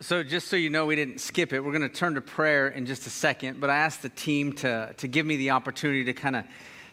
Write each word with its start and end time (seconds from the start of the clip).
So, 0.00 0.22
just 0.22 0.46
so 0.46 0.54
you 0.54 0.70
know, 0.70 0.86
we 0.86 0.94
didn't 0.94 1.18
skip 1.18 1.52
it. 1.52 1.58
We're 1.58 1.72
going 1.72 1.82
to 1.82 1.88
turn 1.88 2.14
to 2.14 2.20
prayer 2.20 2.68
in 2.68 2.86
just 2.86 3.08
a 3.08 3.10
second, 3.10 3.58
but 3.58 3.68
I 3.68 3.78
asked 3.78 4.00
the 4.00 4.08
team 4.08 4.52
to, 4.52 4.94
to 4.96 5.08
give 5.08 5.26
me 5.26 5.36
the 5.36 5.50
opportunity 5.50 6.04
to 6.04 6.12
kind 6.12 6.36
of 6.36 6.44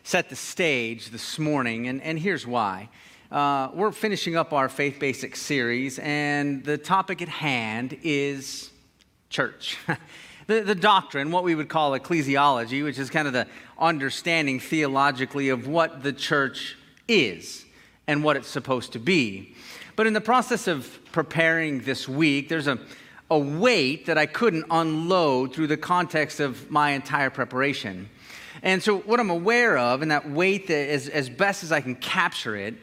set 0.02 0.28
the 0.28 0.36
stage 0.36 1.12
this 1.12 1.38
morning, 1.38 1.88
and, 1.88 2.02
and 2.02 2.18
here's 2.18 2.48
why. 2.48 2.90
Uh, 3.32 3.70
we're 3.76 3.92
finishing 3.92 4.36
up 4.36 4.54
our 4.54 4.68
Faith 4.68 4.98
Basics 5.00 5.40
series, 5.40 6.00
and 6.00 6.64
the 6.64 6.80
topic 6.80 7.22
at 7.22 7.30
hand 7.30 7.96
is 8.02 8.72
church. 9.30 9.78
the, 10.48 10.62
the 10.62 10.74
doctrine, 10.74 11.30
what 11.30 11.44
we 11.44 11.54
would 11.54 11.70
call 11.70 11.92
ecclesiology, 11.92 12.84
which 12.84 12.98
is 12.98 13.12
kind 13.12 13.28
of 13.28 13.34
the 13.34 13.46
understanding 13.78 14.60
theologically 14.60 15.50
of 15.50 15.68
what 15.68 16.02
the 16.02 16.12
church 16.12 16.76
is 17.08 17.66
and 18.08 18.24
what 18.24 18.36
it's 18.36 18.48
supposed 18.48 18.94
to 18.94 19.00
be. 19.00 19.54
But 19.96 20.08
in 20.08 20.14
the 20.14 20.22
process 20.22 20.68
of 20.68 21.00
preparing 21.12 21.82
this 21.82 22.08
week, 22.08 22.50
there's 22.50 22.68
a, 22.68 22.78
a 23.32 23.40
weight 23.40 24.08
that 24.08 24.18
I 24.18 24.26
couldn't 24.26 24.66
unload 24.70 25.54
through 25.54 25.68
the 25.68 25.78
context 25.78 26.40
of 26.40 26.70
my 26.70 26.92
entire 26.92 27.30
preparation. 27.30 28.10
And 28.62 28.82
so, 28.82 28.98
what 29.00 29.20
I'm 29.20 29.30
aware 29.30 29.78
of, 29.78 30.02
and 30.02 30.12
that 30.12 30.30
weight 30.30 30.68
that 30.68 30.92
is 30.92 31.08
as 31.08 31.30
best 31.30 31.64
as 31.64 31.72
I 31.72 31.82
can 31.82 31.96
capture 31.96 32.56
it, 32.56 32.76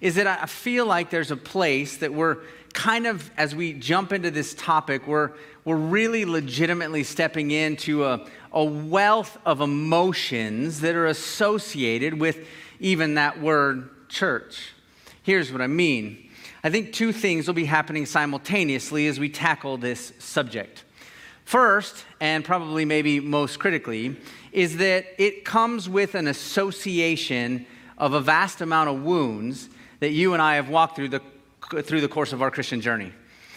is 0.00 0.14
that 0.14 0.26
I 0.26 0.46
feel 0.46 0.86
like 0.86 1.10
there's 1.10 1.30
a 1.30 1.36
place 1.36 1.98
that 1.98 2.12
we're 2.12 2.38
kind 2.72 3.06
of, 3.06 3.30
as 3.36 3.54
we 3.54 3.72
jump 3.72 4.12
into 4.12 4.30
this 4.30 4.54
topic, 4.54 5.06
we're, 5.06 5.32
we're 5.64 5.76
really 5.76 6.24
legitimately 6.24 7.04
stepping 7.04 7.50
into 7.50 8.04
a, 8.04 8.26
a 8.52 8.64
wealth 8.64 9.38
of 9.44 9.60
emotions 9.60 10.80
that 10.80 10.94
are 10.94 11.06
associated 11.06 12.18
with 12.18 12.46
even 12.78 13.14
that 13.14 13.40
word 13.40 14.08
church. 14.08 14.72
Here's 15.22 15.52
what 15.52 15.60
I 15.60 15.66
mean 15.66 16.29
I 16.62 16.70
think 16.70 16.92
two 16.92 17.12
things 17.12 17.46
will 17.46 17.54
be 17.54 17.64
happening 17.64 18.04
simultaneously 18.04 19.06
as 19.06 19.18
we 19.18 19.30
tackle 19.30 19.78
this 19.78 20.12
subject. 20.18 20.84
First, 21.44 22.04
and 22.20 22.44
probably 22.44 22.84
maybe 22.84 23.18
most 23.18 23.58
critically, 23.58 24.16
is 24.52 24.76
that 24.76 25.06
it 25.18 25.44
comes 25.44 25.88
with 25.88 26.14
an 26.14 26.28
association 26.28 27.66
of 27.96 28.12
a 28.12 28.20
vast 28.20 28.60
amount 28.60 28.90
of 28.90 29.02
wounds 29.02 29.68
that 30.00 30.10
you 30.10 30.32
and 30.32 30.42
I 30.42 30.56
have 30.56 30.68
walked 30.68 30.96
through 30.96 31.08
the, 31.08 31.20
through 31.82 32.00
the 32.02 32.08
course 32.08 32.32
of 32.32 32.42
our 32.42 32.50
Christian 32.50 32.80
journey. 32.80 33.12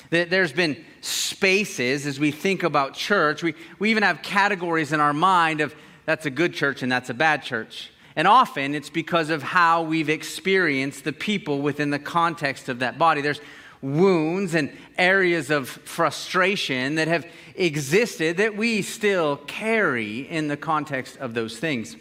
That 0.10 0.30
there's 0.30 0.54
been 0.54 0.84
spaces 1.02 2.06
as 2.06 2.20
we 2.20 2.32
think 2.32 2.64
about 2.64 2.94
church, 2.94 3.44
we, 3.44 3.54
we 3.80 3.92
even 3.92 4.04
have 4.04 4.22
categories 4.22 4.94
in 4.94 5.00
our 5.00 5.14
mind 5.14 5.62
of 5.62 5.76
that's 6.06 6.26
a 6.26 6.30
good 6.30 6.54
church 6.54 6.84
and 6.84 6.92
that's 6.92 7.10
a 7.10 7.14
bad 7.14 7.44
church. 7.44 7.92
And 8.16 8.28
often 8.28 8.76
it's 8.76 8.90
because 8.90 9.30
of 9.30 9.42
how 9.42 9.82
we've 9.82 10.10
experienced 10.10 11.04
the 11.04 11.14
people 11.14 11.62
within 11.62 11.90
the 11.90 12.00
context 12.00 12.70
of 12.70 12.80
that 12.80 12.98
body. 12.98 13.22
There's 13.22 13.42
wounds 13.82 14.56
and 14.56 14.72
areas 14.98 15.50
of 15.50 15.68
frustration 15.68 16.96
that 16.96 17.08
have 17.08 17.26
existed 17.56 18.38
that 18.38 18.56
we 18.56 18.82
still 18.82 19.38
carry 19.38 20.20
in 20.20 20.48
the 20.48 20.58
context 20.58 21.18
of 21.18 21.34
those 21.34 21.58
things. 21.58 21.98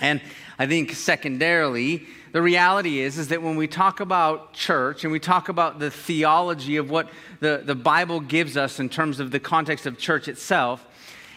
And 0.00 0.20
I 0.58 0.66
think 0.66 0.92
secondarily, 0.92 2.06
the 2.32 2.42
reality 2.42 3.00
is, 3.00 3.18
is 3.18 3.28
that 3.28 3.42
when 3.42 3.56
we 3.56 3.68
talk 3.68 4.00
about 4.00 4.54
church 4.54 5.04
and 5.04 5.12
we 5.12 5.20
talk 5.20 5.48
about 5.48 5.78
the 5.78 5.90
theology 5.90 6.76
of 6.76 6.90
what 6.90 7.08
the, 7.40 7.62
the 7.64 7.76
Bible 7.76 8.20
gives 8.20 8.56
us 8.56 8.80
in 8.80 8.88
terms 8.88 9.20
of 9.20 9.30
the 9.30 9.38
context 9.38 9.86
of 9.86 9.98
church 9.98 10.26
itself, 10.26 10.84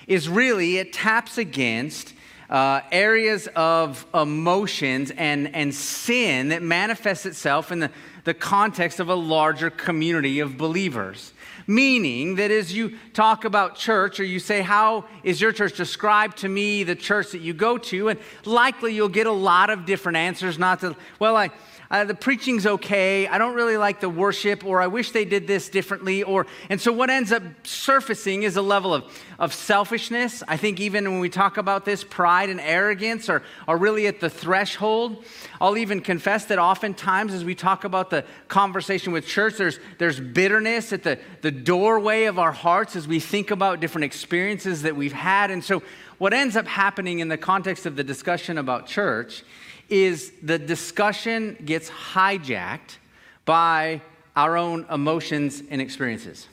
is 0.07 0.29
really 0.29 0.77
it 0.77 0.93
taps 0.93 1.37
against 1.37 2.13
uh, 2.49 2.81
areas 2.91 3.47
of 3.55 4.05
emotions 4.13 5.11
and, 5.11 5.53
and 5.53 5.73
sin 5.73 6.49
that 6.49 6.61
manifests 6.61 7.25
itself 7.25 7.71
in 7.71 7.79
the, 7.79 7.91
the 8.23 8.33
context 8.33 8.99
of 8.99 9.09
a 9.09 9.15
larger 9.15 9.69
community 9.69 10.39
of 10.39 10.57
believers. 10.57 11.33
Meaning 11.69 12.35
that 12.35 12.49
as 12.49 12.73
you 12.73 12.97
talk 13.13 13.43
about 13.43 13.75
church 13.75 14.21
or 14.21 14.23
you 14.23 14.39
say, 14.39 14.61
How 14.61 15.05
is 15.23 15.41
your 15.41 15.51
church? 15.51 15.75
Describe 15.75 16.33
to 16.37 16.47
me 16.47 16.83
the 16.83 16.95
church 16.95 17.31
that 17.31 17.41
you 17.41 17.53
go 17.53 17.77
to. 17.77 18.07
And 18.07 18.19
likely 18.45 18.93
you'll 18.93 19.09
get 19.09 19.27
a 19.27 19.31
lot 19.31 19.69
of 19.69 19.85
different 19.85 20.17
answers, 20.17 20.57
not 20.57 20.79
to, 20.79 20.95
well, 21.19 21.35
I, 21.35 21.49
uh, 21.89 22.03
the 22.03 22.13
preaching's 22.13 22.65
okay. 22.65 23.27
I 23.27 23.37
don't 23.37 23.55
really 23.55 23.77
like 23.77 23.99
the 23.99 24.09
worship, 24.09 24.65
or 24.65 24.81
I 24.81 24.87
wish 24.87 25.11
they 25.11 25.25
did 25.25 25.47
this 25.47 25.69
differently. 25.69 26.23
Or, 26.23 26.45
and 26.69 26.81
so 26.81 26.91
what 26.91 27.09
ends 27.09 27.31
up 27.31 27.43
surfacing 27.63 28.43
is 28.43 28.57
a 28.57 28.61
level 28.61 28.93
of, 28.93 29.05
of 29.39 29.53
selfishness. 29.53 30.43
I 30.47 30.57
think 30.57 30.79
even 30.79 31.09
when 31.09 31.19
we 31.19 31.29
talk 31.29 31.57
about 31.57 31.85
this, 31.85 32.03
pride 32.03 32.49
and 32.49 32.59
arrogance 32.59 33.29
are, 33.29 33.41
are 33.67 33.77
really 33.77 34.07
at 34.07 34.19
the 34.19 34.29
threshold. 34.29 35.23
I'll 35.61 35.77
even 35.77 36.01
confess 36.01 36.45
that 36.45 36.59
oftentimes 36.59 37.33
as 37.33 37.45
we 37.45 37.55
talk 37.55 37.83
about 37.83 38.09
the 38.09 38.25
conversation 38.47 39.13
with 39.13 39.25
church, 39.25 39.55
there's, 39.57 39.79
there's 39.97 40.19
bitterness 40.19 40.91
at 40.91 41.03
the, 41.03 41.19
the 41.41 41.51
doorway 41.51 42.25
of 42.25 42.37
our 42.37 42.51
hearts 42.51 42.95
as 42.95 43.07
we 43.07 43.19
think 43.19 43.51
about 43.51 43.79
different 43.79 44.05
experiences 44.05 44.81
that 44.81 44.95
we've 44.95 45.13
had. 45.13 45.51
And 45.51 45.63
so 45.63 45.81
what 46.17 46.33
ends 46.33 46.55
up 46.55 46.67
happening 46.67 47.19
in 47.19 47.27
the 47.27 47.37
context 47.37 47.85
of 47.85 47.95
the 47.95 48.03
discussion 48.03 48.57
about 48.57 48.87
church 48.87 49.43
is 49.89 50.31
the 50.41 50.59
discussion 50.59 51.57
gets 51.65 51.89
hijacked 51.89 52.97
by 53.45 54.01
our 54.35 54.57
own 54.57 54.85
emotions 54.91 55.63
and 55.69 55.81
experiences. 55.81 56.47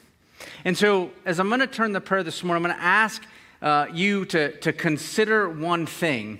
And 0.64 0.76
so, 0.76 1.10
as 1.24 1.40
I'm 1.40 1.48
going 1.48 1.60
to 1.60 1.66
turn 1.66 1.92
the 1.92 2.00
prayer 2.00 2.22
this 2.22 2.42
morning, 2.42 2.64
I'm 2.64 2.70
going 2.70 2.80
to 2.80 2.86
ask 2.86 3.22
uh, 3.62 3.86
you 3.92 4.24
to, 4.26 4.52
to 4.58 4.72
consider 4.72 5.48
one 5.48 5.86
thing. 5.86 6.38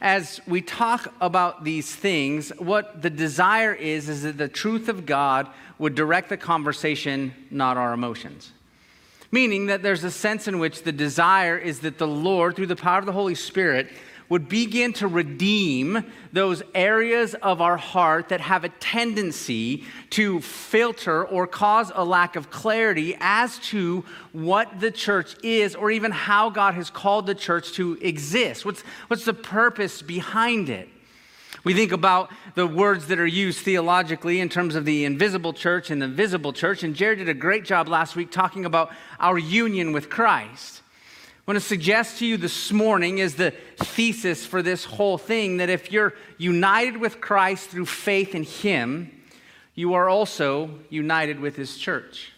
As 0.00 0.40
we 0.46 0.60
talk 0.60 1.12
about 1.20 1.64
these 1.64 1.94
things, 1.94 2.50
what 2.58 3.00
the 3.02 3.10
desire 3.10 3.72
is, 3.72 4.08
is 4.08 4.22
that 4.22 4.36
the 4.36 4.48
truth 4.48 4.88
of 4.88 5.06
God 5.06 5.48
would 5.78 5.94
direct 5.94 6.28
the 6.28 6.36
conversation, 6.36 7.32
not 7.50 7.76
our 7.76 7.92
emotions. 7.92 8.52
Meaning 9.30 9.66
that 9.66 9.82
there's 9.82 10.04
a 10.04 10.10
sense 10.10 10.48
in 10.48 10.58
which 10.58 10.82
the 10.82 10.92
desire 10.92 11.58
is 11.58 11.80
that 11.80 11.98
the 11.98 12.06
Lord, 12.06 12.56
through 12.56 12.66
the 12.66 12.76
power 12.76 12.98
of 12.98 13.06
the 13.06 13.12
Holy 13.12 13.34
Spirit, 13.34 13.88
would 14.28 14.48
begin 14.48 14.92
to 14.94 15.06
redeem 15.06 16.04
those 16.32 16.62
areas 16.74 17.34
of 17.34 17.60
our 17.60 17.76
heart 17.76 18.28
that 18.30 18.40
have 18.40 18.64
a 18.64 18.68
tendency 18.68 19.84
to 20.10 20.40
filter 20.40 21.24
or 21.24 21.46
cause 21.46 21.92
a 21.94 22.04
lack 22.04 22.36
of 22.36 22.50
clarity 22.50 23.16
as 23.20 23.58
to 23.58 24.04
what 24.32 24.80
the 24.80 24.90
church 24.90 25.36
is 25.42 25.74
or 25.74 25.90
even 25.90 26.10
how 26.10 26.50
God 26.50 26.74
has 26.74 26.90
called 26.90 27.26
the 27.26 27.34
church 27.34 27.72
to 27.72 27.98
exist. 28.00 28.64
What's, 28.64 28.82
what's 29.08 29.24
the 29.24 29.34
purpose 29.34 30.02
behind 30.02 30.68
it? 30.68 30.88
We 31.64 31.74
think 31.74 31.90
about 31.90 32.30
the 32.54 32.66
words 32.66 33.08
that 33.08 33.18
are 33.18 33.26
used 33.26 33.58
theologically 33.60 34.40
in 34.40 34.48
terms 34.48 34.76
of 34.76 34.84
the 34.84 35.04
invisible 35.04 35.52
church 35.52 35.90
and 35.90 36.00
the 36.00 36.06
visible 36.06 36.52
church, 36.52 36.84
and 36.84 36.94
Jared 36.94 37.18
did 37.18 37.28
a 37.28 37.34
great 37.34 37.64
job 37.64 37.88
last 37.88 38.14
week 38.14 38.30
talking 38.30 38.64
about 38.64 38.92
our 39.18 39.36
union 39.36 39.90
with 39.90 40.08
Christ. 40.08 40.82
I 41.46 41.52
want 41.52 41.62
to 41.62 41.68
suggest 41.68 42.18
to 42.18 42.26
you 42.26 42.36
this 42.36 42.72
morning 42.72 43.18
is 43.18 43.36
the 43.36 43.52
thesis 43.76 44.44
for 44.44 44.62
this 44.62 44.84
whole 44.84 45.16
thing 45.16 45.58
that 45.58 45.70
if 45.70 45.92
you're 45.92 46.12
united 46.38 46.96
with 46.96 47.20
Christ 47.20 47.70
through 47.70 47.86
faith 47.86 48.34
in 48.34 48.42
Him, 48.42 49.12
you 49.76 49.94
are 49.94 50.08
also 50.08 50.70
united 50.90 51.38
with 51.38 51.54
His 51.54 51.78
church. 51.78 52.32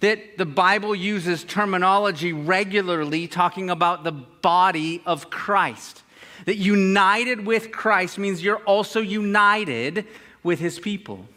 That 0.00 0.38
the 0.38 0.44
Bible 0.44 0.92
uses 0.92 1.44
terminology 1.44 2.32
regularly 2.32 3.28
talking 3.28 3.70
about 3.70 4.02
the 4.02 4.10
body 4.10 5.02
of 5.06 5.30
Christ. 5.30 6.02
That 6.46 6.56
united 6.56 7.46
with 7.46 7.70
Christ 7.70 8.18
means 8.18 8.42
you're 8.42 8.56
also 8.64 9.00
united 9.00 10.04
with 10.42 10.58
His 10.58 10.80
people. 10.80 11.28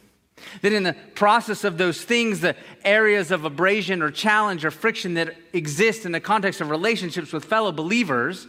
That 0.62 0.74
in 0.74 0.84
the 0.84 0.96
process 1.16 1.64
of 1.64 1.78
those 1.78 2.02
things, 2.02 2.42
the 2.42 2.56
areas 2.84 3.32
of 3.32 3.46
abrasion 3.46 4.02
or 4.02 4.12
challenge 4.12 4.66
or 4.66 4.72
friction 4.72 5.16
that 5.16 5.36
exist 5.54 6.06
in 6.06 6.12
the 6.12 6.20
context 6.20 6.62
of 6.62 6.70
relationships 6.70 7.32
with 7.34 7.46
fellow 7.46 7.72
believers 7.72 8.48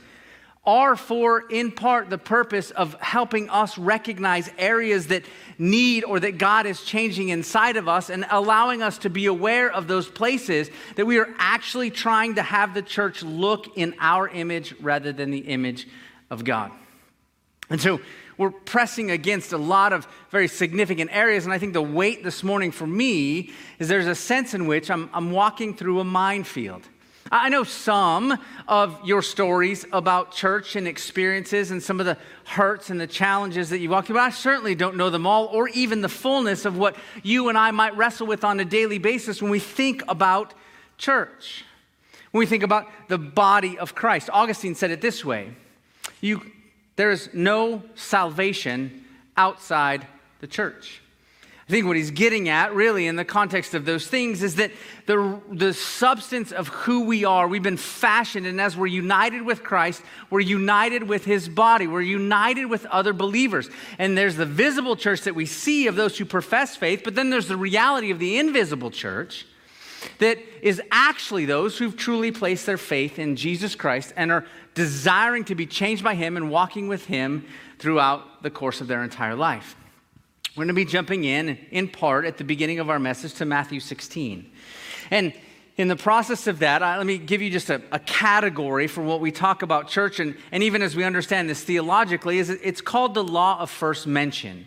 are 0.67 0.97
for, 0.97 1.45
in 1.49 1.71
part, 1.71 2.11
the 2.11 2.19
purpose 2.19 2.73
of 2.73 3.01
helping 3.01 3.49
us 3.51 3.79
recognize 3.79 4.51
areas 4.59 5.07
that 5.07 5.25
need 5.59 6.03
or 6.03 6.19
that 6.19 6.39
God 6.39 6.67
is 6.67 6.83
changing 6.83 7.29
inside 7.29 7.77
of 7.77 7.87
us 7.87 8.11
and 8.11 8.27
allowing 8.31 8.83
us 8.83 8.99
to 8.99 9.11
be 9.11 9.27
aware 9.27 9.71
of 9.71 9.87
those 9.87 10.09
places 10.09 10.69
that 10.97 11.07
we 11.07 11.19
are 11.19 11.29
actually 11.39 11.91
trying 11.91 12.35
to 12.35 12.43
have 12.43 12.75
the 12.75 12.83
church 12.83 13.23
look 13.23 13.77
in 13.79 13.95
our 14.01 14.29
image 14.29 14.75
rather 14.81 15.13
than 15.13 15.31
the 15.31 15.39
image 15.39 15.87
of 16.31 16.43
God. 16.43 16.73
And 17.71 17.81
so, 17.81 18.01
we're 18.39 18.51
pressing 18.51 19.11
against 19.11 19.53
a 19.53 19.59
lot 19.59 19.93
of 19.93 20.07
very 20.31 20.49
significant 20.49 21.11
areas. 21.13 21.45
And 21.45 21.53
I 21.53 21.59
think 21.59 21.73
the 21.73 21.83
weight 21.83 22.23
this 22.23 22.43
morning 22.43 22.71
for 22.71 22.87
me 22.87 23.51
is 23.79 23.89
there's 23.89 24.07
a 24.07 24.15
sense 24.15 24.55
in 24.55 24.67
which 24.67 24.91
I'm, 24.91 25.09
I'm 25.13 25.31
walking 25.31 25.75
through 25.75 26.01
a 26.01 26.05
minefield. 26.05 26.83
I 27.31 27.49
know 27.49 27.65
some 27.65 28.39
of 28.69 29.05
your 29.05 29.21
stories 29.21 29.85
about 29.93 30.31
church 30.33 30.77
and 30.77 30.87
experiences 30.87 31.73
and 31.73 31.83
some 31.83 31.99
of 31.99 32.07
the 32.07 32.17
hurts 32.45 32.91
and 32.91 33.01
the 33.01 33.07
challenges 33.07 33.71
that 33.71 33.79
you 33.79 33.91
walk 33.91 34.07
through, 34.07 34.15
but 34.15 34.23
I 34.23 34.31
certainly 34.31 34.77
don't 34.77 34.97
know 34.97 35.11
them 35.11 35.27
all 35.27 35.47
or 35.47 35.69
even 35.71 36.03
the 36.03 36.09
fullness 36.09 36.65
of 36.65 36.79
what 36.79 36.95
you 37.25 37.49
and 37.49 37.59
I 37.59 37.73
might 37.73 37.97
wrestle 37.97 38.29
with 38.29 38.45
on 38.45 38.61
a 38.61 38.65
daily 38.65 38.99
basis 38.99 39.43
when 39.43 39.51
we 39.51 39.59
think 39.59 40.05
about 40.07 40.55
church. 40.99 41.65
When 42.31 42.39
we 42.39 42.47
think 42.47 42.63
about 42.63 42.87
the 43.09 43.19
body 43.19 43.77
of 43.77 43.95
Christ. 43.95 44.31
Augustine 44.33 44.75
said 44.75 44.91
it 44.93 45.01
this 45.01 45.25
way 45.25 45.51
You 46.21 46.43
there 46.97 47.11
is 47.11 47.31
no 47.33 47.83
salvation 47.95 49.05
outside 49.37 50.07
the 50.41 50.47
church. 50.47 51.03
I 51.69 51.73
think 51.73 51.87
what 51.87 51.97
he's 51.97 52.13
getting 52.13 52.49
at, 52.49 52.77
really, 52.77 53.09
in 53.09 53.17
the 53.17 53.25
context 53.25 53.75
of 53.75 53.85
those 53.85 54.07
things, 54.07 54.41
is 54.45 54.55
that 54.55 54.71
the, 55.07 55.41
the 55.51 55.75
substance 55.75 56.53
of 56.53 56.69
who 56.69 57.07
we 57.07 57.25
are, 57.25 57.49
we've 57.49 57.63
been 57.63 57.77
fashioned, 57.77 58.47
and 58.47 58.61
as 58.61 58.77
we're 58.77 58.87
united 58.87 59.43
with 59.43 59.65
Christ, 59.65 60.01
we're 60.31 60.39
united 60.39 61.03
with 61.03 61.25
his 61.25 61.49
body, 61.49 61.89
we're 61.89 62.03
united 62.03 62.67
with 62.67 62.87
other 62.87 63.13
believers. 63.13 63.69
And 63.99 64.17
there's 64.17 64.37
the 64.37 64.47
visible 64.47 64.95
church 64.95 65.23
that 65.23 65.35
we 65.35 65.45
see 65.45 65.89
of 65.89 65.97
those 65.97 66.17
who 66.17 66.25
profess 66.25 66.77
faith, 66.77 67.01
but 67.03 67.17
then 67.17 67.31
there's 67.31 67.49
the 67.49 67.57
reality 67.57 68.13
of 68.13 68.21
the 68.21 68.39
invisible 68.39 68.93
church 68.93 69.45
that 70.19 70.39
is 70.63 70.81
actually 70.93 71.47
those 71.47 71.79
who've 71.79 71.97
truly 71.97 72.31
placed 72.31 72.65
their 72.67 72.79
faith 72.79 73.19
in 73.19 73.35
Jesus 73.35 73.75
Christ 73.75 74.13
and 74.17 74.31
are 74.31 74.47
desiring 74.77 75.43
to 75.43 75.57
be 75.57 75.67
changed 75.67 76.05
by 76.05 76.15
him 76.15 76.37
and 76.37 76.51
walking 76.51 76.87
with 76.87 77.07
him 77.07 77.45
throughout 77.81 78.45
the 78.45 78.51
course 78.51 78.81
of 78.81 78.87
their 78.87 79.03
entire 79.03 79.35
life. 79.35 79.75
We're 80.55 80.65
going 80.65 80.69
to 80.69 80.75
be 80.75 80.85
jumping 80.85 81.25
in, 81.25 81.59
in 81.71 81.89
part, 81.89 82.25
at 82.25 82.37
the 82.37 82.45
beginning 82.45 82.79
of 82.79 82.89
our 82.89 82.99
message 82.99 83.35
to 83.35 83.45
Matthew 83.45 83.81
16. 83.81 84.51
And 85.11 85.33
in 85.77 85.89
the 85.89 85.97
process 85.97 86.47
of 86.47 86.61
that, 86.61 86.83
I, 86.83 86.97
let 86.99 87.07
me 87.07 87.19
give 87.19 87.43
you 87.43 87.51
just 87.51 87.69
a, 87.69 87.83
a, 87.91 87.99
category 87.99 88.87
for 88.87 89.03
what 89.03 89.21
we 89.21 89.31
talk 89.31 89.63
about 89.63 89.89
church, 89.89 90.21
and, 90.21 90.37
and 90.53 90.63
even 90.63 90.81
as 90.83 90.95
we 90.95 91.05
understand 91.05 91.51
this 91.51 91.63
theologically, 91.63 92.39
is 92.39 92.49
it's 92.49 92.81
called 92.81 93.15
the 93.15 93.25
law 93.25 93.61
of 93.61 93.71
first 93.71 94.07
mention. 94.07 94.67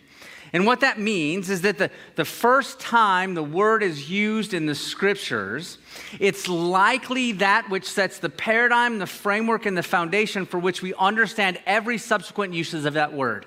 And 0.52 0.66
what 0.66 0.80
that 0.80 0.98
means 0.98 1.48
is 1.48 1.62
that 1.62 1.78
the, 1.78 1.90
the 2.16 2.24
first 2.24 2.80
time 2.80 3.34
the 3.34 3.42
word 3.42 3.82
is 3.82 4.10
used 4.10 4.52
in 4.52 4.66
the 4.66 4.74
scriptures, 4.74 5.78
it's 6.18 6.48
likely 6.48 7.32
that 7.32 7.70
which 7.70 7.84
sets 7.84 8.18
the 8.18 8.28
paradigm, 8.28 8.98
the 8.98 9.06
framework, 9.06 9.66
and 9.66 9.76
the 9.76 9.82
foundation 9.82 10.46
for 10.46 10.58
which 10.58 10.82
we 10.82 10.92
understand 10.94 11.60
every 11.66 11.98
subsequent 11.98 12.52
uses 12.52 12.84
of 12.84 12.94
that 12.94 13.12
word. 13.12 13.46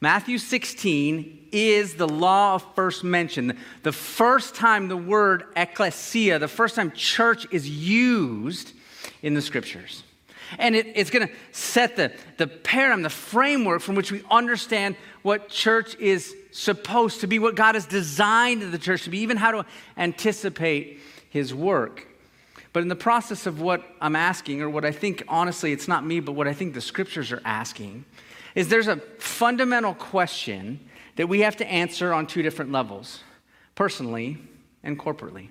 Matthew 0.00 0.38
16 0.38 1.48
is 1.52 1.94
the 1.94 2.08
law 2.08 2.56
of 2.56 2.74
first 2.74 3.02
mention. 3.02 3.56
The 3.82 3.92
first 3.92 4.54
time 4.54 4.88
the 4.88 4.96
word 4.96 5.44
ecclesia, 5.56 6.38
the 6.38 6.48
first 6.48 6.74
time 6.74 6.90
church 6.90 7.46
is 7.50 7.68
used 7.68 8.72
in 9.22 9.34
the 9.34 9.40
scriptures. 9.40 10.02
And 10.58 10.76
it, 10.76 10.86
it's 10.94 11.10
going 11.10 11.28
to 11.28 11.34
set 11.52 11.96
the, 11.96 12.12
the 12.36 12.46
paradigm, 12.46 13.02
the 13.02 13.10
framework 13.10 13.82
from 13.82 13.94
which 13.94 14.12
we 14.12 14.22
understand 14.30 14.96
what 15.22 15.48
church 15.48 15.96
is 15.96 16.34
supposed 16.52 17.20
to 17.20 17.26
be, 17.26 17.38
what 17.38 17.54
God 17.54 17.74
has 17.74 17.86
designed 17.86 18.62
the 18.62 18.78
church 18.78 19.02
to 19.04 19.10
be, 19.10 19.18
even 19.18 19.36
how 19.36 19.50
to 19.50 19.66
anticipate 19.96 21.00
his 21.30 21.52
work. 21.52 22.06
But 22.72 22.82
in 22.82 22.88
the 22.88 22.96
process 22.96 23.46
of 23.46 23.60
what 23.60 23.82
I'm 24.00 24.16
asking, 24.16 24.60
or 24.60 24.68
what 24.68 24.84
I 24.84 24.92
think, 24.92 25.24
honestly, 25.28 25.72
it's 25.72 25.88
not 25.88 26.04
me, 26.04 26.20
but 26.20 26.32
what 26.32 26.46
I 26.46 26.52
think 26.52 26.74
the 26.74 26.80
scriptures 26.80 27.32
are 27.32 27.40
asking, 27.44 28.04
is 28.54 28.68
there's 28.68 28.88
a 28.88 28.96
fundamental 29.18 29.94
question 29.94 30.80
that 31.16 31.28
we 31.28 31.40
have 31.40 31.56
to 31.56 31.66
answer 31.66 32.12
on 32.12 32.26
two 32.26 32.42
different 32.42 32.72
levels 32.72 33.22
personally 33.74 34.38
and 34.82 34.98
corporately. 34.98 35.48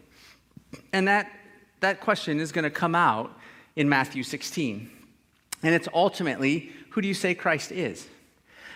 And 0.94 1.07
that, 1.07 1.31
that 1.80 2.00
question 2.00 2.39
is 2.39 2.51
going 2.51 2.63
to 2.63 2.69
come 2.69 2.95
out 2.95 3.36
in 3.75 3.89
Matthew 3.89 4.24
16. 4.24 4.89
And 5.63 5.75
it's 5.75 5.88
ultimately 5.94 6.72
who 6.92 7.01
do 7.01 7.07
you 7.07 7.13
say 7.13 7.36
Christ 7.36 7.72
is? 7.72 8.07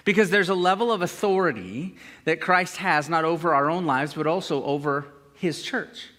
Because 0.04 0.30
there's 0.30 0.50
a 0.50 0.56
level 0.56 0.92
of 0.92 1.01
authority 1.01 1.96
that 2.25 2.42
Christ 2.42 2.78
has, 2.78 3.07
not 3.07 3.24
over 3.24 3.54
our 3.54 3.69
own 3.69 3.86
lives, 3.86 4.13
but 4.13 4.28
also 4.28 4.63
over 4.63 5.06
his 5.36 5.62
church 5.62 6.10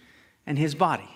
and 0.47 0.57
his 0.57 0.73
body. 0.73 1.09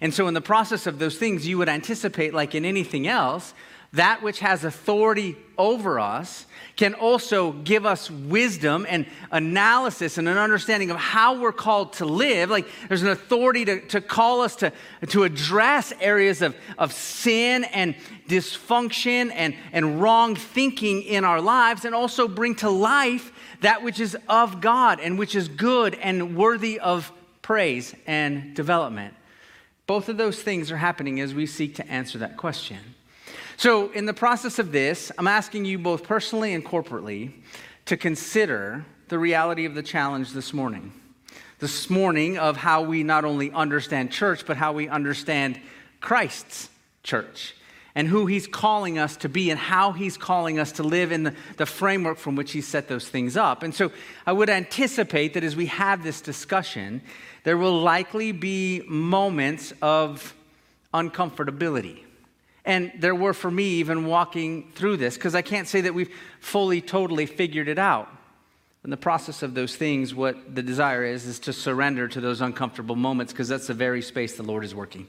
And 0.00 0.12
so, 0.12 0.28
in 0.28 0.34
the 0.34 0.40
process 0.40 0.86
of 0.86 0.98
those 0.98 1.16
things, 1.16 1.46
you 1.46 1.58
would 1.58 1.68
anticipate, 1.68 2.34
like 2.34 2.54
in 2.54 2.64
anything 2.64 3.06
else, 3.06 3.54
that 3.94 4.22
which 4.22 4.40
has 4.40 4.64
authority 4.64 5.36
over 5.56 5.98
us 5.98 6.46
can 6.76 6.94
also 6.94 7.52
give 7.52 7.86
us 7.86 8.10
wisdom 8.10 8.86
and 8.88 9.06
analysis 9.32 10.18
and 10.18 10.28
an 10.28 10.36
understanding 10.36 10.90
of 10.90 10.96
how 10.96 11.40
we're 11.40 11.52
called 11.52 11.94
to 11.94 12.04
live. 12.04 12.50
Like 12.50 12.68
there's 12.88 13.02
an 13.02 13.08
authority 13.08 13.64
to, 13.64 13.80
to 13.88 14.00
call 14.00 14.42
us 14.42 14.56
to, 14.56 14.72
to 15.08 15.24
address 15.24 15.92
areas 16.00 16.42
of, 16.42 16.54
of 16.76 16.92
sin 16.92 17.64
and 17.64 17.96
dysfunction 18.28 19.32
and, 19.34 19.54
and 19.72 20.00
wrong 20.02 20.36
thinking 20.36 21.02
in 21.02 21.24
our 21.24 21.40
lives, 21.40 21.84
and 21.84 21.94
also 21.94 22.28
bring 22.28 22.54
to 22.56 22.70
life 22.70 23.32
that 23.62 23.82
which 23.82 23.98
is 23.98 24.16
of 24.28 24.60
God 24.60 25.00
and 25.00 25.18
which 25.18 25.34
is 25.34 25.48
good 25.48 25.94
and 25.94 26.36
worthy 26.36 26.78
of 26.78 27.10
praise 27.40 27.94
and 28.06 28.54
development. 28.54 29.14
Both 29.86 30.10
of 30.10 30.18
those 30.18 30.42
things 30.42 30.70
are 30.70 30.76
happening 30.76 31.18
as 31.18 31.34
we 31.34 31.46
seek 31.46 31.74
to 31.76 31.90
answer 31.90 32.18
that 32.18 32.36
question. 32.36 32.78
So, 33.58 33.90
in 33.90 34.06
the 34.06 34.14
process 34.14 34.60
of 34.60 34.70
this, 34.70 35.10
I'm 35.18 35.26
asking 35.26 35.64
you 35.64 35.80
both 35.80 36.04
personally 36.04 36.54
and 36.54 36.64
corporately 36.64 37.32
to 37.86 37.96
consider 37.96 38.86
the 39.08 39.18
reality 39.18 39.64
of 39.64 39.74
the 39.74 39.82
challenge 39.82 40.30
this 40.30 40.52
morning. 40.52 40.92
This 41.58 41.90
morning, 41.90 42.38
of 42.38 42.56
how 42.56 42.82
we 42.82 43.02
not 43.02 43.24
only 43.24 43.50
understand 43.50 44.12
church, 44.12 44.46
but 44.46 44.56
how 44.56 44.72
we 44.74 44.88
understand 44.88 45.58
Christ's 46.00 46.68
church 47.02 47.56
and 47.96 48.06
who 48.06 48.26
he's 48.26 48.46
calling 48.46 48.96
us 48.96 49.16
to 49.16 49.28
be 49.28 49.50
and 49.50 49.58
how 49.58 49.90
he's 49.90 50.16
calling 50.16 50.60
us 50.60 50.70
to 50.72 50.84
live 50.84 51.10
in 51.10 51.24
the, 51.24 51.34
the 51.56 51.66
framework 51.66 52.18
from 52.18 52.36
which 52.36 52.52
he 52.52 52.60
set 52.60 52.86
those 52.86 53.08
things 53.08 53.36
up. 53.36 53.64
And 53.64 53.74
so 53.74 53.90
I 54.24 54.34
would 54.34 54.50
anticipate 54.50 55.34
that 55.34 55.42
as 55.42 55.56
we 55.56 55.66
have 55.66 56.04
this 56.04 56.20
discussion, 56.20 57.02
there 57.42 57.58
will 57.58 57.80
likely 57.80 58.30
be 58.30 58.84
moments 58.86 59.72
of 59.82 60.32
uncomfortability 60.94 62.04
and 62.68 62.92
there 62.98 63.14
were 63.14 63.32
for 63.32 63.50
me 63.50 63.64
even 63.64 64.04
walking 64.04 64.70
through 64.74 64.98
this, 64.98 65.14
because 65.14 65.34
I 65.34 65.40
can't 65.40 65.66
say 65.66 65.80
that 65.80 65.94
we've 65.94 66.14
fully, 66.38 66.82
totally 66.82 67.24
figured 67.24 67.66
it 67.66 67.78
out. 67.78 68.10
In 68.84 68.90
the 68.90 68.96
process 68.98 69.42
of 69.42 69.54
those 69.54 69.74
things, 69.74 70.14
what 70.14 70.54
the 70.54 70.62
desire 70.62 71.02
is, 71.02 71.24
is 71.24 71.38
to 71.40 71.52
surrender 71.54 72.08
to 72.08 72.20
those 72.20 72.42
uncomfortable 72.42 72.94
moments, 72.94 73.32
because 73.32 73.48
that's 73.48 73.68
the 73.68 73.74
very 73.74 74.02
space 74.02 74.36
the 74.36 74.42
Lord 74.42 74.64
is 74.64 74.74
working. 74.74 75.08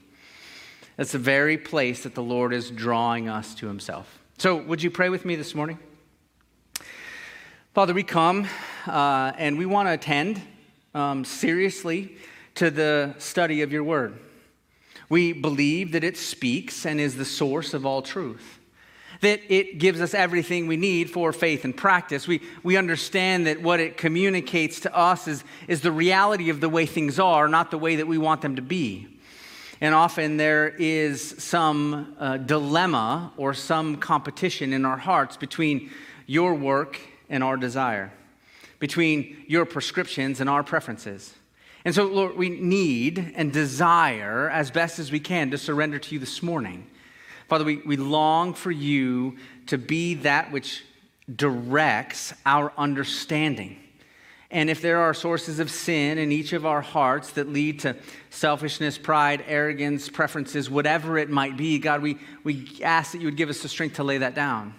That's 0.96 1.12
the 1.12 1.20
very 1.20 1.58
place 1.58 2.04
that 2.04 2.16
the 2.16 2.24
Lord 2.24 2.54
is 2.54 2.72
drawing 2.72 3.28
us 3.28 3.54
to 3.56 3.68
Himself. 3.68 4.20
So, 4.38 4.56
would 4.56 4.82
you 4.82 4.90
pray 4.90 5.10
with 5.10 5.26
me 5.26 5.36
this 5.36 5.54
morning? 5.54 5.80
Father, 7.74 7.94
we 7.94 8.04
come 8.04 8.48
uh, 8.88 9.34
and 9.38 9.58
we 9.58 9.66
want 9.66 9.90
to 9.90 9.94
attend 9.94 10.42
um, 10.94 11.26
seriously 11.26 12.16
to 12.56 12.72
the 12.72 13.16
study 13.18 13.64
of 13.64 13.74
your 13.74 13.84
word. 13.84 14.18
We 15.10 15.34
believe 15.34 15.92
that 15.94 16.04
it 16.04 16.18
speaks 16.18 16.86
and 16.86 17.00
is 17.00 17.18
the 17.18 17.26
source 17.26 17.74
of 17.74 17.86
all 17.86 18.02
truth, 18.04 18.60
that 19.22 19.42
it 19.52 19.80
gives 19.80 20.00
us 20.00 20.14
everything 20.14 20.68
we 20.68 20.78
need 20.78 21.10
for 21.10 21.34
faith 21.34 21.66
and 21.66 21.76
practice. 21.76 22.28
We, 22.28 22.42
we 22.62 22.78
understand 22.78 23.48
that 23.48 23.62
what 23.62 23.80
it 23.80 23.98
communicates 23.98 24.80
to 24.82 24.96
us 24.96 25.28
is, 25.28 25.44
is 25.68 25.82
the 25.82 25.92
reality 25.92 26.50
of 26.50 26.62
the 26.62 26.70
way 26.70 26.86
things 26.86 27.20
are, 27.20 27.48
not 27.48 27.72
the 27.72 27.78
way 27.80 27.96
that 27.96 28.08
we 28.08 28.20
want 28.20 28.42
them 28.42 28.56
to 28.56 28.62
be. 28.62 29.08
And 29.82 29.96
often 29.96 30.38
there 30.38 30.68
is 30.68 31.36
some 31.42 32.16
uh, 32.20 32.38
dilemma 32.38 33.32
or 33.38 33.54
some 33.54 33.98
competition 33.98 34.74
in 34.74 34.86
our 34.86 34.98
hearts 34.98 35.38
between 35.38 35.90
your 36.28 36.54
work 36.54 37.00
and 37.30 37.44
our 37.44 37.58
desire, 37.58 38.12
between 38.80 39.46
your 39.48 39.66
prescriptions 39.66 40.42
and 40.42 40.50
our 40.50 40.64
preferences. 40.64 41.34
And 41.86 41.96
so, 41.96 42.06
Lord, 42.06 42.36
we 42.36 42.50
need 42.50 43.34
and 43.36 43.54
desire 43.54 44.50
as 44.50 44.70
best 44.70 45.00
as 45.00 45.12
we 45.12 45.20
can 45.20 45.52
to 45.52 45.58
surrender 45.58 45.98
to 46.00 46.14
you 46.14 46.20
this 46.20 46.44
morning. 46.44 46.88
Father, 47.48 47.64
we, 47.66 47.78
we 47.78 47.98
long 47.98 48.54
for 48.54 48.72
you 48.72 49.38
to 49.68 49.78
be 49.78 50.16
that 50.16 50.52
which 50.52 50.84
directs 51.34 52.34
our 52.46 52.74
understanding. 52.78 53.78
And 54.52 54.70
if 54.70 54.82
there 54.82 55.00
are 55.00 55.14
sources 55.14 55.60
of 55.60 55.70
sin 55.70 56.18
in 56.18 56.32
each 56.32 56.54
of 56.54 56.66
our 56.66 56.82
hearts 56.82 57.32
that 57.34 57.50
lead 57.50 57.80
to 57.82 57.96
selfishness, 58.30 58.98
pride, 58.98 59.44
arrogance, 59.48 60.10
preferences, 60.10 60.70
whatever 60.70 61.18
it 61.18 61.30
might 61.30 61.56
be, 61.56 61.78
God, 61.78 62.02
we, 62.02 62.18
we 62.44 62.68
ask 62.84 63.12
that 63.12 63.20
you 63.20 63.26
would 63.26 63.38
give 63.38 63.50
us 63.50 63.62
the 63.62 63.70
strength 63.70 63.98
to 63.98 64.04
lay 64.04 64.18
that 64.18 64.36
down. 64.36 64.74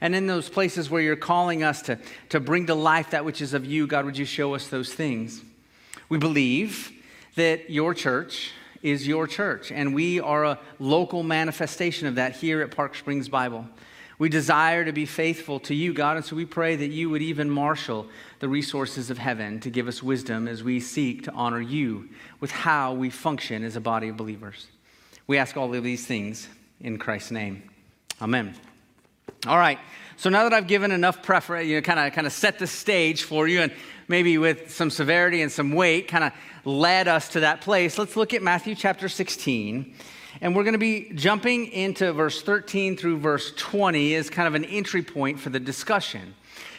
And 0.00 0.14
in 0.14 0.26
those 0.26 0.48
places 0.48 0.90
where 0.90 1.02
you're 1.02 1.16
calling 1.16 1.62
us 1.62 1.82
to, 1.82 1.98
to 2.30 2.40
bring 2.40 2.66
to 2.66 2.74
life 2.74 3.10
that 3.10 3.24
which 3.24 3.40
is 3.40 3.54
of 3.54 3.64
you, 3.64 3.86
God, 3.86 4.06
would 4.06 4.18
you 4.18 4.24
show 4.24 4.54
us 4.54 4.68
those 4.68 4.92
things? 4.92 5.42
We 6.08 6.18
believe 6.18 6.92
that 7.36 7.70
your 7.70 7.94
church 7.94 8.52
is 8.82 9.08
your 9.08 9.26
church, 9.26 9.72
and 9.72 9.94
we 9.94 10.20
are 10.20 10.44
a 10.44 10.58
local 10.78 11.22
manifestation 11.22 12.06
of 12.06 12.16
that 12.16 12.36
here 12.36 12.60
at 12.60 12.70
Park 12.70 12.94
Springs 12.94 13.28
Bible. 13.28 13.66
We 14.18 14.28
desire 14.28 14.84
to 14.84 14.92
be 14.92 15.06
faithful 15.06 15.58
to 15.60 15.74
you, 15.74 15.92
God, 15.92 16.16
and 16.16 16.24
so 16.24 16.36
we 16.36 16.44
pray 16.44 16.76
that 16.76 16.90
you 16.90 17.10
would 17.10 17.22
even 17.22 17.50
marshal 17.50 18.06
the 18.38 18.48
resources 18.48 19.10
of 19.10 19.18
heaven 19.18 19.58
to 19.60 19.70
give 19.70 19.88
us 19.88 20.02
wisdom 20.02 20.46
as 20.46 20.62
we 20.62 20.78
seek 20.80 21.24
to 21.24 21.32
honor 21.32 21.60
you 21.60 22.08
with 22.40 22.50
how 22.50 22.92
we 22.92 23.10
function 23.10 23.64
as 23.64 23.74
a 23.74 23.80
body 23.80 24.08
of 24.08 24.16
believers. 24.16 24.68
We 25.26 25.38
ask 25.38 25.56
all 25.56 25.74
of 25.74 25.82
these 25.82 26.06
things 26.06 26.48
in 26.80 26.98
Christ's 26.98 27.32
name. 27.32 27.62
Amen. 28.20 28.54
All 29.46 29.58
right. 29.58 29.78
So 30.16 30.30
now 30.30 30.44
that 30.44 30.54
I've 30.54 30.66
given 30.66 30.90
enough 30.90 31.22
preference, 31.22 31.66
you 31.68 31.74
know, 31.74 31.82
kind 31.82 32.00
of 32.00 32.14
kind 32.14 32.26
of 32.26 32.32
set 32.32 32.58
the 32.58 32.66
stage 32.66 33.24
for 33.24 33.46
you 33.46 33.60
and 33.60 33.72
maybe 34.08 34.38
with 34.38 34.70
some 34.72 34.88
severity 34.88 35.42
and 35.42 35.52
some 35.52 35.72
weight, 35.72 36.08
kind 36.08 36.24
of 36.24 36.32
led 36.64 37.08
us 37.08 37.28
to 37.30 37.40
that 37.40 37.60
place. 37.60 37.98
Let's 37.98 38.16
look 38.16 38.32
at 38.32 38.42
Matthew 38.42 38.74
chapter 38.74 39.06
16. 39.06 39.94
And 40.40 40.56
we're 40.56 40.62
going 40.62 40.72
to 40.72 40.78
be 40.78 41.10
jumping 41.14 41.66
into 41.66 42.12
verse 42.14 42.40
13 42.40 42.96
through 42.96 43.18
verse 43.18 43.52
20 43.56 44.14
as 44.14 44.30
kind 44.30 44.48
of 44.48 44.54
an 44.54 44.64
entry 44.64 45.02
point 45.02 45.38
for 45.38 45.50
the 45.50 45.60
discussion. 45.60 46.34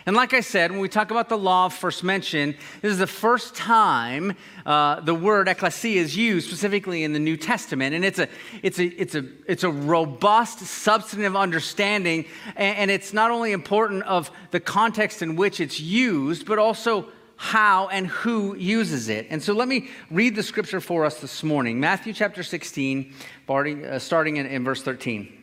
And 0.07 0.15
like 0.15 0.35
I 0.35 0.41
said, 0.41 0.69
when 0.69 0.79
we 0.79 0.87
talk 0.87 1.09
about 1.09 1.29
the 1.29 1.37
law 1.37 1.65
of 1.65 1.73
first 1.73 2.03
mention, 2.03 2.55
this 2.81 2.91
is 2.91 2.99
the 2.99 3.07
first 3.07 3.55
time 3.55 4.37
uh, 4.63 4.99
the 4.99 5.15
word 5.15 5.47
ecclesia 5.47 5.99
is 5.99 6.15
used 6.15 6.47
specifically 6.47 7.03
in 7.03 7.11
the 7.11 7.19
New 7.19 7.37
Testament. 7.37 7.95
And 7.95 8.05
it's 8.05 8.19
a, 8.19 8.27
it's 8.61 8.77
a, 8.77 8.85
it's 9.01 9.15
a, 9.15 9.25
it's 9.47 9.63
a 9.63 9.71
robust, 9.71 10.59
substantive 10.59 11.35
understanding. 11.35 12.25
And, 12.55 12.77
and 12.77 12.91
it's 12.91 13.13
not 13.13 13.31
only 13.31 13.51
important 13.51 14.03
of 14.03 14.29
the 14.51 14.59
context 14.59 15.23
in 15.23 15.35
which 15.35 15.59
it's 15.59 15.79
used, 15.79 16.45
but 16.45 16.59
also 16.59 17.07
how 17.35 17.87
and 17.87 18.05
who 18.05 18.55
uses 18.55 19.09
it. 19.09 19.25
And 19.31 19.41
so 19.41 19.53
let 19.53 19.67
me 19.67 19.89
read 20.11 20.35
the 20.35 20.43
scripture 20.43 20.81
for 20.81 21.03
us 21.03 21.19
this 21.19 21.43
morning 21.43 21.79
Matthew 21.79 22.13
chapter 22.13 22.43
16, 22.43 23.13
uh, 23.49 23.99
starting 23.99 24.37
in, 24.37 24.45
in 24.45 24.63
verse 24.63 24.83
13. 24.83 25.34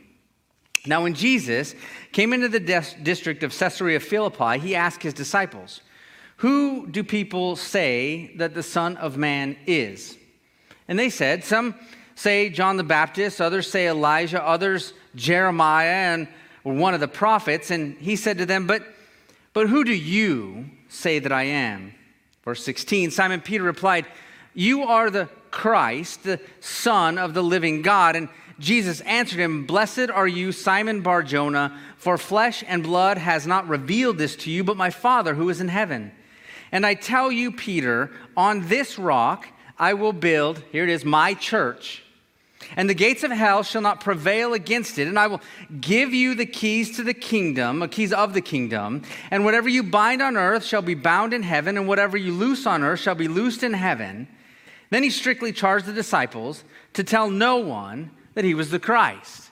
Now, 0.85 1.03
when 1.03 1.15
Jesus 1.15 1.75
came 2.11 2.33
into 2.33 2.49
the 2.49 2.61
district 3.03 3.45
of 3.45 3.57
Caesarea 3.57 4.01
Philippi, 4.01 4.59
he 4.59 4.75
asked 4.75 5.03
his 5.03 5.15
disciples, 5.15 5.81
Who 6.39 6.89
do 6.89 7.05
people 7.05 7.55
say 7.55 8.33
that 8.37 8.55
the 8.55 8.63
Son 8.65 8.97
of 8.97 9.17
Man 9.17 9.57
is? 9.67 10.17
And 10.89 10.99
they 10.99 11.09
said, 11.09 11.45
Some 11.45 11.77
say 12.17 12.51
John 12.51 12.77
the 12.77 12.85
Baptist, 12.85 13.41
others 13.41 13.71
say 13.71 13.89
Elijah, 13.89 14.45
others 14.45 14.93
Jeremiah, 15.15 16.17
and 16.17 16.29
one 16.65 16.95
of 16.95 17.01
the 17.01 17.09
prophets. 17.09 17.71
And 17.71 17.97
he 17.99 18.17
said 18.17 18.39
to 18.39 18.47
them, 18.47 18.67
But, 18.67 18.83
but 19.53 19.69
who 19.69 19.85
do 19.85 19.95
you 19.95 20.69
say 20.89 21.21
that 21.21 21.33
I 21.33 21.45
am? 21.45 21.95
Verse 22.45 22.65
16 22.65 23.13
Simon 23.13 23.41
Peter 23.41 23.63
replied, 23.63 24.07
You 24.53 24.83
are 24.83 25.11
the 25.11 25.29
Christ, 25.53 26.25
the 26.25 26.41
Son 26.61 27.19
of 27.19 27.35
the 27.35 27.43
living 27.43 27.83
God. 27.83 28.17
And 28.17 28.29
Jesus 28.63 29.01
answered 29.01 29.41
him, 29.41 29.67
Blessed 29.67 30.09
are 30.09 30.29
you, 30.29 30.53
Simon 30.53 31.01
Bar 31.01 31.25
Jonah, 31.25 31.77
for 31.97 32.17
flesh 32.17 32.63
and 32.67 32.85
blood 32.85 33.19
has 33.19 33.45
not 33.45 33.69
revealed 33.69 34.19
this 34.19 34.37
to 34.37 34.51
you, 34.51 34.63
but 34.63 34.77
my 34.77 34.89
Father 34.89 35.35
who 35.35 35.49
is 35.49 35.61
in 35.61 35.67
heaven. 35.67 36.13
And 36.71 36.87
I 36.87 36.95
tell 36.95 37.33
you, 37.33 37.51
Peter, 37.51 38.13
on 38.37 38.69
this 38.69 39.01
rock 39.01 39.49
I 39.79 39.95
will 39.95 40.13
build, 40.13 40.63
here 40.71 40.85
it 40.85 40.91
is, 40.91 41.05
my 41.05 41.35
church. 41.35 42.05
And 42.77 42.89
the 42.89 42.95
gates 42.95 43.25
of 43.25 43.33
hell 43.33 43.65
shall 43.65 43.83
not 43.83 44.01
prevail 44.01 44.55
against 44.55 44.97
it. 44.97 45.09
And 45.09 45.19
I 45.19 45.27
will 45.27 45.41
give 45.81 46.15
you 46.15 46.37
the 46.37 46.47
keys 46.47 46.97
to 46.97 47.03
the 47.03 47.15
kingdom, 47.15 47.81
the 47.81 47.89
keys 47.89 48.13
of 48.13 48.33
the 48.33 48.41
kingdom. 48.41 49.03
And 49.33 49.45
whatever 49.45 49.69
you 49.69 49.83
bind 49.83 50.23
on 50.23 50.37
earth 50.37 50.65
shall 50.65 50.83
be 50.83 50.95
bound 50.95 51.35
in 51.35 51.43
heaven, 51.43 51.77
and 51.77 51.89
whatever 51.89 52.17
you 52.17 52.33
loose 52.33 52.65
on 52.65 52.85
earth 52.85 53.01
shall 53.01 53.17
be 53.17 53.27
loosed 53.27 53.65
in 53.65 53.73
heaven. 53.73 54.29
Then 54.91 55.03
he 55.03 55.11
strictly 55.11 55.53
charged 55.53 55.87
the 55.87 55.93
disciples 55.93 56.63
to 56.93 57.03
tell 57.03 57.29
no 57.29 57.57
one 57.57 58.13
that 58.35 58.45
he 58.45 58.55
was 58.55 58.71
the 58.71 58.79
Christ. 58.79 59.51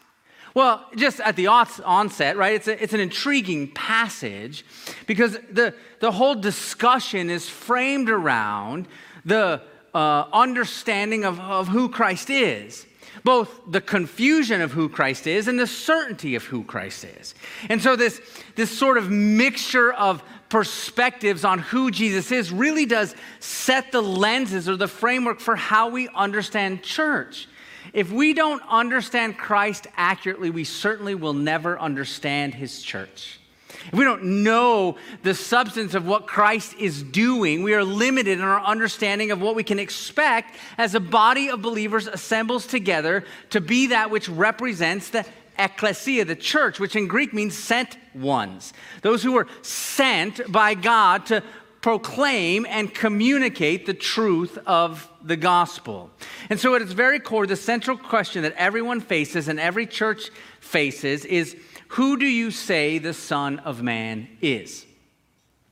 Well, 0.54 0.84
just 0.96 1.20
at 1.20 1.36
the 1.36 1.46
onset, 1.46 2.36
right, 2.36 2.54
it's, 2.54 2.66
a, 2.66 2.82
it's 2.82 2.92
an 2.92 3.00
intriguing 3.00 3.70
passage 3.72 4.64
because 5.06 5.38
the, 5.50 5.74
the 6.00 6.10
whole 6.10 6.34
discussion 6.34 7.30
is 7.30 7.48
framed 7.48 8.10
around 8.10 8.88
the 9.24 9.62
uh, 9.94 10.24
understanding 10.32 11.24
of, 11.24 11.38
of 11.38 11.68
who 11.68 11.88
Christ 11.88 12.30
is 12.30 12.86
both 13.24 13.60
the 13.68 13.80
confusion 13.80 14.60
of 14.60 14.72
who 14.72 14.88
Christ 14.88 15.26
is 15.26 15.48
and 15.48 15.58
the 15.58 15.66
certainty 15.66 16.34
of 16.34 16.44
who 16.44 16.64
Christ 16.64 17.04
is. 17.04 17.34
And 17.68 17.82
so, 17.82 17.96
this, 17.96 18.20
this 18.56 18.76
sort 18.76 18.96
of 18.96 19.10
mixture 19.10 19.92
of 19.92 20.22
perspectives 20.48 21.44
on 21.44 21.58
who 21.58 21.90
Jesus 21.90 22.32
is 22.32 22.50
really 22.50 22.86
does 22.86 23.14
set 23.38 23.92
the 23.92 24.02
lenses 24.02 24.68
or 24.68 24.76
the 24.76 24.88
framework 24.88 25.40
for 25.40 25.56
how 25.56 25.88
we 25.88 26.08
understand 26.08 26.82
church. 26.82 27.48
If 27.92 28.10
we 28.10 28.34
don't 28.34 28.62
understand 28.68 29.38
Christ 29.38 29.86
accurately, 29.96 30.50
we 30.50 30.64
certainly 30.64 31.14
will 31.14 31.34
never 31.34 31.78
understand 31.78 32.54
his 32.54 32.82
church. 32.82 33.40
If 33.86 33.94
we 33.94 34.04
don't 34.04 34.42
know 34.42 34.96
the 35.22 35.34
substance 35.34 35.94
of 35.94 36.06
what 36.06 36.26
Christ 36.26 36.74
is 36.78 37.02
doing, 37.02 37.62
we 37.62 37.74
are 37.74 37.84
limited 37.84 38.38
in 38.38 38.44
our 38.44 38.60
understanding 38.60 39.30
of 39.30 39.40
what 39.40 39.54
we 39.54 39.62
can 39.62 39.78
expect 39.78 40.56
as 40.76 40.94
a 40.94 41.00
body 41.00 41.48
of 41.48 41.62
believers 41.62 42.06
assembles 42.06 42.66
together 42.66 43.24
to 43.50 43.60
be 43.60 43.88
that 43.88 44.10
which 44.10 44.28
represents 44.28 45.10
the 45.10 45.24
ecclesia, 45.58 46.24
the 46.24 46.36
church, 46.36 46.80
which 46.80 46.96
in 46.96 47.06
Greek 47.06 47.32
means 47.32 47.56
sent 47.56 47.96
ones. 48.14 48.72
Those 49.02 49.22
who 49.22 49.32
were 49.32 49.46
sent 49.62 50.50
by 50.50 50.74
God 50.74 51.26
to 51.26 51.42
proclaim 51.80 52.66
and 52.68 52.92
communicate 52.92 53.86
the 53.86 53.94
truth 53.94 54.58
of 54.66 55.09
the 55.22 55.36
gospel. 55.36 56.10
And 56.48 56.58
so, 56.58 56.74
at 56.74 56.82
its 56.82 56.92
very 56.92 57.20
core, 57.20 57.46
the 57.46 57.56
central 57.56 57.96
question 57.96 58.42
that 58.42 58.54
everyone 58.56 59.00
faces 59.00 59.48
and 59.48 59.60
every 59.60 59.86
church 59.86 60.30
faces 60.60 61.24
is 61.24 61.56
who 61.88 62.16
do 62.16 62.26
you 62.26 62.50
say 62.50 62.98
the 62.98 63.14
Son 63.14 63.58
of 63.60 63.82
Man 63.82 64.28
is? 64.40 64.86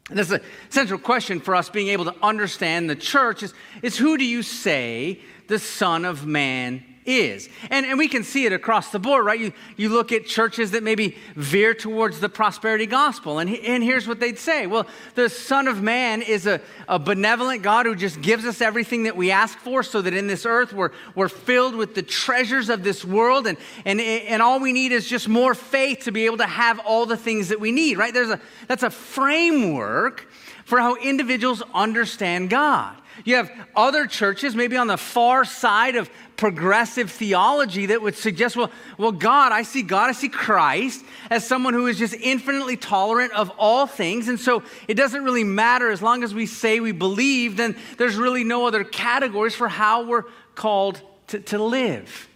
And 0.09 0.19
that's 0.19 0.31
a 0.31 0.41
central 0.71 0.99
question 0.99 1.41
for 1.41 1.55
us 1.55 1.69
being 1.69 1.89
able 1.89 2.07
to 2.07 2.15
understand 2.23 2.89
the 2.89 2.97
church 2.97 3.43
is, 3.43 3.55
is 3.83 3.99
who 3.99 4.17
do 4.17 4.25
you 4.25 4.43
say 4.43 5.21
the 5.49 5.59
Son 5.59 6.05
of 6.05 6.27
Man 6.27 6.83
is. 7.09 7.49
And, 7.71 7.87
and 7.87 7.99
we 7.99 8.07
can 8.07 8.23
see 8.23 8.45
it 8.45 8.53
across 8.53 8.91
the 8.91 8.99
board, 8.99 9.25
right? 9.25 9.41
You, 9.41 9.53
you 9.77 9.89
look 9.89 10.13
at 10.13 10.27
churches 10.27 10.73
that 10.73 10.83
maybe 10.83 11.17
veer 11.35 11.73
towards 11.73 12.21
the 12.21 12.29
prosperity 12.29 12.87
gospel, 12.87 13.39
and, 13.39 13.49
and 13.51 13.83
here's 13.83 14.07
what 14.07 14.21
they'd 14.21 14.39
say 14.39 14.67
Well, 14.67 14.87
the 15.15 15.29
Son 15.29 15.67
of 15.69 15.83
Man 15.83 16.23
is 16.23 16.47
a, 16.47 16.61
a 16.87 16.99
benevolent 16.99 17.63
God 17.63 17.87
who 17.87 17.97
just 17.97 18.21
gives 18.21 18.45
us 18.45 18.61
everything 18.61 19.05
that 19.05 19.17
we 19.17 19.31
ask 19.31 19.59
for 19.59 19.83
so 19.83 20.03
that 20.03 20.13
in 20.13 20.27
this 20.27 20.45
earth 20.45 20.73
we're, 20.73 20.91
we're 21.15 21.29
filled 21.29 21.75
with 21.75 21.95
the 21.95 22.03
treasures 22.03 22.69
of 22.69 22.85
this 22.85 23.05
world, 23.05 23.47
and, 23.47 23.57
and, 23.85 24.01
and 24.01 24.43
all 24.43 24.61
we 24.61 24.73
need 24.73 24.93
is 24.93 25.09
just 25.09 25.29
more 25.29 25.55
faith 25.55 26.05
to 26.05 26.13
be 26.13 26.27
able 26.27 26.39
to 26.39 26.47
have 26.47 26.79
all 26.81 27.07
the 27.07 27.17
things 27.17 27.49
that 27.49 27.61
we 27.61 27.73
need, 27.73 27.97
right? 27.97 28.13
There's 28.13 28.31
a, 28.31 28.41
that's 28.67 28.83
a 28.83 28.91
framework 28.91 30.29
for 30.65 30.79
how 30.81 30.97
individuals 30.97 31.63
understand 31.73 32.51
God. 32.51 32.95
You 33.25 33.37
have 33.37 33.51
other 33.75 34.07
churches, 34.07 34.55
maybe 34.55 34.77
on 34.77 34.87
the 34.87 34.97
far 34.97 35.45
side 35.45 35.97
of 35.97 36.11
progressive 36.37 37.11
theology, 37.11 37.87
that 37.87 38.01
would 38.01 38.15
suggest, 38.15 38.57
well, 38.57 38.71
well, 38.97 39.13
God, 39.13 39.53
I 39.53 39.63
see 39.63 39.83
God, 39.83 40.09
I 40.09 40.13
see 40.13 40.29
Christ 40.29 41.05
as 41.31 41.47
someone 41.47 41.75
who 41.75 41.87
is 41.87 41.99
just 41.99 42.15
infinitely 42.15 42.77
tolerant 42.77 43.33
of 43.33 43.51
all 43.59 43.87
things. 43.87 44.29
And 44.29 44.39
so 44.39 44.63
it 44.87 44.95
doesn't 44.95 45.25
really 45.25 45.45
matter 45.45 45.91
as 45.91 46.01
long 46.01 46.23
as 46.23 46.35
we 46.35 46.47
say 46.47 46.81
we 46.81 46.93
believe, 46.93 47.57
then 47.57 47.77
there's 47.97 48.17
really 48.17 48.45
no 48.45 48.67
other 48.67 48.85
categories 48.85 49.55
for 49.55 49.69
how 49.69 50.05
we're 50.05 50.25
called 50.55 51.01
to, 51.29 51.41
to 51.41 51.63
live. 51.63 52.29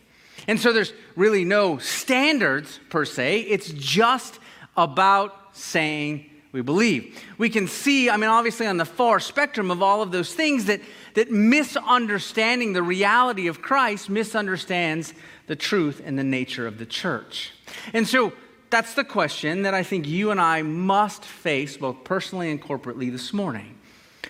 And 0.48 0.58
so 0.58 0.72
there's 0.72 0.92
really 1.14 1.44
no 1.44 1.78
standards 1.78 2.80
per 2.90 3.04
se, 3.04 3.40
it's 3.42 3.70
just 3.70 4.38
about 4.76 5.56
saying 5.56 6.28
we 6.52 6.61
believe. 6.61 7.18
We 7.38 7.49
can 7.49 7.66
see, 7.66 8.11
I 8.11 8.16
mean, 8.16 8.28
obviously 8.28 8.66
on 8.66 8.76
the 8.76 8.85
far 8.85 9.18
spectrum 9.21 9.71
of 9.71 9.82
all 9.82 10.02
of 10.02 10.12
those 10.12 10.35
things, 10.35 10.66
that, 10.66 10.80
that 11.14 11.30
misunderstanding 11.30 12.75
the 12.75 12.82
reality 12.82 13.47
of 13.47 13.62
Christ 13.62 14.11
misunderstands 14.11 15.14
the 15.47 15.56
truth 15.56 16.02
and 16.04 16.18
the 16.18 16.25
nature 16.25 16.66
of 16.66 16.78
the 16.78 16.87
church. 16.87 17.52
And 17.94 18.06
so 18.06 18.35
that's 18.68 18.94
the 18.94 19.04
question 19.04 19.62
that 19.62 19.75
I 19.75 19.82
think 19.82 20.06
you 20.06 20.30
and 20.30 20.40
I 20.40 20.62
must 20.62 21.25
face, 21.25 21.76
both 21.76 22.04
personally 22.04 22.50
and 22.50 22.62
corporately, 22.62 23.11
this 23.11 23.32
morning. 23.32 23.78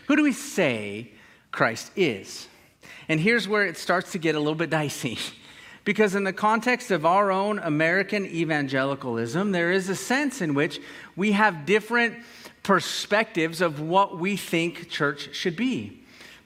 Who 0.06 0.16
do 0.16 0.22
we 0.22 0.32
say 0.32 1.10
Christ 1.50 1.90
is? 1.96 2.48
And 3.08 3.20
here's 3.20 3.48
where 3.48 3.66
it 3.66 3.76
starts 3.76 4.12
to 4.12 4.18
get 4.18 4.36
a 4.36 4.38
little 4.38 4.54
bit 4.54 4.70
dicey. 4.70 5.18
Because, 5.84 6.14
in 6.14 6.24
the 6.24 6.32
context 6.32 6.90
of 6.90 7.04
our 7.04 7.32
own 7.32 7.58
American 7.58 8.24
evangelicalism, 8.24 9.50
there 9.50 9.72
is 9.72 9.88
a 9.88 9.96
sense 9.96 10.40
in 10.40 10.54
which 10.54 10.80
we 11.16 11.32
have 11.32 11.66
different 11.66 12.16
perspectives 12.62 13.60
of 13.60 13.80
what 13.80 14.18
we 14.18 14.36
think 14.36 14.88
church 14.88 15.34
should 15.34 15.56
be 15.56 16.02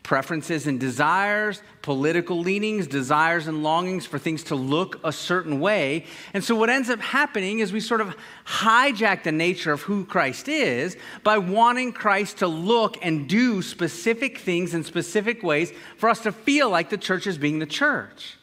preferences 0.07 0.69
and 0.69 0.79
desires, 0.79 1.61
political 1.83 2.39
leanings, 2.39 2.87
desires 2.87 3.49
and 3.49 3.65
longings 3.65 4.07
for 4.07 4.21
things 4.21 4.45
to 4.45 4.55
look 4.55 5.01
a 5.03 5.11
certain 5.11 5.59
way. 5.59 6.05
And 6.33 6.45
so, 6.45 6.55
what 6.55 6.71
ends 6.71 6.89
up 6.89 7.01
happening 7.01 7.59
is 7.59 7.73
we 7.73 7.81
sort 7.81 8.01
of 8.01 8.17
hijack 8.47 9.25
the 9.25 9.33
nature 9.33 9.73
of 9.73 9.83
who 9.83 10.05
Christ 10.05 10.47
is 10.47 10.97
by 11.25 11.39
wanting 11.39 11.93
Christ 11.93 12.39
to 12.39 12.47
look 12.47 12.97
and 13.05 13.29
do 13.29 13.63
specific 13.63 14.39
things 14.39 14.75
in 14.75 14.85
specific 14.85 15.43
ways 15.43 15.73
for 15.97 16.09
us 16.09 16.21
to 16.21 16.31
feel 16.31 16.71
like 16.71 16.89
the 16.89 16.99
church 16.99 17.27
is 17.27 17.37
being 17.37 17.59
the 17.59 17.67
church. 17.67 18.36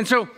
And 0.00 0.08
so 0.08 0.30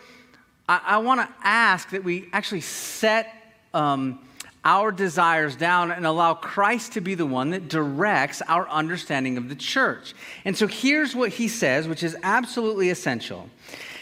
I, 0.68 0.80
I 0.84 0.98
want 0.98 1.20
to 1.20 1.32
ask 1.44 1.90
that 1.90 2.02
we 2.02 2.28
actually 2.32 2.62
set 2.62 3.32
um, 3.72 4.18
our 4.64 4.90
desires 4.90 5.54
down 5.54 5.92
and 5.92 6.04
allow 6.04 6.34
Christ 6.34 6.94
to 6.94 7.00
be 7.00 7.14
the 7.14 7.26
one 7.26 7.50
that 7.50 7.68
directs 7.68 8.42
our 8.48 8.68
understanding 8.68 9.36
of 9.36 9.48
the 9.48 9.54
church. 9.54 10.14
And 10.44 10.58
so 10.58 10.66
here's 10.66 11.14
what 11.14 11.30
he 11.30 11.46
says, 11.46 11.86
which 11.86 12.02
is 12.02 12.16
absolutely 12.24 12.90
essential. 12.90 13.50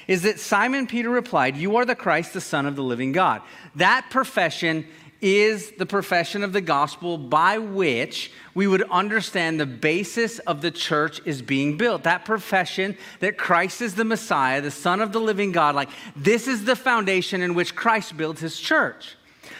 Is 0.09 0.23
that 0.23 0.41
Simon 0.41 0.87
Peter 0.87 1.11
replied, 1.11 1.59
You 1.59 1.77
are 1.77 1.85
the 1.85 1.95
Christ, 1.95 2.33
the 2.33 2.41
Son 2.41 2.65
of 2.65 2.75
the 2.75 2.83
living 2.83 3.13
God. 3.13 3.43
That 3.75 4.07
profession 4.09 4.87
is 5.21 5.73
the 5.73 5.87
profession 5.87 6.43
of 6.43 6.53
the 6.53 6.61
gospel 6.61 7.19
by 7.19 7.59
which 7.59 8.33
we 8.55 8.67
would 8.67 8.83
understand 8.91 9.61
the 9.61 9.67
basis 9.67 10.39
of 10.41 10.63
the 10.63 10.71
church 10.71 11.21
is 11.25 11.43
being 11.43 11.77
built. 11.77 12.05
That 12.05 12.25
profession 12.25 12.97
that 13.21 13.37
Christ 13.37 13.83
is 13.83 13.95
the 13.95 14.05
Messiah, 14.05 14.61
the 14.61 14.71
Son 14.71 15.01
of 15.01 15.13
the 15.13 15.21
living 15.21 15.53
God, 15.53 15.75
like 15.75 15.91
this 16.17 16.49
is 16.49 16.65
the 16.65 16.77
foundation 16.77 17.43
in 17.43 17.55
which 17.55 17.75
Christ 17.75 18.17
builds 18.17 18.41
his 18.41 18.59
church. 18.59 19.17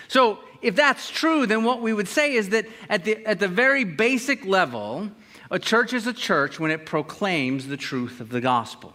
So, 0.09 0.39
if 0.63 0.77
that's 0.77 1.09
true, 1.09 1.47
then 1.47 1.65
what 1.65 1.81
we 1.81 1.95
would 1.95 2.09
say 2.09 2.35
is 2.35 2.51
that 2.51 2.67
at 2.91 3.05
the, 3.05 3.25
at 3.25 3.39
the 3.39 3.49
very 3.49 3.85
basic 3.85 4.45
level, 4.45 5.11
a 5.51 5.59
church 5.59 5.95
is 5.95 6.07
a 6.07 6.13
church 6.13 6.61
when 6.61 6.71
it 6.71 6.85
proclaims 6.85 7.67
the 7.67 7.79
truth 7.79 8.21
of 8.21 8.29
the 8.29 8.43
gospel. 8.43 8.93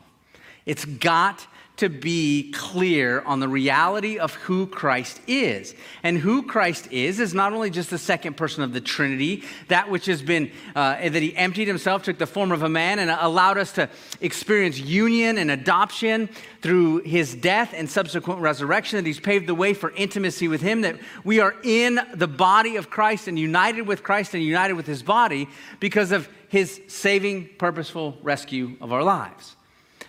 It's 0.65 0.86
got 0.86 1.48
to 1.77 1.89
be 1.89 2.51
clear 2.53 3.22
on 3.22 3.39
the 3.39 3.48
reality 3.48 4.17
of 4.17 4.34
who 4.36 4.65
Christ 4.65 5.20
is. 5.27 5.75
And 6.03 6.17
who 6.17 6.44
Christ 6.44 6.88
is 6.91 7.20
is 7.20 7.34
not 7.34 7.51
only 7.51 7.70
just 7.70 7.89
the 7.89 7.98
second 7.98 8.38
person 8.38 8.63
of 8.63 8.72
the 8.72 8.79
Trinity, 8.79 9.44
that 9.67 9.89
which 9.89 10.05
has 10.05 10.22
been, 10.22 10.51
uh, 10.75 11.10
that 11.10 11.22
he 11.22 11.36
emptied 11.36 11.67
himself, 11.67 12.03
took 12.03 12.17
the 12.17 12.27
form 12.27 12.51
of 12.51 12.63
a 12.63 12.70
man, 12.70 13.00
and 13.00 13.12
allowed 13.12 13.58
us 13.58 13.74
to 13.74 13.89
experience 14.22 14.79
union 14.79 15.38
and 15.38 15.51
adoption 15.51 16.29
through 16.62 17.00
his 17.00 17.36
death 17.36 17.74
and 17.75 17.89
subsequent 17.89 18.39
resurrection, 18.39 18.98
that 18.98 19.05
he's 19.05 19.20
paved 19.20 19.48
the 19.48 19.55
way 19.55 19.74
for 19.74 19.91
intimacy 19.91 20.48
with 20.48 20.62
him, 20.62 20.82
that 20.82 20.98
we 21.24 21.39
are 21.39 21.55
in 21.63 22.00
the 22.13 22.27
body 22.27 22.77
of 22.77 22.89
Christ 22.89 23.27
and 23.27 23.38
united 23.38 23.82
with 23.82 24.01
Christ 24.01 24.34
and 24.34 24.41
united 24.41 24.74
with 24.74 24.88
his 24.88 25.03
body 25.03 25.50
because 25.79 26.12
of 26.12 26.29
his 26.48 26.82
saving, 26.88 27.50
purposeful 27.58 28.17
rescue 28.24 28.77
of 28.79 28.94
our 28.94 29.03
lives. 29.03 29.58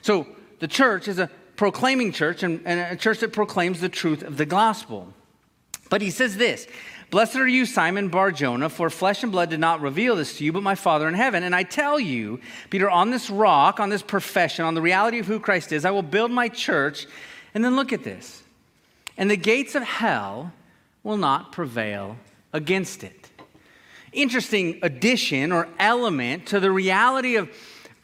So, 0.02 0.28
the 0.58 0.68
church 0.68 1.08
is 1.08 1.18
a 1.18 1.30
proclaiming 1.56 2.12
church 2.12 2.42
and, 2.42 2.60
and 2.64 2.92
a 2.92 2.96
church 2.96 3.20
that 3.20 3.32
proclaims 3.32 3.80
the 3.80 3.88
truth 3.88 4.22
of 4.22 4.36
the 4.36 4.46
gospel. 4.46 5.12
But 5.88 6.02
he 6.02 6.10
says 6.10 6.36
this 6.36 6.66
Blessed 7.10 7.36
are 7.36 7.46
you, 7.46 7.66
Simon 7.66 8.08
Bar 8.08 8.32
Jonah, 8.32 8.68
for 8.68 8.90
flesh 8.90 9.22
and 9.22 9.30
blood 9.30 9.50
did 9.50 9.60
not 9.60 9.80
reveal 9.80 10.16
this 10.16 10.38
to 10.38 10.44
you, 10.44 10.52
but 10.52 10.62
my 10.62 10.74
Father 10.74 11.06
in 11.06 11.14
heaven. 11.14 11.44
And 11.44 11.54
I 11.54 11.62
tell 11.62 12.00
you, 12.00 12.40
Peter, 12.68 12.90
on 12.90 13.10
this 13.10 13.30
rock, 13.30 13.78
on 13.78 13.90
this 13.90 14.02
profession, 14.02 14.64
on 14.64 14.74
the 14.74 14.82
reality 14.82 15.20
of 15.20 15.26
who 15.26 15.38
Christ 15.38 15.72
is, 15.72 15.84
I 15.84 15.92
will 15.92 16.02
build 16.02 16.30
my 16.30 16.48
church. 16.48 17.06
And 17.54 17.64
then 17.64 17.76
look 17.76 17.92
at 17.92 18.04
this. 18.04 18.42
And 19.16 19.30
the 19.30 19.36
gates 19.36 19.74
of 19.74 19.82
hell 19.82 20.52
will 21.04 21.16
not 21.16 21.52
prevail 21.52 22.16
against 22.52 23.04
it. 23.04 23.30
Interesting 24.12 24.80
addition 24.82 25.52
or 25.52 25.68
element 25.78 26.46
to 26.46 26.58
the 26.58 26.70
reality 26.70 27.36
of 27.36 27.48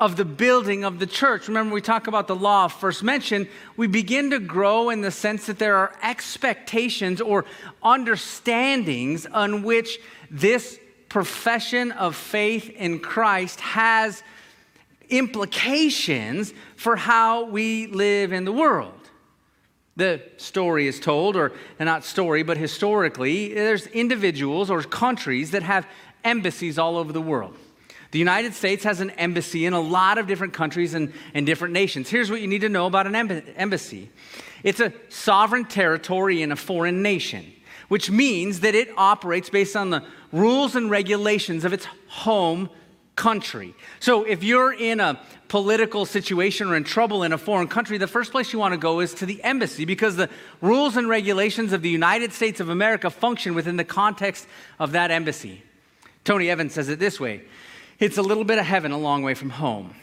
of 0.02 0.16
the 0.16 0.24
building 0.24 0.82
of 0.82 0.98
the 0.98 1.06
church. 1.06 1.46
Remember, 1.46 1.72
we 1.72 1.80
talk 1.80 2.08
about 2.08 2.26
the 2.26 2.34
law 2.34 2.64
of 2.64 2.72
first 2.72 3.04
mention. 3.04 3.46
We 3.76 3.86
begin 3.86 4.30
to 4.30 4.40
grow 4.40 4.90
in 4.90 5.00
the 5.00 5.12
sense 5.12 5.46
that 5.46 5.60
there 5.60 5.76
are 5.76 5.94
expectations 6.02 7.20
or 7.20 7.44
understandings 7.84 9.26
on 9.26 9.62
which 9.62 10.00
this 10.28 10.76
profession 11.08 11.92
of 11.92 12.16
faith 12.16 12.68
in 12.68 12.98
Christ 12.98 13.60
has 13.60 14.24
implications 15.08 16.52
for 16.74 16.96
how 16.96 17.44
we 17.44 17.86
live 17.86 18.32
in 18.32 18.44
the 18.44 18.50
world. 18.50 18.98
The 19.94 20.20
story 20.36 20.88
is 20.88 20.98
told, 20.98 21.36
or 21.36 21.52
not 21.78 22.02
story, 22.02 22.42
but 22.42 22.56
historically, 22.56 23.54
there's 23.54 23.86
individuals 23.86 24.68
or 24.68 24.82
countries 24.82 25.52
that 25.52 25.62
have 25.62 25.86
embassies 26.24 26.76
all 26.76 26.96
over 26.96 27.12
the 27.12 27.22
world. 27.22 27.56
The 28.12 28.18
United 28.18 28.52
States 28.52 28.84
has 28.84 29.00
an 29.00 29.10
embassy 29.10 29.64
in 29.64 29.72
a 29.72 29.80
lot 29.80 30.18
of 30.18 30.26
different 30.26 30.52
countries 30.52 30.92
and, 30.92 31.12
and 31.32 31.46
different 31.46 31.72
nations. 31.72 32.10
Here's 32.10 32.30
what 32.30 32.42
you 32.42 32.46
need 32.46 32.60
to 32.60 32.68
know 32.68 32.86
about 32.86 33.06
an 33.06 33.14
embassy 33.16 34.10
it's 34.62 34.78
a 34.78 34.92
sovereign 35.08 35.64
territory 35.64 36.40
in 36.40 36.52
a 36.52 36.56
foreign 36.56 37.02
nation, 37.02 37.52
which 37.88 38.10
means 38.10 38.60
that 38.60 38.76
it 38.76 38.90
operates 38.96 39.50
based 39.50 39.74
on 39.74 39.90
the 39.90 40.04
rules 40.30 40.76
and 40.76 40.90
regulations 40.90 41.64
of 41.64 41.72
its 41.72 41.86
home 42.06 42.68
country. 43.16 43.74
So 43.98 44.24
if 44.24 44.44
you're 44.44 44.72
in 44.72 45.00
a 45.00 45.20
political 45.48 46.06
situation 46.06 46.68
or 46.68 46.76
in 46.76 46.84
trouble 46.84 47.24
in 47.24 47.32
a 47.32 47.38
foreign 47.38 47.66
country, 47.66 47.98
the 47.98 48.06
first 48.06 48.30
place 48.30 48.52
you 48.52 48.58
want 48.58 48.72
to 48.72 48.78
go 48.78 49.00
is 49.00 49.14
to 49.14 49.26
the 49.26 49.42
embassy 49.42 49.84
because 49.84 50.16
the 50.16 50.30
rules 50.60 50.96
and 50.96 51.08
regulations 51.08 51.72
of 51.72 51.82
the 51.82 51.90
United 51.90 52.32
States 52.32 52.60
of 52.60 52.68
America 52.68 53.10
function 53.10 53.54
within 53.54 53.76
the 53.76 53.84
context 53.84 54.46
of 54.78 54.92
that 54.92 55.10
embassy. 55.10 55.62
Tony 56.24 56.50
Evans 56.50 56.72
says 56.72 56.88
it 56.88 56.98
this 56.98 57.18
way 57.18 57.42
it's 58.02 58.18
a 58.18 58.22
little 58.22 58.44
bit 58.44 58.58
of 58.58 58.66
heaven 58.66 58.92
a 58.92 58.98
long 58.98 59.22
way 59.22 59.34
from 59.34 59.50
home. 59.50 59.94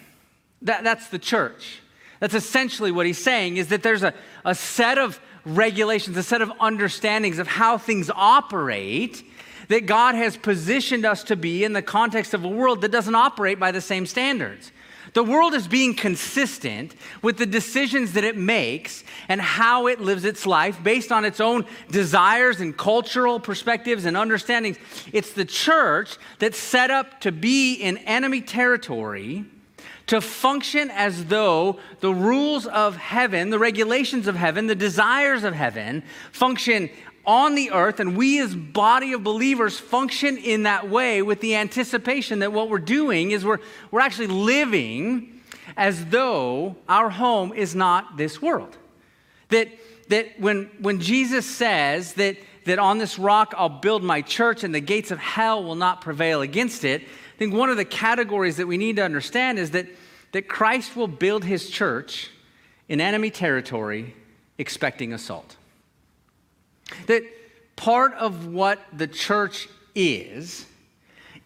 That, 0.61 0.83
that's 0.83 1.09
the 1.09 1.19
church. 1.19 1.81
That's 2.19 2.33
essentially 2.33 2.91
what 2.91 3.05
he's 3.05 3.21
saying 3.21 3.57
is 3.57 3.67
that 3.67 3.83
there's 3.83 4.03
a, 4.03 4.13
a 4.45 4.55
set 4.55 4.97
of 4.97 5.19
regulations, 5.45 6.17
a 6.17 6.23
set 6.23 6.41
of 6.41 6.51
understandings 6.59 7.39
of 7.39 7.47
how 7.47 7.77
things 7.77 8.09
operate 8.13 9.23
that 9.69 9.85
God 9.85 10.15
has 10.15 10.35
positioned 10.35 11.05
us 11.05 11.23
to 11.25 11.35
be 11.35 11.63
in 11.63 11.73
the 11.73 11.81
context 11.81 12.33
of 12.33 12.43
a 12.43 12.47
world 12.47 12.81
that 12.81 12.91
doesn't 12.91 13.15
operate 13.15 13.59
by 13.59 13.71
the 13.71 13.81
same 13.81 14.05
standards. 14.05 14.71
The 15.13 15.23
world 15.23 15.53
is 15.53 15.67
being 15.67 15.95
consistent 15.95 16.95
with 17.21 17.37
the 17.37 17.45
decisions 17.45 18.13
that 18.13 18.23
it 18.23 18.37
makes 18.37 19.03
and 19.27 19.41
how 19.41 19.87
it 19.87 19.99
lives 19.99 20.25
its 20.25 20.45
life 20.45 20.81
based 20.83 21.11
on 21.11 21.25
its 21.25 21.39
own 21.39 21.65
desires 21.89 22.59
and 22.59 22.77
cultural 22.77 23.39
perspectives 23.39 24.05
and 24.05 24.15
understandings. 24.15 24.77
It's 25.11 25.33
the 25.33 25.45
church 25.45 26.17
that's 26.37 26.57
set 26.57 26.91
up 26.91 27.21
to 27.21 27.31
be 27.31 27.75
in 27.75 27.97
enemy 27.99 28.41
territory 28.41 29.45
to 30.09 30.19
function 30.21 30.89
as 30.89 31.25
though 31.25 31.79
the 31.99 32.11
rules 32.11 32.65
of 32.65 32.95
heaven, 32.95 33.51
the 33.51 33.59
regulations 33.59 34.25
of 34.25 34.35
heaven, 34.35 34.65
the 34.65 34.73
desires 34.73 35.43
of 35.43 35.53
heaven 35.53 36.01
function 36.31 36.89
on 37.29 37.53
the 37.53 37.69
earth, 37.69 37.99
and 37.99 38.17
we 38.17 38.41
as 38.41 38.55
body 38.55 39.13
of 39.13 39.23
believers 39.23 39.77
function 39.77 40.35
in 40.35 40.63
that 40.63 40.89
way 40.89 41.21
with 41.21 41.39
the 41.41 41.53
anticipation 41.53 42.39
that 42.39 42.51
what 42.51 42.69
we're 42.71 42.79
doing 42.79 43.29
is 43.29 43.45
we're, 43.45 43.59
we're 43.91 43.99
actually 43.99 44.25
living 44.25 45.39
as 45.77 46.05
though 46.07 46.75
our 46.87 47.11
home 47.11 47.53
is 47.53 47.75
not 47.75 48.17
this 48.17 48.41
world. 48.41 48.75
That, 49.49 49.67
that 50.07 50.39
when, 50.39 50.71
when 50.79 51.01
Jesus 51.01 51.45
says 51.45 52.13
that, 52.13 52.37
that 52.65 52.79
on 52.79 52.97
this 52.97 53.19
rock 53.19 53.53
I'll 53.55 53.69
build 53.69 54.01
my 54.01 54.23
church 54.23 54.63
and 54.63 54.73
the 54.73 54.79
gates 54.79 55.11
of 55.11 55.19
hell 55.19 55.63
will 55.63 55.75
not 55.75 56.01
prevail 56.01 56.41
against 56.41 56.83
it, 56.83 57.03
I 57.03 57.37
think 57.37 57.53
one 57.53 57.69
of 57.69 57.77
the 57.77 57.85
categories 57.85 58.57
that 58.57 58.65
we 58.65 58.77
need 58.77 58.95
to 58.95 59.03
understand 59.03 59.59
is 59.59 59.69
that, 59.71 59.85
that 60.31 60.47
Christ 60.47 60.95
will 60.95 61.07
build 61.07 61.43
his 61.43 61.69
church 61.69 62.31
in 62.87 62.99
enemy 62.99 63.29
territory 63.29 64.15
expecting 64.57 65.13
assault. 65.13 65.57
That 67.07 67.23
part 67.75 68.13
of 68.13 68.47
what 68.47 68.79
the 68.91 69.07
church 69.07 69.67
is, 69.95 70.65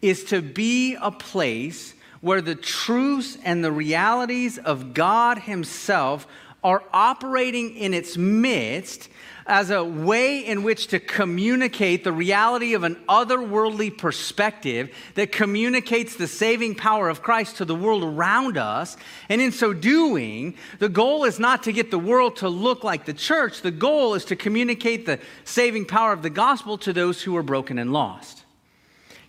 is 0.01 0.23
to 0.25 0.41
be 0.41 0.95
a 0.95 1.11
place 1.11 1.93
where 2.21 2.41
the 2.41 2.55
truths 2.55 3.37
and 3.43 3.63
the 3.63 3.71
realities 3.71 4.57
of 4.57 4.93
God 4.93 5.39
Himself 5.39 6.27
are 6.63 6.83
operating 6.93 7.75
in 7.75 7.93
its 7.93 8.17
midst 8.17 9.09
as 9.45 9.69
a 9.69 9.83
way 9.83 10.39
in 10.39 10.63
which 10.63 10.87
to 10.87 10.99
communicate 10.99 12.03
the 12.03 12.11
reality 12.11 12.73
of 12.73 12.83
an 12.83 12.95
otherworldly 13.09 13.95
perspective 13.97 14.89
that 15.15 15.31
communicates 15.31 16.15
the 16.15 16.27
saving 16.27 16.75
power 16.75 17.09
of 17.09 17.21
Christ 17.21 17.57
to 17.57 17.65
the 17.65 17.75
world 17.75 18.03
around 18.03 18.57
us. 18.57 18.95
And 19.29 19.41
in 19.41 19.51
so 19.51 19.73
doing, 19.73 20.55
the 20.79 20.89
goal 20.89 21.25
is 21.25 21.39
not 21.39 21.63
to 21.63 21.73
get 21.73 21.91
the 21.91 21.99
world 21.99 22.37
to 22.37 22.49
look 22.49 22.83
like 22.83 23.05
the 23.05 23.13
church, 23.13 23.61
the 23.61 23.71
goal 23.71 24.13
is 24.13 24.25
to 24.25 24.35
communicate 24.35 25.05
the 25.05 25.19
saving 25.43 25.85
power 25.85 26.13
of 26.13 26.21
the 26.21 26.29
gospel 26.29 26.77
to 26.79 26.93
those 26.93 27.21
who 27.21 27.35
are 27.35 27.43
broken 27.43 27.77
and 27.77 27.91
lost. 27.91 28.43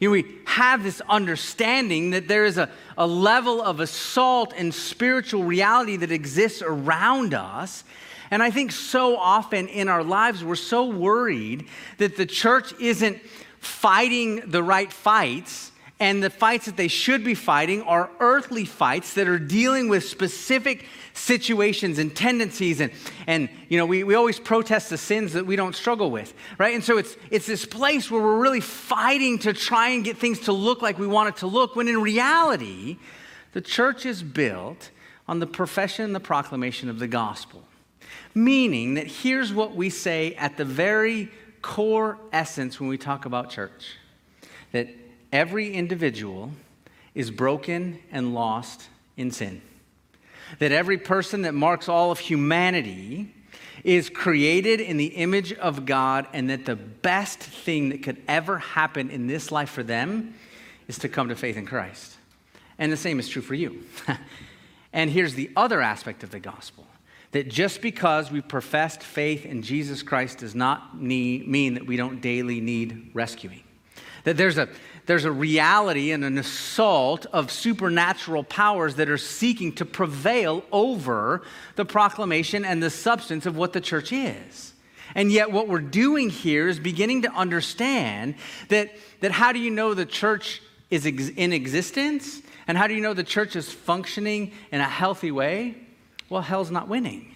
You 0.01 0.09
know, 0.09 0.13
we 0.13 0.27
have 0.47 0.83
this 0.83 1.01
understanding 1.09 2.11
that 2.11 2.29
there 2.29 2.45
is 2.45 2.59
a, 2.59 2.69
a 2.99 3.07
level 3.07 3.63
of 3.63 3.81
assault 3.81 4.53
and 4.57 4.75
spiritual 4.75 5.45
reality 5.45 5.97
that 5.97 6.11
exists 6.11 6.63
around 6.63 7.33
us 7.33 7.85
and 8.35 8.43
I 8.43 8.51
think 8.51 8.73
so 8.73 9.17
often 9.17 9.69
in 9.69 9.89
our 9.89 10.03
lives, 10.03 10.43
we're 10.43 10.57
so 10.57 10.87
worried 10.87 11.69
that 11.99 12.17
the 12.17 12.27
church 12.27 12.75
isn't 12.81 13.23
fighting 13.61 14.51
the 14.51 14.61
right 14.61 14.93
fights. 14.93 15.71
And 16.01 16.21
the 16.21 16.31
fights 16.31 16.67
that 16.67 16.77
they 16.77 16.89
should 16.89 17.23
be 17.23 17.37
fighting 17.37 17.83
are 17.83 18.11
earthly 18.19 18.65
fights 18.65 19.15
that 19.15 19.29
are 19.29 19.39
dealing 19.39 19.89
with 19.89 20.05
specific 20.05 20.87
situations 21.13 22.01
and 22.01 22.13
tendencies. 22.17 22.81
And, 22.81 22.91
and 23.29 23.49
you 23.69 23.79
know, 23.79 23.87
we, 23.87 24.03
we 24.03 24.17
always 24.17 24.41
protest 24.41 24.91
the 24.91 24.99
sins 24.99 25.35
that 25.35 25.47
we 25.47 25.55
don't 25.55 25.77
struggle 25.77 26.11
with, 26.11 26.35
right? 26.59 26.75
And 26.75 26.83
so 26.83 26.99
it's, 26.99 27.17
it's 27.31 27.47
this 27.47 27.65
place 27.65 28.11
where 28.11 28.21
we're 28.21 28.41
really 28.41 28.61
fighting 28.61 29.39
to 29.39 29.53
try 29.53 29.91
and 29.91 30.05
get 30.05 30.19
things 30.19 30.41
to 30.41 30.53
look 30.53 30.83
like 30.83 30.99
we 30.99 31.07
want 31.07 31.29
it 31.29 31.37
to 31.37 31.47
look, 31.47 31.77
when 31.77 31.87
in 31.87 32.03
reality, 32.03 32.97
the 33.53 33.61
church 33.61 34.05
is 34.05 34.25
built 34.25 34.91
on 35.29 35.39
the 35.39 35.47
profession 35.47 36.07
and 36.07 36.17
the 36.17 36.19
proclamation 36.19 36.91
of 36.91 36.99
the 36.99 37.07
gospel. 37.07 37.63
Meaning 38.35 38.95
that 38.95 39.07
here's 39.07 39.53
what 39.53 39.75
we 39.75 39.91
say 39.91 40.35
at 40.35 40.57
the 40.57 40.65
very 40.65 41.31
core 41.63 42.19
essence 42.33 42.79
when 42.79 42.89
we 42.89 42.99
talk 42.99 43.25
about 43.25 43.51
church 43.51 43.97
that 44.73 44.89
every 45.33 45.73
individual 45.73 46.51
is 47.15 47.31
broken 47.31 47.99
and 48.11 48.35
lost 48.35 48.89
in 49.17 49.31
sin. 49.31 49.63
That 50.59 50.73
every 50.73 50.99
person 50.99 51.43
that 51.43 51.55
marks 51.55 51.89
all 51.89 52.11
of 52.11 52.19
humanity 52.19 53.33
is 53.85 54.11
created 54.11 54.81
in 54.81 54.97
the 54.97 55.07
image 55.07 55.53
of 55.53 55.87
God, 55.87 56.27
and 56.33 56.51
that 56.51 56.65
the 56.65 56.77
best 56.77 57.39
thing 57.39 57.91
that 57.91 58.03
could 58.03 58.21
ever 58.27 58.59
happen 58.59 59.11
in 59.11 59.27
this 59.27 59.53
life 59.53 59.71
for 59.71 59.83
them 59.83 60.35
is 60.89 60.99
to 60.99 61.09
come 61.09 61.29
to 61.29 61.37
faith 61.37 61.57
in 61.57 61.67
Christ. 61.67 62.17
And 62.79 62.91
the 62.91 62.97
same 62.97 63.19
is 63.21 63.29
true 63.29 63.43
for 63.43 63.55
you. 63.55 63.85
and 64.93 65.11
here's 65.11 65.35
the 65.35 65.51
other 65.57 65.81
aspect 65.81 66.25
of 66.25 66.31
the 66.31 66.41
gospel 66.41 66.87
that 67.35 67.49
just 67.49 67.83
because 67.83 68.31
we 68.31 68.41
professed 68.41 69.03
faith 69.03 69.45
in 69.45 69.63
Jesus 69.63 70.05
Christ 70.05 70.39
does 70.39 70.55
not 70.55 71.03
need, 71.03 71.49
mean 71.49 71.75
that 71.75 71.85
we 71.85 71.97
don't 71.97 72.21
daily 72.21 72.61
need 72.61 73.11
rescuing. 73.13 73.65
That 74.23 74.37
there's 74.37 74.57
a, 74.57 74.69
there's 75.07 75.25
a 75.25 75.33
reality 75.33 76.13
and 76.13 76.23
an 76.23 76.39
assault 76.39 77.27
of 77.33 77.51
supernatural 77.51 78.45
powers 78.45 78.95
that 78.95 79.09
are 79.09 79.19
seeking 79.19 79.73
to 79.73 79.85
prevail 79.85 80.63
over 80.71 81.43
the 81.75 81.85
proclamation 81.85 82.65
and 82.65 82.81
the 82.81 82.89
substance 82.89 83.47
of 83.47 83.57
what 83.57 83.73
the 83.73 83.81
church 83.81 84.13
is. 84.13 84.73
And 85.17 85.33
yet, 85.33 85.51
what 85.51 85.67
we're 85.67 85.81
doing 85.81 86.31
here 86.31 86.69
is 86.69 86.79
beginning 86.79 87.23
to 87.23 87.33
understand 87.33 88.37
that, 88.69 88.95
that 89.23 89.33
how 89.33 89.51
do 89.51 89.59
you 89.59 89.73
know 89.73 89.93
the 89.93 90.07
church 90.07 90.63
is 90.89 91.05
ex- 91.05 91.31
in 91.31 91.53
existence? 91.53 92.43
And 92.69 92.79
how 92.79 92.87
do 92.87 92.95
you 92.95 93.01
know 93.01 93.13
the 93.13 93.25
church 93.25 93.57
is 93.57 93.73
functioning 93.73 94.53
in 94.71 94.81
a 94.81 94.89
healthy 94.89 95.33
way? 95.33 95.84
Well, 96.29 96.43
hell's 96.43 96.71
not 96.71 96.89
winning. 96.89 97.35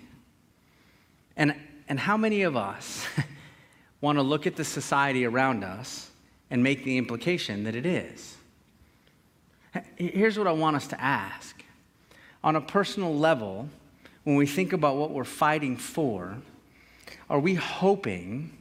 And, 1.37 1.55
and 1.89 2.01
how 2.01 2.17
many 2.17 2.43
of 2.43 2.57
us 2.57 3.07
want 4.01 4.19
to 4.19 4.23
look 4.23 4.47
at 4.47 4.57
the 4.57 4.65
society 4.65 5.25
around 5.25 5.65
us 5.65 6.11
and 6.51 6.63
make 6.63 6.85
the 6.85 6.97
implication 6.99 7.65
that 7.65 7.75
it 7.75 7.87
is? 7.87 8.37
Here's 9.97 10.39
what 10.39 10.47
I 10.47 10.53
want 10.53 10.77
us 10.77 10.87
to 10.89 11.01
ask. 11.01 11.63
On 12.43 12.57
a 12.57 12.61
personal 12.61 13.15
level, 13.15 13.69
when 14.25 14.37
we 14.37 14.47
think 14.47 14.73
about 14.73 14.97
what 14.97 15.11
we're 15.11 15.25
fighting 15.25 15.77
for, 15.77 16.37
are 17.31 17.41
we 17.41 17.55
hoping 17.55 18.57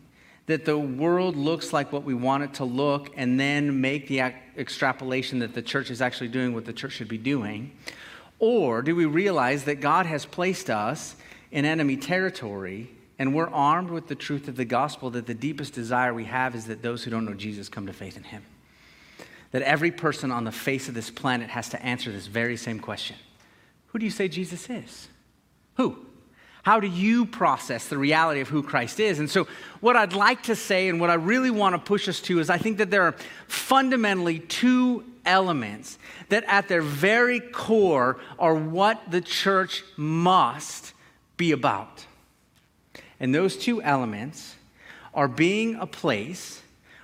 that 0.48 0.66
the 0.66 0.78
world 0.78 1.36
looks 1.36 1.74
like 1.74 1.92
what 1.92 2.04
we 2.04 2.14
want 2.14 2.44
it 2.44 2.54
to 2.56 2.64
look 2.64 3.10
and 3.18 3.40
then 3.40 3.82
make 3.82 4.08
the 4.08 4.22
extrapolation 4.58 5.40
that 5.40 5.54
the 5.54 5.62
church 5.62 5.92
is 5.92 6.02
actually 6.02 6.30
doing 6.30 6.54
what 6.54 6.66
the 6.66 6.74
church 6.74 6.94
should 6.94 7.10
be 7.10 7.18
doing? 7.18 7.72
Or 8.40 8.82
do 8.82 8.96
we 8.96 9.06
realize 9.06 9.64
that 9.64 9.76
God 9.76 10.06
has 10.06 10.26
placed 10.26 10.70
us 10.70 11.16
in 11.52 11.66
enemy 11.66 11.98
territory 11.98 12.92
and 13.20 13.34
we're 13.34 13.50
armed 13.50 13.90
with 13.90 14.08
the 14.08 14.16
truth 14.16 14.48
of 14.48 14.56
the 14.56 14.66
gospel 14.66 15.10
that 15.12 15.26
the 15.26 15.34
deepest 15.34 15.74
desire 15.74 16.14
we 16.14 16.26
have 16.26 16.56
is 16.56 16.66
that 16.66 16.84
those 16.84 17.04
who 17.04 17.12
don't 17.12 17.26
know 17.26 17.34
Jesus 17.34 17.68
come 17.68 17.88
to 17.88 17.94
faith 17.94 18.16
in 18.16 18.24
him? 18.24 18.44
That 19.52 19.64
every 19.64 19.92
person 19.92 20.32
on 20.32 20.44
the 20.44 20.52
face 20.52 20.88
of 20.88 20.94
this 20.94 21.10
planet 21.10 21.50
has 21.50 21.70
to 21.70 21.82
answer 21.82 22.12
this 22.12 22.28
very 22.28 22.58
same 22.58 22.80
question 22.80 23.16
Who 23.88 24.00
do 24.00 24.06
you 24.06 24.12
say 24.12 24.28
Jesus 24.28 24.70
is? 24.70 25.08
Who? 25.76 26.06
How 26.68 26.82
do 26.82 26.88
you 26.88 27.26
process 27.26 27.88
the 27.88 27.98
reality 27.98 28.42
of 28.42 28.50
who 28.50 28.62
Christ 28.62 29.00
is? 29.00 29.20
And 29.20 29.30
so, 29.30 29.48
what 29.80 29.96
I'd 29.96 30.12
like 30.12 30.44
to 30.44 30.56
say 30.56 30.90
and 30.90 31.00
what 31.00 31.10
I 31.10 31.14
really 31.14 31.50
want 31.50 31.76
to 31.76 31.80
push 31.80 32.10
us 32.10 32.20
to 32.24 32.40
is 32.40 32.50
I 32.50 32.58
think 32.58 32.80
that 32.80 32.92
there 32.92 33.04
are 33.04 33.16
fundamentally 33.48 34.40
two 34.40 35.06
elements 35.28 36.00
that, 36.30 36.44
at 36.48 36.68
their 36.68 36.82
very 36.82 37.40
core, 37.40 38.20
are 38.40 38.56
what 38.56 39.12
the 39.12 39.22
church 39.22 39.84
must 39.96 40.94
be 41.36 41.52
about. 41.52 42.06
And 43.20 43.34
those 43.34 43.58
two 43.58 43.82
elements 43.82 44.56
are 45.14 45.28
being 45.28 45.76
a 45.76 45.88
place 45.88 46.62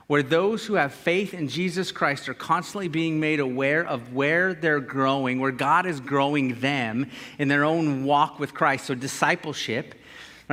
where 0.08 0.24
those 0.24 0.66
who 0.66 0.76
have 0.76 0.94
faith 0.94 1.34
in 1.34 1.48
Jesus 1.48 1.92
Christ 1.92 2.28
are 2.28 2.34
constantly 2.34 2.88
being 2.88 3.20
made 3.20 3.40
aware 3.40 3.86
of 3.86 4.14
where 4.14 4.54
they're 4.54 4.80
growing, 4.80 5.40
where 5.40 5.52
God 5.52 5.86
is 5.86 6.00
growing 6.00 6.60
them 6.60 7.10
in 7.40 7.48
their 7.48 7.64
own 7.64 8.04
walk 8.04 8.40
with 8.40 8.54
Christ. 8.54 8.86
So, 8.86 8.96
discipleship 8.96 9.96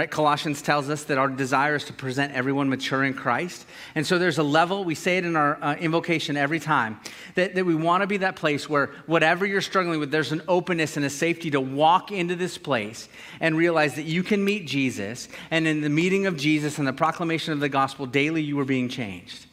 Right? 0.01 0.11
Colossians 0.11 0.63
tells 0.63 0.89
us 0.89 1.05
that 1.05 1.19
our 1.19 1.29
desire 1.29 1.75
is 1.75 1.85
to 1.85 1.93
present 1.93 2.33
everyone 2.33 2.71
mature 2.71 3.05
in 3.05 3.13
Christ. 3.13 3.67
And 3.95 4.07
so 4.07 4.19
there's 4.19 4.39
a 4.39 4.43
level, 4.43 4.83
we 4.83 4.95
say 4.95 5.19
it 5.19 5.27
in 5.27 5.37
our 5.37 5.63
uh, 5.63 5.75
invocation 5.75 6.39
every 6.39 6.59
time, 6.59 6.99
that, 7.35 7.55
that 7.55 7.67
we 7.67 7.75
want 7.75 8.01
to 8.01 8.07
be 8.07 8.17
that 8.17 8.35
place 8.35 8.67
where 8.67 8.87
whatever 9.05 9.45
you're 9.45 9.61
struggling 9.61 10.01
with, 10.01 10.11
there's 10.11 10.33
an 10.33 10.41
openness 10.49 10.97
and 10.97 11.05
a 11.05 11.11
safety 11.11 11.51
to 11.51 11.61
walk 11.61 12.13
into 12.13 12.35
this 12.35 12.57
place 12.57 13.11
and 13.41 13.59
realize 13.59 13.95
that 13.97 14.05
you 14.05 14.23
can 14.23 14.43
meet 14.43 14.67
Jesus. 14.67 15.29
And 15.51 15.67
in 15.67 15.83
the 15.83 15.91
meeting 15.91 16.25
of 16.25 16.35
Jesus 16.35 16.79
and 16.79 16.89
the 16.89 16.95
proclamation 16.95 17.53
of 17.53 17.61
the 17.61 17.69
gospel, 17.69 18.07
daily 18.07 18.41
you 18.41 18.59
are 18.59 18.65
being 18.65 18.89
changed. 18.89 19.45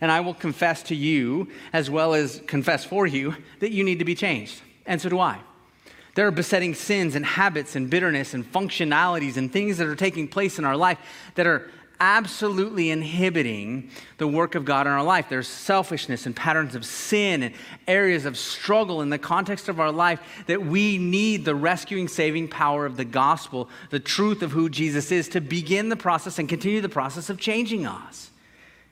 And 0.00 0.10
I 0.10 0.20
will 0.20 0.32
confess 0.32 0.82
to 0.84 0.94
you, 0.94 1.48
as 1.74 1.90
well 1.90 2.14
as 2.14 2.40
confess 2.46 2.82
for 2.82 3.06
you, 3.06 3.36
that 3.60 3.72
you 3.72 3.84
need 3.84 3.98
to 3.98 4.06
be 4.06 4.14
changed. 4.14 4.58
And 4.86 5.02
so 5.02 5.10
do 5.10 5.20
I. 5.20 5.38
There 6.14 6.26
are 6.26 6.32
besetting 6.32 6.74
sins 6.74 7.14
and 7.14 7.24
habits 7.24 7.74
and 7.74 7.88
bitterness 7.88 8.34
and 8.34 8.50
functionalities 8.50 9.36
and 9.36 9.50
things 9.50 9.78
that 9.78 9.86
are 9.86 9.96
taking 9.96 10.28
place 10.28 10.58
in 10.58 10.64
our 10.64 10.76
life 10.76 10.98
that 11.36 11.46
are 11.46 11.70
absolutely 12.02 12.90
inhibiting 12.90 13.88
the 14.18 14.26
work 14.26 14.56
of 14.56 14.64
God 14.64 14.88
in 14.88 14.92
our 14.92 15.04
life. 15.04 15.26
There's 15.28 15.46
selfishness 15.46 16.26
and 16.26 16.34
patterns 16.34 16.74
of 16.74 16.84
sin 16.84 17.44
and 17.44 17.54
areas 17.86 18.24
of 18.24 18.36
struggle 18.36 19.02
in 19.02 19.08
the 19.08 19.18
context 19.18 19.68
of 19.68 19.78
our 19.78 19.92
life 19.92 20.20
that 20.48 20.60
we 20.60 20.98
need 20.98 21.44
the 21.44 21.54
rescuing, 21.54 22.08
saving 22.08 22.48
power 22.48 22.84
of 22.86 22.96
the 22.96 23.04
gospel, 23.04 23.70
the 23.90 24.00
truth 24.00 24.42
of 24.42 24.50
who 24.50 24.68
Jesus 24.68 25.12
is, 25.12 25.28
to 25.28 25.40
begin 25.40 25.90
the 25.90 25.96
process 25.96 26.40
and 26.40 26.48
continue 26.48 26.80
the 26.80 26.88
process 26.88 27.30
of 27.30 27.38
changing 27.38 27.86
us. 27.86 28.30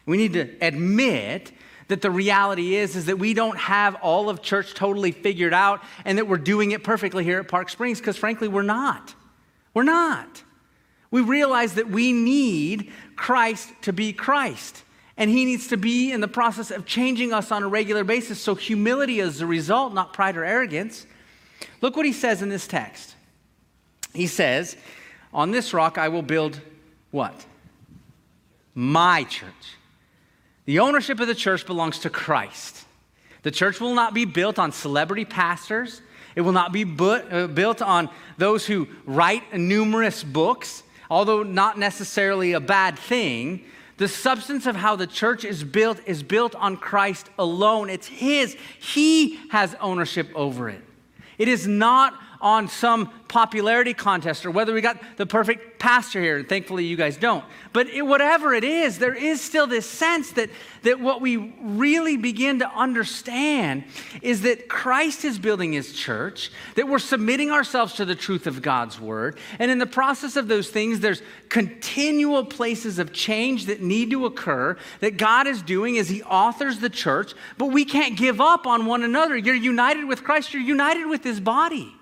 We 0.07 0.17
need 0.17 0.33
to 0.35 0.49
admit 0.65 1.51
that 1.91 2.03
the 2.03 2.11
reality 2.11 2.77
is 2.77 2.97
is 2.97 3.07
that 3.07 3.19
we 3.19 3.35
don't 3.35 3.59
have 3.59 3.97
all 3.97 4.31
of 4.31 4.43
church 4.43 4.75
totally 4.75 5.13
figured 5.13 5.53
out 5.53 5.83
and 6.05 6.19
that 6.19 6.27
we're 6.27 6.39
doing 6.39 6.71
it 6.71 6.83
perfectly 6.83 7.23
here 7.23 7.39
at 7.39 7.49
Park 7.49 7.69
Springs 7.69 7.99
because 7.99 8.17
frankly 8.17 8.49
we're 8.49 8.63
not. 8.63 9.15
We're 9.75 9.83
not. 9.83 10.43
We 11.11 11.21
realize 11.21 11.75
that 11.75 11.89
we 11.89 12.13
need 12.13 12.93
Christ 13.17 13.71
to 13.83 13.93
be 13.93 14.13
Christ. 14.13 14.85
And 15.17 15.29
he 15.29 15.45
needs 15.45 15.69
to 15.69 15.77
be 15.77 16.13
in 16.13 16.21
the 16.21 16.29
process 16.29 16.71
of 16.71 16.87
changing 16.87 17.33
us 17.33 17.53
on 17.53 17.63
a 17.63 17.69
regular 17.69 18.05
basis. 18.05 18.41
So 18.41 18.55
humility 18.55 19.21
is 19.21 19.39
the 19.39 19.47
result, 19.47 19.93
not 19.93 20.13
pride 20.13 20.37
or 20.37 20.45
arrogance. 20.45 21.07
Look 21.83 21.97
what 21.97 22.07
he 22.07 22.13
says 22.13 22.41
in 22.41 22.49
this 22.49 22.67
text. 22.67 23.15
He 24.15 24.27
says, 24.27 24.77
On 25.35 25.51
this 25.51 25.75
rock 25.75 25.99
I 25.99 26.09
will 26.09 26.23
build 26.23 26.61
what? 27.11 27.45
My 28.75 29.25
church. 29.25 29.77
The 30.71 30.79
ownership 30.79 31.19
of 31.19 31.27
the 31.27 31.35
church 31.35 31.67
belongs 31.67 31.99
to 31.99 32.11
Christ. 32.11 32.85
The 33.43 33.51
church 33.51 33.81
will 33.81 33.93
not 33.93 34.15
be 34.15 34.25
built 34.25 34.57
on 34.57 34.71
celebrity 34.71 35.25
pastors. 35.25 36.01
It 36.37 36.43
will 36.43 36.53
not 36.53 36.71
be 36.71 36.85
uh, 36.85 37.49
built 37.49 37.83
on 37.83 38.09
those 38.39 38.67
who 38.67 38.87
write 39.05 39.53
numerous 39.53 40.23
books, 40.23 40.85
although 41.11 41.43
not 41.43 41.77
necessarily 41.77 42.53
a 42.53 42.61
bad 42.61 42.97
thing. 42.97 43.65
The 43.97 44.07
substance 44.07 44.65
of 44.65 44.77
how 44.77 44.95
the 44.95 45.09
church 45.09 45.45
is 45.45 45.65
built 45.65 45.99
is 46.07 46.23
built 46.23 46.55
on 46.55 46.77
Christ 46.77 47.31
alone. 47.37 47.91
It's 47.91 48.07
His, 48.07 48.57
He 48.79 49.41
has 49.49 49.75
ownership 49.81 50.31
over 50.37 50.69
it. 50.69 50.85
It 51.37 51.49
is 51.49 51.67
not 51.67 52.15
on 52.41 52.69
some 52.69 53.11
popularity 53.27 53.93
contest 53.93 54.47
or 54.47 54.53
whether 54.53 54.73
we 54.73 54.83
got 54.83 55.03
the 55.17 55.27
perfect 55.27 55.70
pastor 55.81 56.21
here. 56.21 56.37
And 56.37 56.49
thankfully, 56.49 56.85
you 56.85 56.95
guys 56.95 57.17
don't. 57.17 57.45
But 57.73 57.89
it, 57.89 58.03
whatever 58.03 58.55
it 58.55 58.63
is, 58.63 58.99
there 58.99 59.15
is 59.15 59.41
still 59.41 59.67
this 59.67 59.89
sense 59.89 60.31
that, 60.33 60.51
that 60.83 61.01
what 61.01 61.21
we 61.21 61.37
really 61.61 62.17
begin 62.17 62.61
to 62.61 62.71
understand 62.71 63.85
is 64.23 64.43
that 64.43 64.69
Christ 64.69 65.25
is 65.25 65.39
building 65.39 65.73
his 65.73 65.93
church, 65.93 66.53
that 66.77 66.87
we're 66.87 66.99
submitting 67.01 67.51
ourselves 67.51 67.95
to 67.95 68.05
the 68.05 68.15
truth 68.15 68.47
of 68.47 68.63
God's 68.63 69.01
word. 69.01 69.39
And 69.59 69.71
in 69.71 69.79
the 69.79 69.87
process 69.87 70.37
of 70.37 70.47
those 70.47 70.69
things, 70.69 71.01
there's 71.01 71.23
continual 71.49 72.45
places 72.45 72.99
of 72.99 73.13
change 73.13 73.67
that 73.67 73.81
need 73.83 74.11
to 74.11 74.27
occur 74.27 74.77
that 75.01 75.17
God 75.17 75.47
is 75.47 75.63
doing 75.63 75.97
as 75.99 76.09
he 76.09 76.23
authors 76.23 76.79
the 76.79 76.91
church. 76.91 77.33
But 77.57 77.67
we 77.67 77.85
can't 77.87 78.17
give 78.17 78.41
up 78.41 78.67
on 78.67 78.85
one 78.85 79.03
another. 79.03 79.37
You're 79.37 79.55
united 79.55 80.05
with 80.05 80.23
Christ, 80.23 80.53
you're 80.53 80.63
united 80.63 81.07
with 81.07 81.25
his 81.25 81.41
body. 81.41 81.97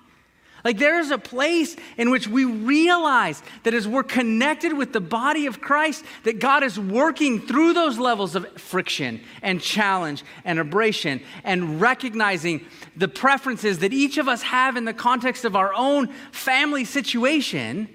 Like 0.68 0.76
there 0.76 1.00
is 1.00 1.10
a 1.10 1.16
place 1.16 1.76
in 1.96 2.10
which 2.10 2.28
we 2.28 2.44
realize 2.44 3.42
that 3.62 3.72
as 3.72 3.88
we're 3.88 4.02
connected 4.02 4.76
with 4.76 4.92
the 4.92 5.00
body 5.00 5.46
of 5.46 5.62
Christ, 5.62 6.04
that 6.24 6.40
God 6.40 6.62
is 6.62 6.78
working 6.78 7.40
through 7.40 7.72
those 7.72 7.96
levels 7.96 8.34
of 8.34 8.46
friction 8.60 9.22
and 9.40 9.62
challenge 9.62 10.22
and 10.44 10.58
abrasion 10.58 11.22
and 11.42 11.80
recognizing 11.80 12.66
the 12.94 13.08
preferences 13.08 13.78
that 13.78 13.94
each 13.94 14.18
of 14.18 14.28
us 14.28 14.42
have 14.42 14.76
in 14.76 14.84
the 14.84 14.92
context 14.92 15.46
of 15.46 15.56
our 15.56 15.72
own 15.72 16.08
family 16.32 16.84
situation. 16.84 17.88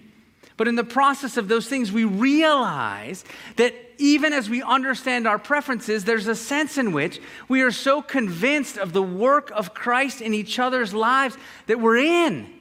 But 0.58 0.68
in 0.68 0.74
the 0.74 0.84
process 0.84 1.38
of 1.38 1.50
those 1.50 1.68
things, 1.68 1.92
we 1.92 2.06
realize 2.06 3.24
that 3.58 3.76
even 4.00 4.34
as 4.34 4.50
we 4.50 4.64
understand 4.64 5.28
our 5.28 5.38
preferences, 5.38 6.06
there's 6.06 6.26
a 6.26 6.34
sense 6.34 6.80
in 6.80 6.92
which 6.92 7.22
we 7.48 7.62
are 7.62 7.70
so 7.70 8.02
convinced 8.02 8.80
of 8.80 8.94
the 8.94 9.04
work 9.04 9.52
of 9.52 9.76
Christ 9.76 10.22
in 10.22 10.34
each 10.34 10.58
other's 10.58 10.92
lives 10.92 11.38
that 11.68 11.80
we're 11.80 11.98
in. 11.98 12.53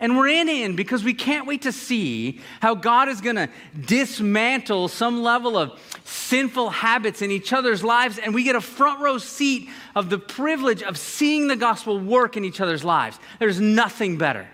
And 0.00 0.16
we're 0.16 0.28
in 0.28 0.48
in 0.48 0.76
because 0.76 1.04
we 1.04 1.12
can't 1.12 1.46
wait 1.46 1.62
to 1.62 1.72
see 1.72 2.40
how 2.60 2.74
God 2.74 3.08
is 3.08 3.20
going 3.20 3.36
to 3.36 3.48
dismantle 3.86 4.88
some 4.88 5.22
level 5.22 5.58
of 5.58 5.78
sinful 6.04 6.70
habits 6.70 7.20
in 7.20 7.30
each 7.30 7.52
other's 7.52 7.84
lives. 7.84 8.18
And 8.18 8.34
we 8.34 8.42
get 8.42 8.56
a 8.56 8.60
front 8.62 9.00
row 9.00 9.18
seat 9.18 9.68
of 9.94 10.08
the 10.08 10.18
privilege 10.18 10.82
of 10.82 10.96
seeing 10.96 11.48
the 11.48 11.56
gospel 11.56 12.00
work 12.00 12.36
in 12.38 12.44
each 12.44 12.60
other's 12.60 12.82
lives. 12.82 13.18
There's 13.38 13.60
nothing 13.60 14.16
better 14.16 14.48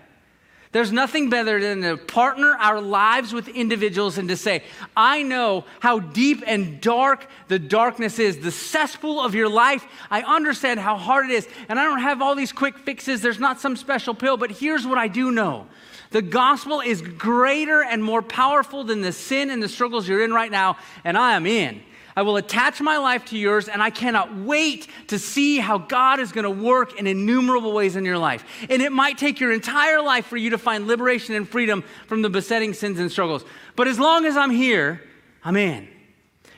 There's 0.77 0.91
nothing 0.91 1.31
better 1.31 1.59
than 1.59 1.81
to 1.81 1.97
partner 1.97 2.55
our 2.59 2.79
lives 2.79 3.33
with 3.33 3.47
individuals 3.47 4.19
and 4.19 4.29
to 4.29 4.37
say, 4.37 4.63
I 4.95 5.23
know 5.23 5.65
how 5.79 5.97
deep 5.97 6.43
and 6.45 6.79
dark 6.79 7.25
the 7.47 7.57
darkness 7.57 8.19
is, 8.19 8.37
the 8.37 8.51
cesspool 8.51 9.19
of 9.19 9.33
your 9.33 9.49
life. 9.49 9.83
I 10.11 10.21
understand 10.21 10.79
how 10.79 10.95
hard 10.95 11.31
it 11.31 11.33
is. 11.33 11.47
And 11.67 11.79
I 11.79 11.83
don't 11.83 12.01
have 12.01 12.21
all 12.21 12.35
these 12.35 12.51
quick 12.51 12.77
fixes. 12.77 13.23
There's 13.23 13.39
not 13.39 13.59
some 13.59 13.75
special 13.75 14.13
pill, 14.13 14.37
but 14.37 14.51
here's 14.51 14.85
what 14.85 14.99
I 14.99 15.07
do 15.07 15.31
know 15.31 15.65
the 16.11 16.21
gospel 16.21 16.81
is 16.81 17.01
greater 17.01 17.81
and 17.83 18.03
more 18.03 18.21
powerful 18.21 18.83
than 18.83 19.01
the 19.01 19.13
sin 19.13 19.49
and 19.49 19.63
the 19.63 19.69
struggles 19.69 20.07
you're 20.07 20.23
in 20.23 20.31
right 20.31 20.51
now, 20.51 20.77
and 21.03 21.17
I 21.17 21.35
am 21.35 21.47
in. 21.47 21.81
I 22.17 22.23
will 22.23 22.37
attach 22.37 22.81
my 22.81 22.97
life 22.97 23.25
to 23.25 23.37
yours, 23.37 23.69
and 23.69 23.79
I 23.79 23.91
cannot 23.91 24.35
wait 24.35 24.87
to 25.09 25.19
see 25.19 25.59
how 25.59 25.77
God 25.77 26.19
is 26.19 26.31
going 26.31 26.45
to 26.45 26.49
work 26.49 26.97
in 26.99 27.05
innumerable 27.05 27.73
ways 27.73 27.95
in 27.95 28.05
your 28.05 28.17
life. 28.17 28.43
And 28.71 28.81
it 28.81 28.91
might 28.91 29.19
take 29.19 29.39
your 29.39 29.51
entire 29.51 30.01
life 30.01 30.25
for 30.25 30.35
you 30.35 30.49
to 30.49 30.57
find 30.57 30.87
liberation 30.87 31.35
and 31.35 31.47
freedom 31.47 31.83
from 32.07 32.23
the 32.23 32.29
besetting 32.31 32.73
sins 32.73 32.99
and 32.99 33.11
struggles. 33.11 33.45
But 33.75 33.87
as 33.87 33.99
long 33.99 34.25
as 34.25 34.35
I'm 34.35 34.49
here, 34.49 34.99
I'm 35.43 35.55
in 35.55 35.87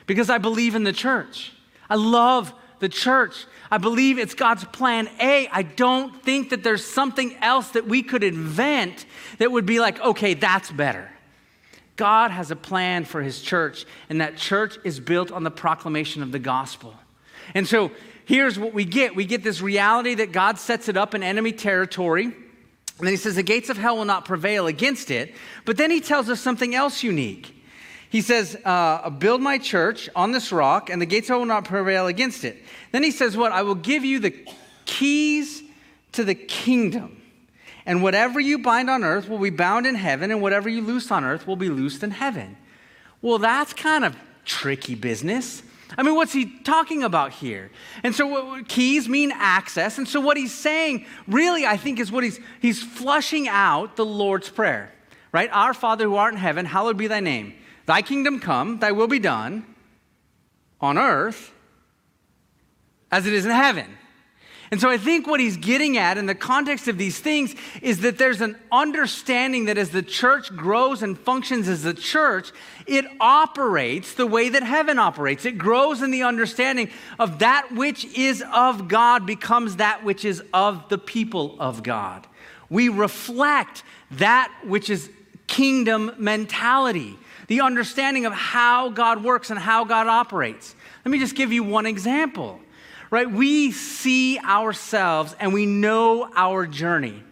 because 0.06 0.30
I 0.30 0.38
believe 0.38 0.74
in 0.74 0.84
the 0.84 0.94
church. 0.94 1.52
I 1.90 1.96
love 1.96 2.54
the 2.78 2.88
church. 2.88 3.44
I 3.70 3.76
believe 3.76 4.18
it's 4.18 4.32
God's 4.32 4.64
plan 4.64 5.10
A. 5.20 5.46
I 5.48 5.60
don't 5.60 6.22
think 6.22 6.50
that 6.50 6.64
there's 6.64 6.86
something 6.86 7.36
else 7.42 7.72
that 7.72 7.86
we 7.86 8.02
could 8.02 8.24
invent 8.24 9.04
that 9.36 9.52
would 9.52 9.66
be 9.66 9.78
like, 9.78 10.00
okay, 10.00 10.32
that's 10.32 10.70
better. 10.70 11.10
God 12.00 12.30
has 12.30 12.50
a 12.50 12.56
plan 12.56 13.04
for 13.04 13.20
his 13.20 13.42
church, 13.42 13.84
and 14.08 14.22
that 14.22 14.38
church 14.38 14.78
is 14.84 14.98
built 14.98 15.30
on 15.30 15.44
the 15.44 15.50
proclamation 15.50 16.22
of 16.22 16.32
the 16.32 16.38
gospel. 16.38 16.94
And 17.52 17.68
so 17.68 17.90
here's 18.24 18.58
what 18.58 18.72
we 18.72 18.86
get 18.86 19.14
we 19.14 19.26
get 19.26 19.44
this 19.44 19.60
reality 19.60 20.14
that 20.14 20.32
God 20.32 20.58
sets 20.58 20.88
it 20.88 20.96
up 20.96 21.14
in 21.14 21.22
enemy 21.22 21.52
territory. 21.52 22.24
And 22.24 22.34
then 23.06 23.10
he 23.10 23.18
says, 23.18 23.34
The 23.34 23.42
gates 23.42 23.68
of 23.68 23.76
hell 23.76 23.98
will 23.98 24.06
not 24.06 24.24
prevail 24.24 24.66
against 24.66 25.10
it. 25.10 25.34
But 25.66 25.76
then 25.76 25.90
he 25.90 26.00
tells 26.00 26.30
us 26.30 26.40
something 26.40 26.74
else 26.74 27.02
unique. 27.02 27.54
He 28.08 28.22
says, 28.22 28.56
uh, 28.64 29.10
Build 29.10 29.42
my 29.42 29.58
church 29.58 30.08
on 30.16 30.32
this 30.32 30.52
rock, 30.52 30.88
and 30.88 31.02
the 31.02 31.06
gates 31.06 31.26
of 31.26 31.34
hell 31.34 31.38
will 31.40 31.46
not 31.48 31.66
prevail 31.66 32.06
against 32.06 32.44
it. 32.44 32.64
Then 32.92 33.02
he 33.02 33.10
says, 33.10 33.36
What? 33.36 33.52
I 33.52 33.60
will 33.60 33.74
give 33.74 34.06
you 34.06 34.20
the 34.20 34.34
keys 34.86 35.62
to 36.12 36.24
the 36.24 36.34
kingdom. 36.34 37.19
And 37.90 38.04
whatever 38.04 38.38
you 38.38 38.60
bind 38.60 38.88
on 38.88 39.02
earth 39.02 39.28
will 39.28 39.40
be 39.40 39.50
bound 39.50 39.84
in 39.84 39.96
heaven, 39.96 40.30
and 40.30 40.40
whatever 40.40 40.68
you 40.68 40.80
loose 40.80 41.10
on 41.10 41.24
earth 41.24 41.48
will 41.48 41.56
be 41.56 41.68
loosed 41.68 42.04
in 42.04 42.12
heaven. 42.12 42.56
Well, 43.20 43.38
that's 43.38 43.72
kind 43.72 44.04
of 44.04 44.14
tricky 44.44 44.94
business. 44.94 45.64
I 45.98 46.04
mean, 46.04 46.14
what's 46.14 46.32
he 46.32 46.56
talking 46.60 47.02
about 47.02 47.32
here? 47.32 47.72
And 48.04 48.14
so, 48.14 48.28
what, 48.28 48.68
keys 48.68 49.08
mean 49.08 49.32
access. 49.34 49.98
And 49.98 50.06
so, 50.06 50.20
what 50.20 50.36
he's 50.36 50.54
saying, 50.54 51.04
really, 51.26 51.66
I 51.66 51.76
think, 51.76 51.98
is 51.98 52.12
what 52.12 52.22
he's 52.22 52.38
he's 52.60 52.80
flushing 52.80 53.48
out 53.48 53.96
the 53.96 54.06
Lord's 54.06 54.48
prayer, 54.48 54.92
right? 55.32 55.50
Our 55.52 55.74
Father 55.74 56.04
who 56.04 56.14
art 56.14 56.32
in 56.32 56.38
heaven, 56.38 56.66
hallowed 56.66 56.96
be 56.96 57.08
thy 57.08 57.18
name. 57.18 57.54
Thy 57.86 58.02
kingdom 58.02 58.38
come, 58.38 58.78
thy 58.78 58.92
will 58.92 59.08
be 59.08 59.18
done 59.18 59.66
on 60.80 60.96
earth 60.96 61.52
as 63.10 63.26
it 63.26 63.32
is 63.32 63.44
in 63.44 63.50
heaven. 63.50 63.96
And 64.70 64.80
so 64.80 64.88
I 64.88 64.98
think 64.98 65.26
what 65.26 65.40
he's 65.40 65.56
getting 65.56 65.98
at 65.98 66.16
in 66.16 66.26
the 66.26 66.34
context 66.34 66.86
of 66.86 66.96
these 66.96 67.18
things 67.18 67.56
is 67.82 68.00
that 68.00 68.18
there's 68.18 68.40
an 68.40 68.56
understanding 68.70 69.64
that 69.64 69.76
as 69.76 69.90
the 69.90 70.02
church 70.02 70.54
grows 70.54 71.02
and 71.02 71.18
functions 71.18 71.66
as 71.66 71.82
the 71.82 71.94
church, 71.94 72.52
it 72.86 73.04
operates 73.18 74.14
the 74.14 74.28
way 74.28 74.48
that 74.48 74.62
heaven 74.62 74.96
operates. 74.98 75.44
It 75.44 75.58
grows 75.58 76.02
in 76.02 76.12
the 76.12 76.22
understanding 76.22 76.90
of 77.18 77.40
that 77.40 77.72
which 77.72 78.04
is 78.16 78.44
of 78.52 78.86
God 78.86 79.26
becomes 79.26 79.76
that 79.76 80.04
which 80.04 80.24
is 80.24 80.40
of 80.54 80.88
the 80.88 80.98
people 80.98 81.56
of 81.58 81.82
God. 81.82 82.28
We 82.68 82.88
reflect 82.88 83.82
that 84.12 84.52
which 84.64 84.88
is 84.88 85.10
kingdom 85.48 86.12
mentality, 86.16 87.18
the 87.48 87.62
understanding 87.62 88.24
of 88.24 88.32
how 88.32 88.90
God 88.90 89.24
works 89.24 89.50
and 89.50 89.58
how 89.58 89.84
God 89.84 90.06
operates. 90.06 90.76
Let 91.04 91.10
me 91.10 91.18
just 91.18 91.34
give 91.34 91.52
you 91.52 91.64
one 91.64 91.86
example 91.86 92.60
right? 93.10 93.30
We 93.30 93.72
see 93.72 94.38
ourselves 94.38 95.34
and 95.40 95.52
we 95.52 95.66
know 95.66 96.30
our 96.34 96.66
journey. 96.66 97.22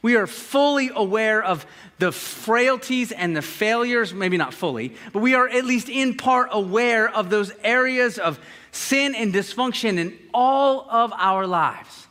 We 0.00 0.16
are 0.16 0.26
fully 0.26 0.90
aware 0.94 1.42
of 1.42 1.66
the 1.98 2.12
frailties 2.12 3.10
and 3.10 3.36
the 3.36 3.42
failures, 3.42 4.14
maybe 4.14 4.36
not 4.36 4.54
fully, 4.54 4.94
but 5.12 5.20
we 5.20 5.34
are 5.34 5.48
at 5.48 5.64
least 5.64 5.88
in 5.88 6.16
part 6.16 6.48
aware 6.52 7.08
of 7.08 7.30
those 7.30 7.52
areas 7.64 8.18
of 8.18 8.38
sin 8.70 9.14
and 9.14 9.34
dysfunction 9.34 9.98
in 9.98 10.16
all 10.32 10.88
of 10.88 11.12
our 11.16 11.46
lives. 11.46 12.06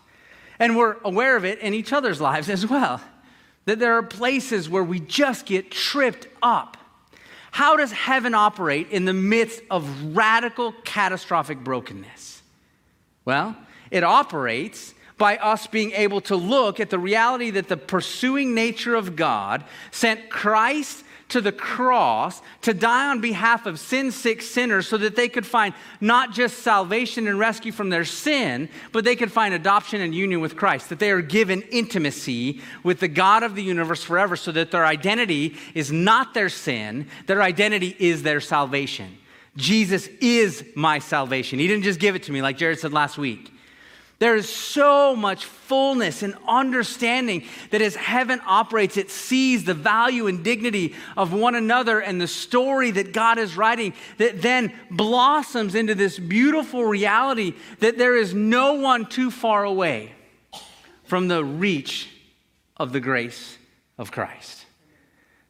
And 0.60 0.76
we're 0.76 0.98
aware 1.04 1.38
of 1.38 1.46
it 1.46 1.60
in 1.60 1.74
each 1.74 1.94
other's 1.94 2.20
lives 2.20 2.50
as 2.50 2.68
well. 2.68 3.02
That 3.66 3.80
there 3.80 3.94
are 3.94 4.04
places 4.04 4.70
where 4.70 4.84
we 4.84 5.00
just 5.00 5.46
get 5.46 5.72
tripped 5.72 6.28
up. 6.42 6.78
How 7.52 7.78
does 7.78 7.92
heaven 7.92 8.34
operate 8.34 8.90
in 8.92 9.06
the 9.06 9.14
midst 9.14 9.62
of 9.70 10.16
radical, 10.16 10.74
catastrophic 10.84 11.60
brokenness? 11.60 12.37
Well, 13.28 13.58
it 13.92 14.06
operates 14.06 14.94
by 15.18 15.36
us 15.36 15.68
being 15.68 15.92
able 15.92 16.22
to 16.22 16.38
look 16.38 16.80
at 16.80 16.90
the 16.90 16.98
reality 16.98 17.50
that 17.50 17.68
the 17.68 17.76
pursuing 17.76 18.56
nature 18.56 18.96
of 18.96 19.18
God 19.18 19.66
sent 19.92 20.30
Christ 20.30 21.04
to 21.28 21.42
the 21.42 21.52
cross 21.52 22.42
to 22.62 22.74
die 22.74 23.10
on 23.10 23.20
behalf 23.20 23.66
of 23.66 23.82
sin 23.82 24.14
sick 24.14 24.42
sinners 24.42 24.88
so 24.88 24.98
that 24.98 25.18
they 25.18 25.28
could 25.28 25.46
find 25.46 25.74
not 26.00 26.32
just 26.32 26.60
salvation 26.60 27.28
and 27.28 27.38
rescue 27.38 27.74
from 27.74 27.90
their 27.90 28.06
sin, 28.06 28.70
but 28.94 29.04
they 29.04 29.18
could 29.18 29.30
find 29.30 29.54
adoption 29.54 30.00
and 30.00 30.16
union 30.16 30.40
with 30.40 30.56
Christ, 30.56 30.88
that 30.88 31.00
they 31.00 31.12
are 31.12 31.22
given 31.22 31.64
intimacy 31.64 32.62
with 32.82 33.02
the 33.02 33.10
God 33.10 33.44
of 33.44 33.56
the 33.56 33.64
universe 33.64 34.04
forever 34.04 34.38
so 34.38 34.54
that 34.54 34.72
their 34.72 34.86
identity 34.86 35.58
is 35.74 35.92
not 35.92 36.34
their 36.34 36.48
sin, 36.48 37.08
their 37.26 37.42
identity 37.42 37.94
is 38.00 38.24
their 38.24 38.40
salvation. 38.40 39.18
Jesus 39.58 40.08
is 40.22 40.64
my 40.76 41.00
salvation. 41.00 41.60
He 41.60 41.68
didn't 41.68 41.84
just 41.84 42.00
give 42.00 42.16
it 42.16 42.24
to 42.24 42.32
me, 42.32 42.42
like 42.42 42.58
Jared 42.58 42.80
said 42.80 42.94
last 42.94 43.18
week. 43.18 43.52
There 44.20 44.36
is 44.36 44.50
so 44.50 45.16
much 45.16 45.46
fullness 45.46 46.24
and 46.24 46.36
understanding 46.48 47.44
that 47.70 47.82
as 47.84 47.96
heaven 47.96 48.42
operates, 48.48 48.98
it 48.98 49.12
sees 49.12 49.64
the 49.64 49.76
value 49.76 50.26
and 50.26 50.44
dignity 50.44 50.96
of 51.16 51.34
one 51.34 51.54
another 51.54 52.00
and 52.00 52.20
the 52.20 52.28
story 52.28 52.90
that 52.92 53.14
God 53.14 53.38
is 53.38 53.56
writing 53.56 53.94
that 54.18 54.42
then 54.42 54.74
blossoms 54.90 55.76
into 55.76 55.94
this 55.94 56.18
beautiful 56.18 56.84
reality 56.84 57.54
that 57.80 58.00
there 58.00 58.16
is 58.16 58.34
no 58.34 58.74
one 58.76 59.06
too 59.06 59.30
far 59.30 59.64
away 59.64 60.14
from 61.04 61.28
the 61.28 61.44
reach 61.44 62.10
of 62.76 62.94
the 62.94 63.00
grace 63.00 63.58
of 64.00 64.12
Christ. 64.12 64.66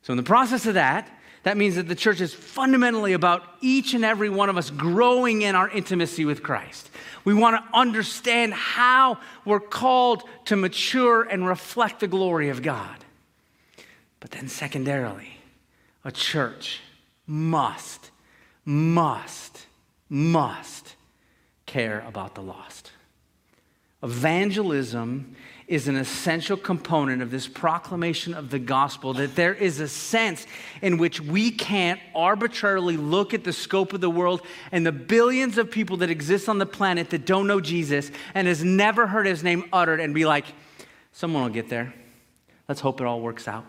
So, 0.01 0.11
in 0.11 0.17
the 0.17 0.23
process 0.23 0.65
of 0.65 0.73
that, 0.73 1.09
that 1.47 1.55
means 1.55 1.75
that 1.75 1.87
the 1.87 1.95
church 1.95 2.19
is 2.19 2.33
fundamentally 2.33 3.13
about 3.13 3.41
each 3.61 3.93
and 3.93 4.03
every 4.03 4.29
one 4.29 4.49
of 4.49 4.57
us 4.57 4.69
growing 4.69 5.43
in 5.43 5.55
our 5.55 5.69
intimacy 5.69 6.25
with 6.25 6.43
Christ. 6.43 6.89
We 7.23 7.33
want 7.33 7.55
to 7.55 7.77
understand 7.77 8.53
how 8.53 9.19
we're 9.45 9.61
called 9.61 10.23
to 10.45 10.57
mature 10.57 11.23
and 11.23 11.47
reflect 11.47 12.01
the 12.01 12.07
glory 12.09 12.49
of 12.49 12.61
God. 12.61 12.97
But 14.19 14.31
then, 14.31 14.49
secondarily, 14.49 15.37
a 16.03 16.11
church 16.11 16.81
must, 17.25 18.11
must, 18.65 19.67
must 20.09 20.95
care 21.65 22.03
about 22.05 22.35
the 22.35 22.41
lost. 22.41 22.91
Evangelism 24.03 25.33
is 25.67 25.89
an 25.89 25.97
essential 25.97 26.55
component 26.55 27.21
of 27.21 27.29
this 27.29 27.45
proclamation 27.45 28.33
of 28.33 28.49
the 28.49 28.59
gospel 28.59 29.13
that 29.13 29.35
there 29.35 29.53
is 29.53 29.81
a 29.81 29.87
sense 29.87 30.47
in 30.81 30.97
which 30.97 31.19
we 31.19 31.51
can't 31.51 31.99
arbitrarily 32.15 32.95
look 32.95 33.33
at 33.33 33.43
the 33.43 33.51
scope 33.51 33.91
of 33.91 33.99
the 33.99 34.09
world 34.09 34.41
and 34.71 34.85
the 34.85 34.91
billions 34.93 35.57
of 35.57 35.69
people 35.69 35.97
that 35.97 36.09
exist 36.09 36.47
on 36.47 36.57
the 36.57 36.65
planet 36.65 37.09
that 37.09 37.25
don't 37.25 37.47
know 37.47 37.59
Jesus 37.59 38.11
and 38.33 38.47
has 38.47 38.63
never 38.63 39.07
heard 39.07 39.25
his 39.25 39.43
name 39.43 39.65
uttered 39.73 39.99
and 39.99 40.13
be 40.13 40.25
like, 40.25 40.45
someone 41.11 41.43
will 41.43 41.49
get 41.49 41.67
there. 41.67 41.93
Let's 42.69 42.79
hope 42.79 43.01
it 43.01 43.07
all 43.07 43.19
works 43.19 43.47
out. 43.47 43.65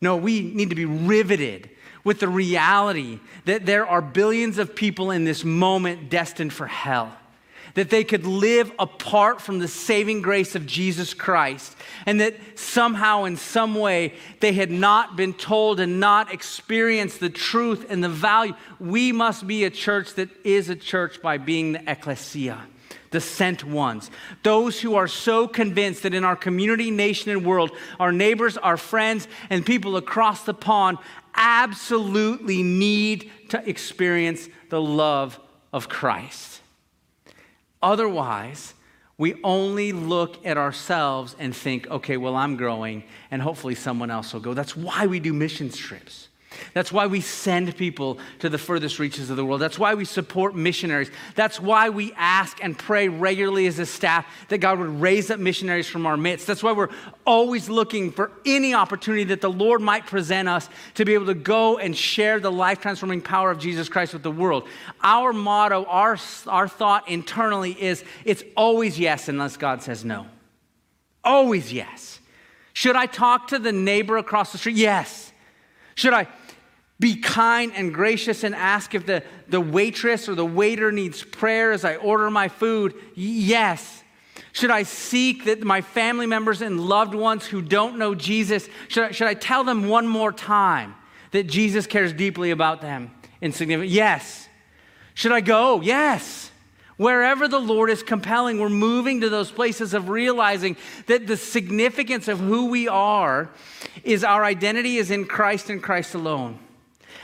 No, 0.00 0.16
we 0.16 0.40
need 0.40 0.70
to 0.70 0.76
be 0.76 0.86
riveted 0.86 1.70
with 2.04 2.20
the 2.20 2.28
reality 2.28 3.18
that 3.46 3.66
there 3.66 3.86
are 3.86 4.00
billions 4.00 4.58
of 4.58 4.76
people 4.76 5.10
in 5.10 5.24
this 5.24 5.44
moment 5.44 6.08
destined 6.08 6.52
for 6.52 6.68
hell 6.68 7.16
that 7.74 7.90
they 7.90 8.04
could 8.04 8.26
live 8.26 8.72
apart 8.78 9.40
from 9.40 9.58
the 9.58 9.68
saving 9.68 10.22
grace 10.22 10.54
of 10.54 10.66
Jesus 10.66 11.14
Christ, 11.14 11.76
and 12.06 12.20
that 12.20 12.34
somehow, 12.58 13.24
in 13.24 13.36
some 13.36 13.74
way, 13.74 14.14
they 14.40 14.52
had 14.52 14.70
not 14.70 15.16
been 15.16 15.34
told 15.34 15.80
and 15.80 16.00
not 16.00 16.32
experienced 16.32 17.20
the 17.20 17.30
truth 17.30 17.86
and 17.90 18.02
the 18.02 18.08
value. 18.08 18.54
We 18.78 19.12
must 19.12 19.46
be 19.46 19.64
a 19.64 19.70
church 19.70 20.14
that 20.14 20.28
is 20.44 20.68
a 20.68 20.76
church 20.76 21.22
by 21.22 21.38
being 21.38 21.72
the 21.72 21.90
ecclesia. 21.90 22.60
The 23.10 23.20
sent 23.20 23.64
ones, 23.64 24.08
those 24.44 24.80
who 24.80 24.94
are 24.94 25.08
so 25.08 25.48
convinced 25.48 26.04
that 26.04 26.14
in 26.14 26.24
our 26.24 26.36
community, 26.36 26.92
nation, 26.92 27.32
and 27.32 27.44
world, 27.44 27.72
our 27.98 28.12
neighbors, 28.12 28.56
our 28.56 28.76
friends, 28.76 29.26
and 29.48 29.66
people 29.66 29.96
across 29.96 30.44
the 30.44 30.54
pond 30.54 30.98
absolutely 31.34 32.62
need 32.62 33.30
to 33.48 33.68
experience 33.68 34.48
the 34.68 34.80
love 34.80 35.40
of 35.72 35.88
Christ. 35.88 36.49
Otherwise, 37.82 38.74
We 39.20 39.38
only 39.44 39.92
look 39.92 40.46
at 40.46 40.56
ourselves 40.56 41.36
and 41.38 41.54
think, 41.54 41.86
okay, 41.90 42.16
well, 42.16 42.36
I'm 42.36 42.56
growing, 42.56 43.04
and 43.30 43.42
hopefully 43.42 43.74
someone 43.74 44.10
else 44.10 44.32
will 44.32 44.40
go. 44.40 44.54
That's 44.54 44.74
why 44.74 45.06
we 45.06 45.20
do 45.20 45.34
mission 45.34 45.68
trips. 45.68 46.29
That's 46.74 46.92
why 46.92 47.06
we 47.06 47.20
send 47.20 47.76
people 47.76 48.18
to 48.40 48.48
the 48.48 48.58
furthest 48.58 48.98
reaches 48.98 49.30
of 49.30 49.36
the 49.36 49.44
world. 49.44 49.60
That's 49.60 49.78
why 49.78 49.94
we 49.94 50.04
support 50.04 50.54
missionaries. 50.54 51.10
That's 51.34 51.60
why 51.60 51.88
we 51.88 52.12
ask 52.16 52.62
and 52.62 52.78
pray 52.78 53.08
regularly 53.08 53.66
as 53.66 53.78
a 53.78 53.86
staff 53.86 54.26
that 54.48 54.58
God 54.58 54.78
would 54.78 55.00
raise 55.00 55.30
up 55.30 55.40
missionaries 55.40 55.88
from 55.88 56.06
our 56.06 56.16
midst. 56.16 56.46
That's 56.46 56.62
why 56.62 56.72
we're 56.72 56.90
always 57.26 57.68
looking 57.68 58.12
for 58.12 58.32
any 58.44 58.74
opportunity 58.74 59.24
that 59.24 59.40
the 59.40 59.50
Lord 59.50 59.80
might 59.80 60.06
present 60.06 60.48
us 60.48 60.68
to 60.94 61.04
be 61.04 61.14
able 61.14 61.26
to 61.26 61.34
go 61.34 61.78
and 61.78 61.96
share 61.96 62.40
the 62.40 62.52
life 62.52 62.80
transforming 62.80 63.20
power 63.20 63.50
of 63.50 63.58
Jesus 63.58 63.88
Christ 63.88 64.12
with 64.12 64.22
the 64.22 64.30
world. 64.30 64.66
Our 65.02 65.32
motto, 65.32 65.84
our, 65.84 66.18
our 66.46 66.68
thought 66.68 67.08
internally 67.08 67.80
is 67.80 68.04
it's 68.24 68.44
always 68.56 68.98
yes 68.98 69.28
unless 69.28 69.56
God 69.56 69.82
says 69.82 70.04
no. 70.04 70.26
Always 71.22 71.72
yes. 71.72 72.20
Should 72.72 72.96
I 72.96 73.06
talk 73.06 73.48
to 73.48 73.58
the 73.58 73.72
neighbor 73.72 74.16
across 74.16 74.52
the 74.52 74.58
street? 74.58 74.76
Yes. 74.76 75.32
Should 75.94 76.14
I 76.14 76.28
be 77.00 77.16
kind 77.16 77.72
and 77.74 77.94
gracious 77.94 78.44
and 78.44 78.54
ask 78.54 78.94
if 78.94 79.06
the, 79.06 79.24
the 79.48 79.60
waitress 79.60 80.28
or 80.28 80.34
the 80.34 80.44
waiter 80.44 80.92
needs 80.92 81.24
prayer 81.24 81.72
as 81.72 81.84
I 81.84 81.96
order 81.96 82.30
my 82.30 82.48
food? 82.48 82.94
Yes. 83.14 84.04
Should 84.52 84.70
I 84.70 84.82
seek 84.82 85.46
that 85.46 85.62
my 85.62 85.80
family 85.80 86.26
members 86.26 86.60
and 86.60 86.78
loved 86.78 87.14
ones 87.14 87.46
who 87.46 87.62
don't 87.62 87.98
know 87.98 88.14
Jesus, 88.14 88.68
should 88.88 89.04
I, 89.04 89.10
should 89.12 89.28
I 89.28 89.34
tell 89.34 89.64
them 89.64 89.88
one 89.88 90.06
more 90.06 90.30
time 90.30 90.94
that 91.30 91.46
Jesus 91.46 91.86
cares 91.86 92.12
deeply 92.12 92.50
about 92.50 92.82
them? 92.82 93.10
Insignificant? 93.40 93.90
Yes. 93.90 94.48
Should 95.14 95.32
I 95.32 95.40
go? 95.40 95.80
Yes. 95.80 96.50
Wherever 96.98 97.48
the 97.48 97.58
Lord 97.58 97.88
is 97.88 98.02
compelling, 98.02 98.60
we're 98.60 98.68
moving 98.68 99.22
to 99.22 99.30
those 99.30 99.50
places 99.50 99.94
of 99.94 100.10
realizing 100.10 100.76
that 101.06 101.26
the 101.26 101.38
significance 101.38 102.28
of 102.28 102.40
who 102.40 102.66
we 102.66 102.88
are 102.88 103.48
is 104.02 104.22
our 104.22 104.44
identity 104.44 104.98
is 104.98 105.10
in 105.10 105.24
Christ 105.24 105.70
and 105.70 105.82
Christ 105.82 106.14
alone 106.14 106.58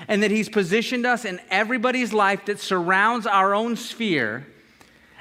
and 0.08 0.22
that 0.22 0.30
He's 0.30 0.48
positioned 0.48 1.06
us 1.06 1.24
in 1.24 1.40
everybody's 1.50 2.12
life 2.12 2.44
that 2.46 2.60
surrounds 2.60 3.26
our 3.26 3.54
own 3.54 3.76
sphere 3.76 4.46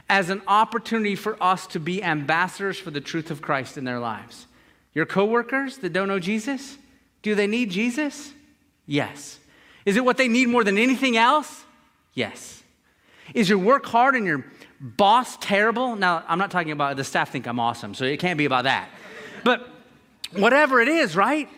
as 0.09 0.29
an 0.29 0.41
opportunity 0.47 1.15
for 1.15 1.41
us 1.41 1.65
to 1.67 1.79
be 1.79 2.03
ambassadors 2.03 2.77
for 2.77 2.91
the 2.91 3.01
truth 3.01 3.31
of 3.31 3.41
Christ 3.41 3.77
in 3.77 3.85
their 3.85 3.99
lives. 3.99 4.47
Your 4.93 5.05
coworkers 5.05 5.77
that 5.79 5.93
don't 5.93 6.07
know 6.07 6.19
Jesus, 6.19 6.77
do 7.21 7.35
they 7.35 7.47
need 7.47 7.71
Jesus? 7.71 8.33
Yes. 8.85 9.39
Is 9.85 9.97
it 9.97 10.05
what 10.05 10.17
they 10.17 10.27
need 10.27 10.47
more 10.47 10.63
than 10.63 10.77
anything 10.77 11.17
else? 11.17 11.63
Yes. 12.13 12.63
Is 13.33 13.49
your 13.49 13.57
work 13.57 13.85
hard 13.85 14.15
and 14.15 14.25
your 14.25 14.45
boss 14.79 15.37
terrible? 15.37 15.95
Now, 15.95 16.23
I'm 16.27 16.37
not 16.37 16.51
talking 16.51 16.71
about 16.71 16.95
the 16.97 17.03
staff 17.03 17.31
think 17.31 17.47
I'm 17.47 17.59
awesome, 17.59 17.93
so 17.93 18.05
it 18.05 18.19
can't 18.19 18.37
be 18.37 18.45
about 18.45 18.65
that. 18.65 18.89
But 19.43 19.67
whatever 20.31 20.81
it 20.81 20.87
is, 20.87 21.15
right? 21.15 21.49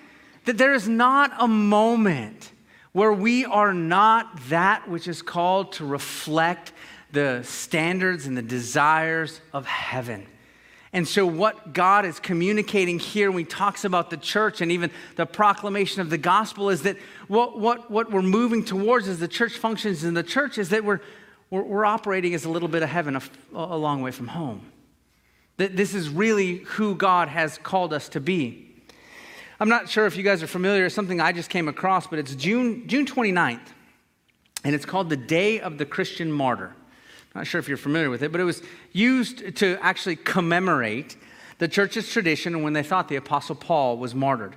That 0.45 0.57
there 0.57 0.73
is 0.73 0.87
not 0.87 1.31
a 1.37 1.47
moment 1.47 2.51
where 2.97 3.13
we 3.13 3.45
are 3.45 3.75
not 3.75 4.35
that 4.49 4.89
which 4.89 5.07
is 5.07 5.21
called 5.21 5.71
to 5.71 5.85
reflect 5.85 6.73
the 7.11 7.43
standards 7.43 8.25
and 8.25 8.35
the 8.35 8.41
desires 8.41 9.39
of 9.53 9.67
heaven. 9.67 10.25
And 10.93 11.07
so, 11.07 11.23
what 11.23 11.73
God 11.73 12.05
is 12.05 12.19
communicating 12.19 12.97
here 12.97 13.29
when 13.29 13.43
He 13.43 13.45
talks 13.45 13.85
about 13.85 14.09
the 14.09 14.17
church 14.17 14.61
and 14.61 14.71
even 14.71 14.89
the 15.15 15.27
proclamation 15.27 16.01
of 16.01 16.09
the 16.09 16.17
gospel 16.17 16.71
is 16.71 16.81
that 16.81 16.97
what, 17.27 17.59
what, 17.59 17.91
what 17.91 18.09
we're 18.09 18.23
moving 18.23 18.65
towards 18.65 19.07
as 19.07 19.19
the 19.19 19.27
church 19.27 19.59
functions 19.59 20.03
in 20.03 20.15
the 20.15 20.23
church 20.23 20.57
is 20.57 20.69
that 20.69 20.83
we're, 20.83 21.01
we're, 21.51 21.61
we're 21.61 21.85
operating 21.85 22.33
as 22.33 22.45
a 22.45 22.49
little 22.49 22.67
bit 22.67 22.81
of 22.81 22.89
heaven 22.89 23.15
a, 23.15 23.21
a 23.53 23.77
long 23.77 24.01
way 24.01 24.09
from 24.09 24.29
home. 24.29 24.71
That 25.57 25.77
this 25.77 25.93
is 25.93 26.09
really 26.09 26.63
who 26.65 26.95
God 26.95 27.27
has 27.27 27.59
called 27.59 27.93
us 27.93 28.09
to 28.09 28.19
be. 28.19 28.66
I'm 29.59 29.69
not 29.69 29.89
sure 29.89 30.05
if 30.05 30.15
you 30.15 30.21
guys 30.21 30.43
are 30.43 30.47
familiar, 30.47 30.85
it's 30.85 30.93
something 30.93 31.19
I 31.19 31.31
just 31.31 31.49
came 31.49 31.67
across, 31.67 32.05
but 32.05 32.19
it's 32.19 32.35
June, 32.35 32.87
June 32.87 33.07
29th, 33.07 33.59
and 34.63 34.75
it's 34.75 34.85
called 34.85 35.09
the 35.09 35.17
Day 35.17 35.59
of 35.59 35.79
the 35.79 35.85
Christian 35.85 36.31
Martyr. 36.31 36.75
I'm 37.33 37.41
not 37.41 37.47
sure 37.47 37.57
if 37.57 37.67
you're 37.67 37.77
familiar 37.77 38.11
with 38.11 38.21
it, 38.21 38.31
but 38.31 38.39
it 38.39 38.43
was 38.43 38.61
used 38.91 39.55
to 39.57 39.79
actually 39.81 40.15
commemorate 40.15 41.17
the 41.57 41.67
church's 41.67 42.07
tradition 42.07 42.61
when 42.61 42.73
they 42.73 42.83
thought 42.83 43.07
the 43.07 43.15
Apostle 43.15 43.55
Paul 43.55 43.97
was 43.97 44.13
martyred. 44.13 44.55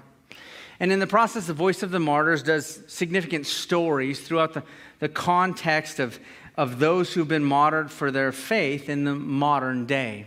And 0.81 0.93
in 0.93 0.99
the 0.99 1.07
process, 1.07 1.47
the 1.47 1.55
Voice 1.55 1.83
of 1.83 1.91
the 1.91 2.01
Martyrs 2.01 2.43
does 2.43 2.83
significant 2.87 3.47
stories 3.47 4.21
throughout 4.21 4.53
the, 4.53 4.63
the 4.99 5.09
context 5.09 5.99
of, 5.99 6.21
of 6.59 6.79
those 6.79 7.15
who've 7.15 7.29
been 7.29 7.45
martyred 7.45 7.91
for 7.91 8.11
their 8.11 8.33
faith 8.33 8.91
in 8.91 9.05
the 9.05 9.15
modern 9.15 9.87
day 9.87 10.27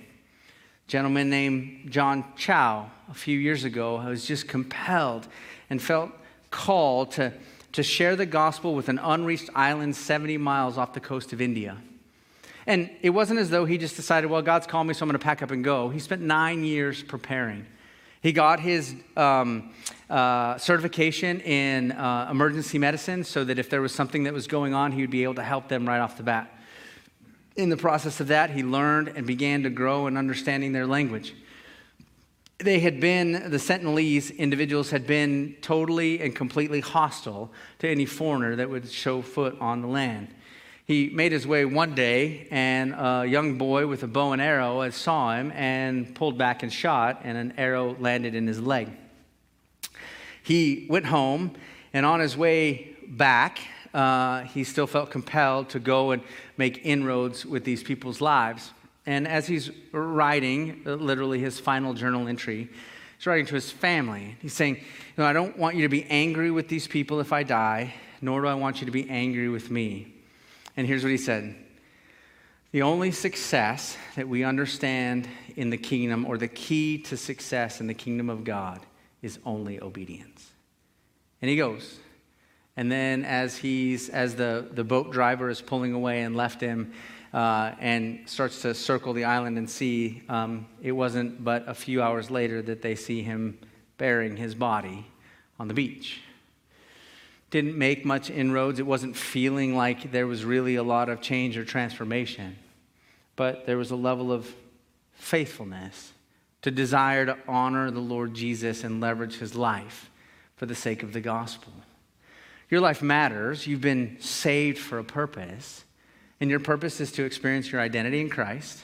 gentleman 0.88 1.30
named 1.30 1.92
John 1.92 2.24
Chau 2.36 2.90
a 3.10 3.14
few 3.14 3.38
years 3.38 3.64
ago 3.64 3.98
I 3.98 4.10
was 4.10 4.26
just 4.26 4.48
compelled 4.48 5.28
and 5.70 5.82
felt 5.82 6.12
called 6.52 7.12
to, 7.12 7.34
to 7.72 7.84
share 7.84 8.16
the 8.16 8.26
gospel 8.26 8.76
with 8.76 8.90
an 8.90 9.00
unreached 9.00 9.50
island 9.56 9.96
70 9.96 10.38
miles 10.38 10.78
off 10.78 10.94
the 10.94 11.00
coast 11.00 11.34
of 11.34 11.42
India. 11.42 11.78
And 12.66 12.90
it 13.02 13.10
wasn't 13.10 13.40
as 13.40 13.50
though 13.50 13.66
he 13.66 13.78
just 13.78 13.96
decided, 13.96 14.30
well, 14.30 14.42
God's 14.42 14.68
called 14.68 14.88
me, 14.88 14.94
so 14.94 15.04
I'm 15.04 15.10
going 15.10 15.20
to 15.20 15.24
pack 15.24 15.42
up 15.42 15.52
and 15.52 15.64
go. 15.64 15.90
He 15.90 16.00
spent 16.00 16.22
nine 16.22 16.64
years 16.64 17.04
preparing. 17.04 17.66
He 18.22 18.32
got 18.32 18.62
his 18.62 18.96
um, 19.18 19.74
uh, 20.10 20.58
certification 20.58 21.42
in 21.42 21.92
uh, 21.92 22.30
emergency 22.32 22.78
medicine 22.78 23.26
so 23.26 23.44
that 23.44 23.60
if 23.60 23.70
there 23.70 23.82
was 23.82 23.94
something 23.94 24.24
that 24.24 24.34
was 24.34 24.48
going 24.48 24.74
on, 24.74 24.94
he 24.94 25.02
would 25.02 25.10
be 25.10 25.24
able 25.24 25.36
to 25.36 25.44
help 25.44 25.68
them 25.68 25.86
right 25.86 26.00
off 26.00 26.16
the 26.16 26.24
bat. 26.24 26.50
In 27.56 27.70
the 27.70 27.78
process 27.78 28.20
of 28.20 28.30
that, 28.30 28.50
he 28.50 28.64
learned 28.64 29.10
and 29.10 29.28
began 29.28 29.64
to 29.64 29.70
grow 29.70 30.08
in 30.08 30.18
understanding 30.18 30.74
their 30.74 30.88
language. 30.88 31.36
They 32.58 32.80
had 32.80 33.00
been, 33.00 33.52
the 33.52 33.60
Sentinelese 33.60 34.36
individuals 34.38 34.90
had 34.90 35.06
been 35.06 35.56
totally 35.62 36.22
and 36.22 36.36
completely 36.36 36.80
hostile 36.80 37.52
to 37.80 37.88
any 37.90 38.06
foreigner 38.06 38.56
that 38.56 38.70
would 38.70 38.90
show 38.90 39.22
foot 39.22 39.56
on 39.60 39.82
the 39.82 39.88
land. 39.88 40.34
He 40.86 41.10
made 41.10 41.32
his 41.32 41.46
way 41.46 41.64
one 41.64 41.94
day, 41.94 42.48
and 42.50 42.94
a 42.94 43.26
young 43.26 43.58
boy 43.58 43.88
with 43.88 44.04
a 44.04 44.08
bow 44.08 44.34
and 44.34 44.42
arrow 44.42 44.82
uh, 44.82 44.92
saw 44.92 45.36
him 45.36 45.52
and 45.52 46.14
pulled 46.16 46.38
back 46.38 46.64
and 46.64 46.74
shot, 46.74 47.22
and 47.24 47.38
an 47.38 47.54
arrow 47.58 47.96
landed 48.00 48.34
in 48.34 48.48
his 48.48 48.60
leg. 48.60 48.90
He 50.42 50.88
went 50.90 51.06
home, 51.06 51.56
and 51.94 52.06
on 52.06 52.20
his 52.20 52.36
way 52.36 52.96
back, 53.08 53.60
uh, 53.94 54.42
he 54.42 54.64
still 54.64 54.88
felt 54.88 55.12
compelled 55.12 55.70
to 55.70 55.80
go 55.80 56.12
and 56.12 56.22
make 56.58 56.82
inroads 56.84 57.46
with 57.46 57.64
these 57.64 57.84
people's 57.84 58.22
lives. 58.22 58.72
And 59.06 59.28
as 59.28 59.48
he's 59.48 59.70
writing, 59.92 60.82
uh, 60.86 60.94
literally 60.94 61.40
his 61.40 61.60
final 61.60 61.94
journal 61.94 62.28
entry, 62.28 62.70
he's 63.18 63.28
writing 63.28 63.46
to 63.48 63.56
his 63.56 63.70
family. 63.70 64.36
He's 64.42 64.54
saying, 64.54 64.76
you 64.76 64.84
know, 65.18 65.26
I 65.26 65.34
don't 65.34 65.58
want 65.58 65.76
you 65.76 65.84
to 65.84 65.90
be 65.90 66.06
angry 66.06 66.52
with 66.52 66.70
these 66.70 66.88
people 66.88 67.20
if 67.20 67.34
I 67.34 67.44
die, 67.44 67.94
nor 68.22 68.42
do 68.42 68.48
I 68.48 68.54
want 68.54 68.80
you 68.80 68.86
to 68.86 68.92
be 68.92 69.10
angry 69.10 69.50
with 69.50 69.70
me. 69.70 70.14
And 70.76 70.88
here's 70.88 71.04
what 71.04 71.12
he 71.12 71.18
said 71.18 71.56
The 72.72 72.82
only 72.82 73.12
success 73.12 73.98
that 74.16 74.28
we 74.28 74.44
understand 74.44 75.28
in 75.56 75.70
the 75.70 75.78
kingdom, 75.78 76.26
or 76.26 76.38
the 76.38 76.48
key 76.48 76.98
to 77.04 77.18
success 77.18 77.80
in 77.80 77.88
the 77.88 77.94
kingdom 77.94 78.30
of 78.30 78.44
God, 78.44 78.80
is 79.22 79.38
only 79.46 79.80
obedience. 79.82 80.50
And 81.42 81.50
he 81.50 81.58
goes, 81.58 82.00
and 82.76 82.92
then 82.92 83.24
as 83.24 83.58
he's 83.58 84.10
as 84.10 84.36
the, 84.36 84.68
the 84.72 84.84
boat 84.84 85.12
driver 85.12 85.50
is 85.50 85.62
pulling 85.62 85.94
away 85.94 86.22
and 86.22 86.36
left 86.36 86.60
him 86.60 86.94
uh, 87.34 87.74
and 87.80 88.28
starts 88.28 88.62
to 88.62 88.74
circle 88.74 89.14
the 89.14 89.24
island 89.24 89.58
and 89.58 89.70
see, 89.70 90.24
um, 90.30 90.68
it 90.82 90.92
wasn't 90.92 91.44
but 91.44 91.68
a 91.68 91.74
few 91.74 92.02
hours 92.02 92.30
later 92.30 92.62
that 92.62 92.82
they 92.82 92.96
see 92.96 93.24
him 93.24 93.58
burying 93.98 94.38
his 94.38 94.56
body 94.56 95.06
on 95.60 95.68
the 95.68 95.74
beach. 95.74 96.22
Didn't 97.50 97.78
make 97.78 98.06
much 98.06 98.30
inroads. 98.30 98.80
It 98.80 98.86
wasn't 98.88 99.16
feeling 99.16 99.76
like 99.76 100.12
there 100.12 100.26
was 100.26 100.44
really 100.44 100.76
a 100.76 100.84
lot 100.84 101.10
of 101.10 101.22
change 101.22 101.58
or 101.58 101.64
transformation. 101.64 102.58
But 103.36 103.66
there 103.66 103.78
was 103.78 103.92
a 103.92 103.96
level 103.96 104.32
of 104.32 104.52
faithfulness 105.14 106.14
to 106.64 106.72
desire 106.72 107.26
to 107.26 107.38
honor 107.48 107.92
the 107.92 108.00
Lord 108.00 108.34
Jesus 108.34 108.84
and 108.84 109.00
leverage 109.00 109.38
his 109.38 109.54
life 109.54 110.10
for 110.56 110.66
the 110.66 110.76
sake 110.76 111.04
of 111.04 111.14
the 111.14 111.22
gospel. 111.22 111.74
Your 112.74 112.82
life 112.82 113.04
matters. 113.04 113.68
You've 113.68 113.82
been 113.82 114.18
saved 114.20 114.80
for 114.80 114.98
a 114.98 115.04
purpose. 115.04 115.84
And 116.42 116.50
your 116.50 116.60
purpose 116.60 117.00
is 117.00 117.12
to 117.12 117.24
experience 117.24 117.72
your 117.72 117.80
identity 117.80 118.20
in 118.20 118.32
Christ 118.32 118.82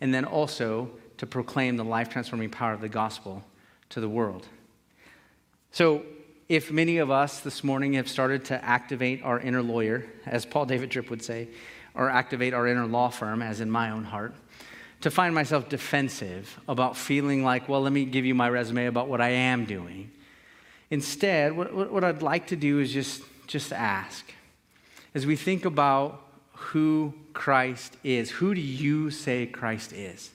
and 0.00 0.14
then 0.14 0.24
also 0.24 0.92
to 1.16 1.26
proclaim 1.26 1.76
the 1.76 1.82
life 1.82 2.08
transforming 2.08 2.50
power 2.50 2.72
of 2.72 2.80
the 2.80 2.88
gospel 2.88 3.42
to 3.88 4.00
the 4.00 4.08
world. 4.08 4.46
So, 5.72 6.04
if 6.48 6.70
many 6.70 6.98
of 6.98 7.10
us 7.10 7.40
this 7.40 7.64
morning 7.64 7.94
have 7.94 8.08
started 8.08 8.44
to 8.44 8.64
activate 8.64 9.24
our 9.24 9.40
inner 9.40 9.60
lawyer, 9.60 10.06
as 10.24 10.46
Paul 10.46 10.66
David 10.66 10.92
Tripp 10.92 11.10
would 11.10 11.24
say, 11.24 11.48
or 11.96 12.10
activate 12.10 12.54
our 12.54 12.68
inner 12.68 12.86
law 12.86 13.08
firm, 13.08 13.42
as 13.42 13.60
in 13.60 13.72
my 13.72 13.90
own 13.90 14.04
heart, 14.04 14.36
to 15.00 15.10
find 15.10 15.34
myself 15.34 15.68
defensive 15.68 16.60
about 16.68 16.96
feeling 16.96 17.42
like, 17.42 17.68
well, 17.68 17.80
let 17.80 17.92
me 17.92 18.04
give 18.04 18.24
you 18.24 18.36
my 18.36 18.48
resume 18.48 18.86
about 18.86 19.08
what 19.08 19.20
I 19.20 19.30
am 19.30 19.64
doing, 19.64 20.12
Instead, 20.90 21.56
what, 21.56 21.92
what 21.92 22.04
I'd 22.04 22.22
like 22.22 22.48
to 22.48 22.56
do 22.56 22.80
is 22.80 22.92
just, 22.92 23.22
just 23.46 23.72
ask 23.72 24.32
as 25.14 25.26
we 25.26 25.36
think 25.36 25.64
about 25.64 26.22
who 26.52 27.14
Christ 27.32 27.96
is, 28.04 28.30
who 28.30 28.54
do 28.54 28.60
you 28.60 29.10
say 29.10 29.46
Christ 29.46 29.92
is? 29.92 30.30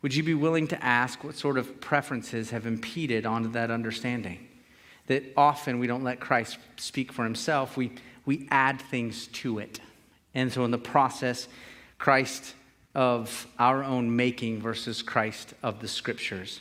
Would 0.00 0.14
you 0.14 0.22
be 0.22 0.34
willing 0.34 0.66
to 0.68 0.84
ask 0.84 1.22
what 1.22 1.36
sort 1.36 1.58
of 1.58 1.80
preferences 1.80 2.50
have 2.50 2.66
impeded 2.66 3.26
onto 3.26 3.50
that 3.52 3.70
understanding? 3.70 4.48
That 5.06 5.24
often 5.36 5.78
we 5.78 5.86
don't 5.86 6.02
let 6.02 6.18
Christ 6.18 6.58
speak 6.76 7.12
for 7.12 7.24
himself, 7.24 7.76
we, 7.76 7.92
we 8.26 8.48
add 8.50 8.80
things 8.80 9.28
to 9.28 9.58
it. 9.58 9.80
And 10.34 10.52
so, 10.52 10.64
in 10.64 10.70
the 10.70 10.78
process, 10.78 11.46
Christ 11.98 12.54
of 12.94 13.46
our 13.58 13.84
own 13.84 14.14
making 14.16 14.60
versus 14.60 15.02
Christ 15.02 15.54
of 15.62 15.80
the 15.80 15.88
scriptures. 15.88 16.60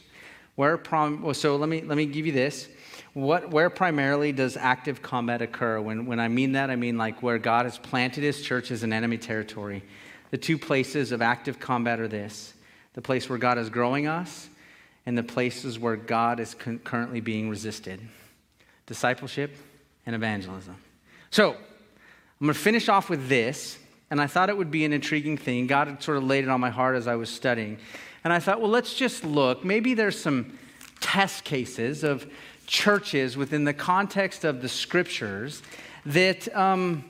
Where 0.55 0.78
prom- 0.78 1.34
so 1.34 1.55
let 1.55 1.69
me, 1.69 1.82
let 1.82 1.97
me 1.97 2.05
give 2.05 2.26
you 2.26 2.32
this. 2.32 2.67
What, 3.14 3.51
where 3.51 3.70
primarily 3.70 4.32
does 4.32 4.55
active 4.55 5.01
combat 5.01 5.41
occur? 5.41 5.82
When, 5.82 6.05
when 6.05 6.20
I 6.20 6.30
mean 6.30 6.53
that, 6.53 6.70
I 6.70 6.78
mean 6.78 6.97
like 6.97 7.22
where 7.22 7.38
God 7.38 7.66
has 7.66 7.78
planted 7.78 8.24
his 8.24 8.41
church 8.41 8.72
as 8.72 8.84
an 8.84 8.93
enemy 8.93 9.18
territory. 9.18 9.84
The 10.30 10.38
two 10.38 10.57
places 10.57 11.12
of 11.12 11.22
active 11.22 11.59
combat 11.59 11.99
are 11.99 12.07
this 12.07 12.53
the 12.93 13.01
place 13.01 13.30
where 13.30 13.38
God 13.38 13.57
is 13.57 13.70
growing 13.70 14.05
us, 14.05 14.49
and 15.05 15.18
the 15.18 15.24
places 15.24 15.80
where 15.80 15.95
God 15.95 16.41
is 16.41 16.53
con- 16.53 16.80
currently 16.80 17.22
being 17.22 17.49
resisted 17.49 18.01
discipleship 18.86 19.55
and 20.05 20.14
evangelism. 20.14 20.76
So, 21.30 21.51
I'm 21.51 22.47
going 22.47 22.53
to 22.53 22.59
finish 22.59 22.89
off 22.89 23.09
with 23.09 23.30
this, 23.30 23.78
and 24.09 24.20
I 24.20 24.28
thought 24.28 24.49
it 24.49 24.57
would 24.57 24.72
be 24.72 24.84
an 24.84 24.91
intriguing 24.91 25.38
thing. 25.38 25.68
God 25.68 25.88
had 25.88 26.03
sort 26.03 26.18
of 26.18 26.24
laid 26.24 26.43
it 26.43 26.49
on 26.49 26.59
my 26.59 26.72
heart 26.72 26.95
as 26.95 27.07
I 27.07 27.16
was 27.16 27.30
studying. 27.30 27.78
And 28.24 28.34
I 28.34 28.39
thought, 28.39 28.59
well, 28.59 28.72
let's 28.72 28.95
just 28.95 29.24
look. 29.24 29.64
Maybe 29.64 29.93
there's 29.93 30.20
some 30.20 30.57
test 30.99 31.43
cases 31.43 32.03
of 32.03 32.26
churches 32.72 33.36
within 33.36 33.65
the 33.65 33.74
context 33.74 34.45
of 34.45 34.61
the 34.61 34.69
scriptures 34.69 35.61
that 36.05 36.47
um, 36.55 37.03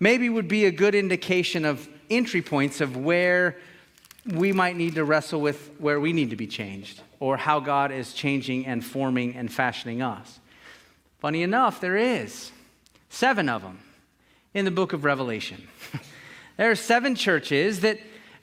maybe 0.00 0.30
would 0.30 0.48
be 0.48 0.64
a 0.64 0.70
good 0.70 0.94
indication 0.94 1.66
of 1.66 1.86
entry 2.08 2.40
points 2.40 2.80
of 2.80 2.96
where 2.96 3.58
we 4.24 4.52
might 4.52 4.74
need 4.74 4.94
to 4.94 5.04
wrestle 5.04 5.38
with 5.38 5.70
where 5.78 6.00
we 6.00 6.14
need 6.14 6.30
to 6.30 6.36
be 6.36 6.46
changed 6.46 7.02
or 7.20 7.36
how 7.36 7.60
God 7.60 7.92
is 7.92 8.14
changing 8.14 8.64
and 8.64 8.82
forming 8.82 9.36
and 9.36 9.52
fashioning 9.52 10.00
us. 10.00 10.40
Funny 11.20 11.42
enough, 11.42 11.78
there 11.78 11.98
is 11.98 12.50
seven 13.10 13.50
of 13.50 13.60
them 13.60 13.80
in 14.54 14.64
the 14.64 14.70
book 14.70 14.94
of 14.94 15.04
Revelation. 15.04 15.68
there 16.56 16.70
are 16.70 16.74
seven 16.74 17.16
churches 17.16 17.80
that 17.80 17.98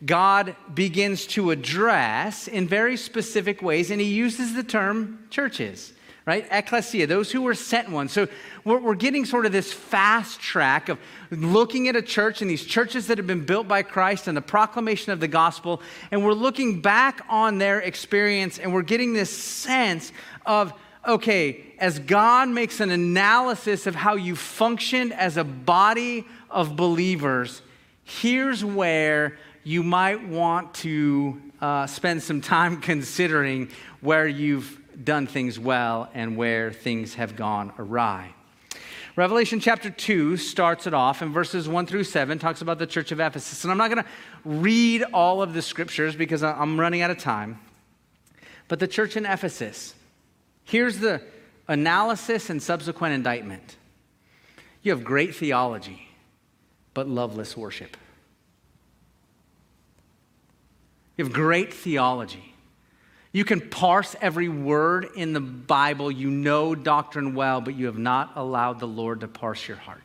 God 0.05 0.55
begins 0.71 1.25
to 1.27 1.49
address 1.49 2.47
in 2.47 2.67
very 2.67 2.95
specific 2.95 3.63
ways, 3.63 3.89
and 3.89 3.99
he 3.99 4.13
uses 4.13 4.53
the 4.53 4.63
term 4.63 5.25
churches 5.31 5.93
right? 6.29 6.45
Ecclesia, 6.51 7.07
those 7.07 7.31
who 7.31 7.41
were 7.41 7.55
sent 7.55 7.89
ones. 7.89 8.11
So 8.11 8.27
we're, 8.63 8.77
we're, 8.77 8.93
getting 8.93 9.25
sort 9.25 9.47
of 9.47 9.51
this 9.51 9.73
fast 9.73 10.39
track 10.39 10.87
of 10.87 10.99
looking 11.31 11.87
at 11.87 11.95
a 11.95 12.03
church 12.03 12.43
and 12.43 12.51
these 12.51 12.63
churches 12.63 13.07
that 13.07 13.17
have 13.17 13.25
been 13.25 13.45
built 13.45 13.67
by 13.67 13.81
Christ 13.81 14.27
and 14.27 14.37
the 14.37 14.41
proclamation 14.41 15.11
of 15.11 15.21
the 15.21 15.27
gospel, 15.27 15.81
and 16.11 16.23
we're 16.23 16.33
looking 16.33 16.81
back 16.81 17.21
on 17.29 17.57
their 17.57 17.79
experience 17.79 18.59
and 18.59 18.71
we're 18.71 18.83
getting 18.83 19.13
this 19.13 19.35
sense 19.35 20.13
of, 20.45 20.71
okay, 21.07 21.73
as 21.79 21.97
God 21.97 22.47
makes 22.47 22.79
an 22.79 22.91
analysis 22.91 23.87
of 23.87 23.95
how 23.95 24.13
you 24.13 24.35
functioned 24.35 25.13
as 25.13 25.35
a 25.35 25.43
body 25.43 26.27
of 26.51 26.75
believers, 26.75 27.63
here's 28.03 28.63
where 28.63 29.39
you 29.63 29.81
might 29.81 30.27
want 30.27 30.75
to 30.75 31.41
uh, 31.59 31.87
spend 31.87 32.21
some 32.21 32.39
time 32.39 32.81
considering 32.81 33.71
where 34.01 34.27
you've 34.27 34.78
done 35.03 35.27
things 35.27 35.59
well 35.59 36.09
and 36.13 36.35
where 36.37 36.71
things 36.71 37.15
have 37.15 37.35
gone 37.35 37.73
awry. 37.77 38.33
Revelation 39.15 39.59
chapter 39.59 39.89
2 39.89 40.37
starts 40.37 40.87
it 40.87 40.93
off, 40.93 41.21
and 41.21 41.33
verses 41.33 41.67
1 41.67 41.85
through 41.85 42.05
7 42.05 42.39
talks 42.39 42.61
about 42.61 42.79
the 42.79 42.87
church 42.87 43.11
of 43.11 43.19
Ephesus. 43.19 43.63
And 43.63 43.71
I'm 43.71 43.77
not 43.77 43.91
going 43.91 44.03
to 44.03 44.09
read 44.45 45.03
all 45.13 45.41
of 45.41 45.53
the 45.53 45.61
scriptures 45.61 46.15
because 46.15 46.41
I'm 46.41 46.79
running 46.79 47.01
out 47.01 47.11
of 47.11 47.17
time. 47.17 47.59
But 48.69 48.79
the 48.79 48.87
church 48.87 49.17
in 49.17 49.25
Ephesus, 49.25 49.93
here's 50.63 50.99
the 50.99 51.21
analysis 51.67 52.49
and 52.49 52.63
subsequent 52.63 53.13
indictment. 53.13 53.75
You 54.83 54.91
have 54.91 55.03
great 55.03 55.35
theology, 55.35 56.07
but 56.93 57.09
loveless 57.09 57.57
worship. 57.57 57.97
You 61.17 61.25
have 61.25 61.33
great 61.33 61.73
theology, 61.73 62.55
you 63.31 63.45
can 63.45 63.61
parse 63.61 64.15
every 64.21 64.49
word 64.49 65.09
in 65.15 65.33
the 65.33 65.39
Bible. 65.39 66.11
You 66.11 66.31
know 66.31 66.73
doctrine 66.73 67.35
well, 67.35 67.61
but 67.61 67.75
you 67.75 67.85
have 67.85 67.97
not 67.97 68.33
allowed 68.35 68.79
the 68.79 68.87
Lord 68.87 69.19
to 69.19 69.27
parse 69.27 69.67
your 69.67 69.77
heart. 69.77 70.01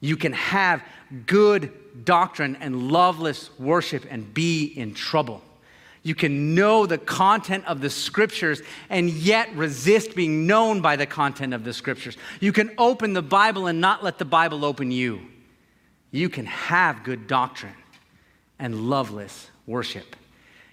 You 0.00 0.16
can 0.16 0.32
have 0.32 0.82
good 1.26 2.04
doctrine 2.04 2.56
and 2.56 2.92
loveless 2.92 3.50
worship 3.58 4.04
and 4.08 4.32
be 4.32 4.66
in 4.66 4.94
trouble. 4.94 5.42
You 6.02 6.14
can 6.14 6.54
know 6.54 6.86
the 6.86 6.98
content 6.98 7.66
of 7.66 7.80
the 7.80 7.90
scriptures 7.90 8.62
and 8.88 9.10
yet 9.10 9.52
resist 9.56 10.14
being 10.14 10.46
known 10.46 10.80
by 10.80 10.94
the 10.94 11.06
content 11.06 11.52
of 11.52 11.64
the 11.64 11.72
scriptures. 11.72 12.16
You 12.38 12.52
can 12.52 12.70
open 12.78 13.12
the 13.12 13.22
Bible 13.22 13.66
and 13.66 13.80
not 13.80 14.04
let 14.04 14.18
the 14.18 14.24
Bible 14.24 14.64
open 14.64 14.92
you. 14.92 15.22
You 16.12 16.28
can 16.28 16.46
have 16.46 17.02
good 17.02 17.26
doctrine 17.26 17.74
and 18.60 18.88
loveless 18.88 19.50
worship. 19.66 20.14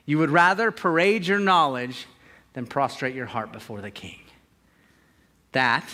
You 0.06 0.18
would 0.18 0.30
rather 0.30 0.72
parade 0.72 1.26
your 1.26 1.40
knowledge 1.40 2.08
than 2.54 2.68
prostrate 2.68 3.16
your 3.16 3.26
heart 3.26 3.52
before 3.52 3.82
the 3.82 3.92
king. 3.92 4.20
That 5.54 5.88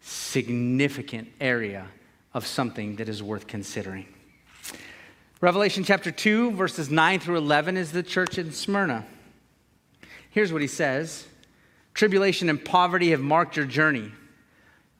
significant 0.00 1.28
area 1.40 1.86
of 2.32 2.46
something 2.46 2.96
that 2.96 3.08
is 3.08 3.22
worth 3.22 3.46
considering. 3.46 4.06
Revelation 5.40 5.84
chapter 5.84 6.10
2, 6.10 6.52
verses 6.52 6.90
9 6.90 7.20
through 7.20 7.38
11 7.38 7.76
is 7.76 7.92
the 7.92 8.02
church 8.02 8.38
in 8.38 8.52
Smyrna. 8.52 9.06
Here's 10.30 10.52
what 10.52 10.62
he 10.62 10.68
says 10.68 11.26
Tribulation 11.94 12.48
and 12.48 12.64
poverty 12.64 13.10
have 13.10 13.20
marked 13.20 13.56
your 13.56 13.66
journey. 13.66 14.12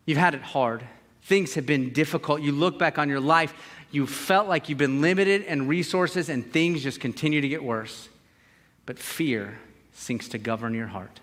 You've 0.06 0.18
had 0.18 0.34
it 0.34 0.42
hard. 0.42 0.82
Things 1.22 1.54
have 1.54 1.66
been 1.66 1.92
difficult. 1.92 2.40
You 2.40 2.52
look 2.52 2.78
back 2.78 2.98
on 2.98 3.08
your 3.08 3.20
life, 3.20 3.54
you 3.90 4.06
felt 4.06 4.48
like 4.48 4.68
you've 4.68 4.78
been 4.78 5.00
limited 5.00 5.42
in 5.42 5.66
resources 5.66 6.28
and 6.28 6.50
things 6.52 6.82
just 6.82 7.00
continue 7.00 7.40
to 7.40 7.48
get 7.48 7.62
worse. 7.62 8.08
But 8.86 8.98
fear 8.98 9.58
sinks 9.92 10.28
to 10.28 10.38
govern 10.38 10.74
your 10.74 10.86
heart. 10.86 11.20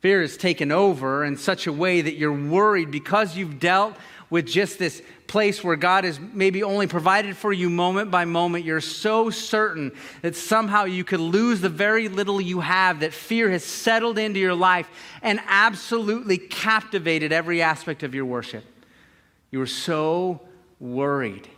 Fear 0.00 0.22
is 0.22 0.36
taken 0.36 0.70
over 0.70 1.24
in 1.24 1.36
such 1.36 1.66
a 1.66 1.72
way 1.72 2.00
that 2.00 2.14
you're 2.14 2.32
worried 2.32 2.90
because 2.90 3.36
you've 3.36 3.58
dealt 3.58 3.94
with 4.30 4.46
just 4.46 4.78
this 4.78 5.02
place 5.26 5.64
where 5.64 5.76
God 5.76 6.04
has 6.04 6.20
maybe 6.20 6.62
only 6.62 6.86
provided 6.86 7.36
for 7.36 7.52
you 7.52 7.70
moment 7.70 8.10
by 8.10 8.24
moment. 8.24 8.64
You're 8.64 8.80
so 8.80 9.30
certain 9.30 9.92
that 10.22 10.36
somehow 10.36 10.84
you 10.84 11.04
could 11.04 11.20
lose 11.20 11.60
the 11.60 11.68
very 11.68 12.08
little 12.08 12.40
you 12.40 12.60
have, 12.60 13.00
that 13.00 13.12
fear 13.12 13.50
has 13.50 13.64
settled 13.64 14.18
into 14.18 14.40
your 14.40 14.54
life 14.54 14.88
and 15.22 15.40
absolutely 15.46 16.38
captivated 16.38 17.32
every 17.32 17.62
aspect 17.62 18.02
of 18.02 18.14
your 18.14 18.26
worship. 18.26 18.64
You 19.50 19.60
are 19.62 19.66
so 19.66 20.40
worried 20.80 21.48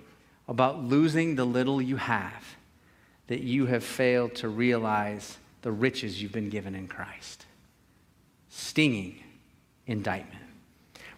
about 0.48 0.82
losing 0.82 1.34
the 1.34 1.44
little 1.44 1.82
you 1.82 1.96
have 1.96 2.56
that 3.26 3.40
you 3.40 3.66
have 3.66 3.84
failed 3.84 4.34
to 4.36 4.48
realize 4.48 5.36
the 5.62 5.72
riches 5.72 6.22
you've 6.22 6.32
been 6.32 6.48
given 6.48 6.74
in 6.74 6.86
Christ. 6.86 7.44
Stinging 8.48 9.22
indictment. 9.86 10.42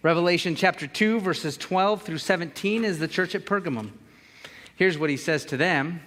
Revelation 0.01 0.55
chapter 0.55 0.87
2, 0.87 1.19
verses 1.19 1.57
12 1.57 2.01
through 2.01 2.17
17 2.17 2.85
is 2.85 2.99
the 2.99 3.07
church 3.07 3.35
at 3.35 3.45
Pergamum. 3.45 3.91
Here's 4.75 4.97
what 4.97 5.09
he 5.09 5.17
says 5.17 5.45
to 5.45 5.57
them 5.57 6.01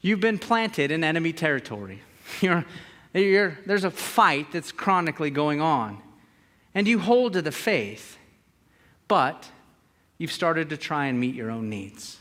You've 0.00 0.20
been 0.20 0.38
planted 0.38 0.90
in 0.90 1.04
enemy 1.04 1.32
territory. 1.32 2.02
You're, 2.40 2.64
you're, 3.14 3.58
there's 3.66 3.84
a 3.84 3.90
fight 3.90 4.52
that's 4.52 4.72
chronically 4.72 5.30
going 5.30 5.60
on. 5.60 5.98
And 6.74 6.88
you 6.88 6.98
hold 6.98 7.34
to 7.34 7.42
the 7.42 7.52
faith, 7.52 8.16
but 9.06 9.50
you've 10.16 10.32
started 10.32 10.70
to 10.70 10.78
try 10.78 11.06
and 11.06 11.20
meet 11.20 11.34
your 11.34 11.50
own 11.50 11.68
needs. 11.68 12.18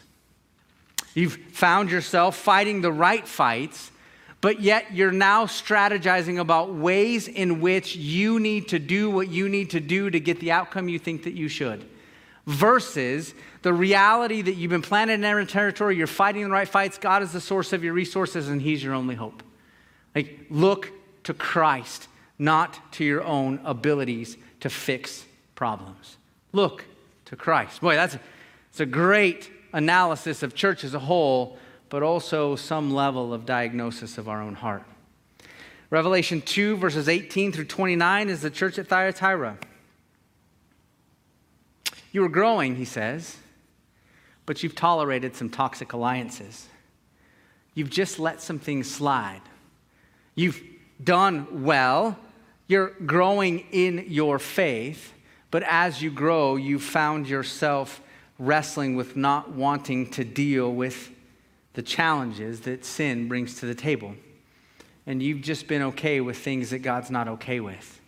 You've 1.13 1.35
found 1.51 1.91
yourself 1.91 2.37
fighting 2.37 2.81
the 2.81 2.91
right 2.91 3.27
fights, 3.27 3.91
but 4.39 4.61
yet 4.61 4.93
you're 4.93 5.11
now 5.11 5.45
strategizing 5.45 6.39
about 6.39 6.73
ways 6.73 7.27
in 7.27 7.61
which 7.61 7.95
you 7.95 8.39
need 8.39 8.69
to 8.69 8.79
do 8.79 9.09
what 9.09 9.29
you 9.29 9.49
need 9.49 9.71
to 9.71 9.79
do 9.79 10.09
to 10.09 10.19
get 10.19 10.39
the 10.39 10.51
outcome 10.51 10.89
you 10.89 10.99
think 10.99 11.23
that 11.23 11.33
you 11.33 11.47
should. 11.47 11.87
Versus 12.47 13.35
the 13.61 13.73
reality 13.73 14.41
that 14.41 14.55
you've 14.55 14.71
been 14.71 14.81
planted 14.81 15.13
in 15.13 15.23
every 15.23 15.45
territory, 15.45 15.95
you're 15.95 16.07
fighting 16.07 16.43
the 16.43 16.49
right 16.49 16.67
fights, 16.67 16.97
God 16.97 17.21
is 17.21 17.31
the 17.31 17.41
source 17.41 17.71
of 17.71 17.83
your 17.83 17.93
resources, 17.93 18.49
and 18.49 18.61
He's 18.61 18.83
your 18.83 18.95
only 18.95 19.15
hope. 19.15 19.43
Like, 20.15 20.47
look 20.49 20.91
to 21.25 21.33
Christ, 21.33 22.07
not 22.39 22.79
to 22.93 23.05
your 23.05 23.23
own 23.23 23.59
abilities 23.63 24.37
to 24.61 24.69
fix 24.69 25.23
problems. 25.53 26.17
Look 26.51 26.85
to 27.25 27.35
Christ. 27.35 27.81
Boy, 27.81 27.95
that's 27.95 28.17
that's 28.71 28.79
a 28.79 28.85
great 28.85 29.50
analysis 29.73 30.43
of 30.43 30.55
church 30.55 30.83
as 30.83 30.93
a 30.93 30.99
whole, 30.99 31.57
but 31.89 32.03
also 32.03 32.55
some 32.55 32.93
level 32.93 33.33
of 33.33 33.45
diagnosis 33.45 34.17
of 34.17 34.29
our 34.29 34.41
own 34.41 34.55
heart. 34.55 34.83
Revelation 35.89 36.41
2, 36.41 36.77
verses 36.77 37.09
18 37.09 37.51
through 37.51 37.65
29 37.65 38.29
is 38.29 38.41
the 38.41 38.49
church 38.49 38.79
at 38.79 38.87
Thyatira. 38.87 39.57
You 42.13 42.21
were 42.21 42.29
growing, 42.29 42.75
he 42.75 42.85
says, 42.85 43.37
but 44.45 44.63
you've 44.63 44.75
tolerated 44.75 45.35
some 45.35 45.49
toxic 45.49 45.93
alliances. 45.93 46.67
You've 47.73 47.89
just 47.89 48.19
let 48.19 48.41
some 48.41 48.59
things 48.59 48.89
slide. 48.89 49.41
You've 50.35 50.61
done 51.03 51.63
well. 51.63 52.17
You're 52.67 52.91
growing 53.05 53.65
in 53.71 54.05
your 54.07 54.39
faith. 54.39 55.13
But 55.51 55.63
as 55.63 56.01
you 56.01 56.11
grow, 56.11 56.55
you've 56.55 56.83
found 56.83 57.27
yourself 57.27 58.01
wrestling 58.41 58.95
with 58.95 59.15
not 59.15 59.51
wanting 59.51 60.09
to 60.09 60.23
deal 60.23 60.73
with 60.73 61.11
the 61.73 61.81
challenges 61.83 62.61
that 62.61 62.83
sin 62.83 63.27
brings 63.27 63.59
to 63.59 63.67
the 63.67 63.75
table. 63.75 64.15
And 65.05 65.21
you've 65.21 65.41
just 65.41 65.67
been 65.67 65.83
okay 65.83 66.21
with 66.21 66.37
things 66.37 66.71
that 66.71 66.79
God's 66.79 67.11
not 67.11 67.27
okay 67.27 67.59
with. 67.59 68.01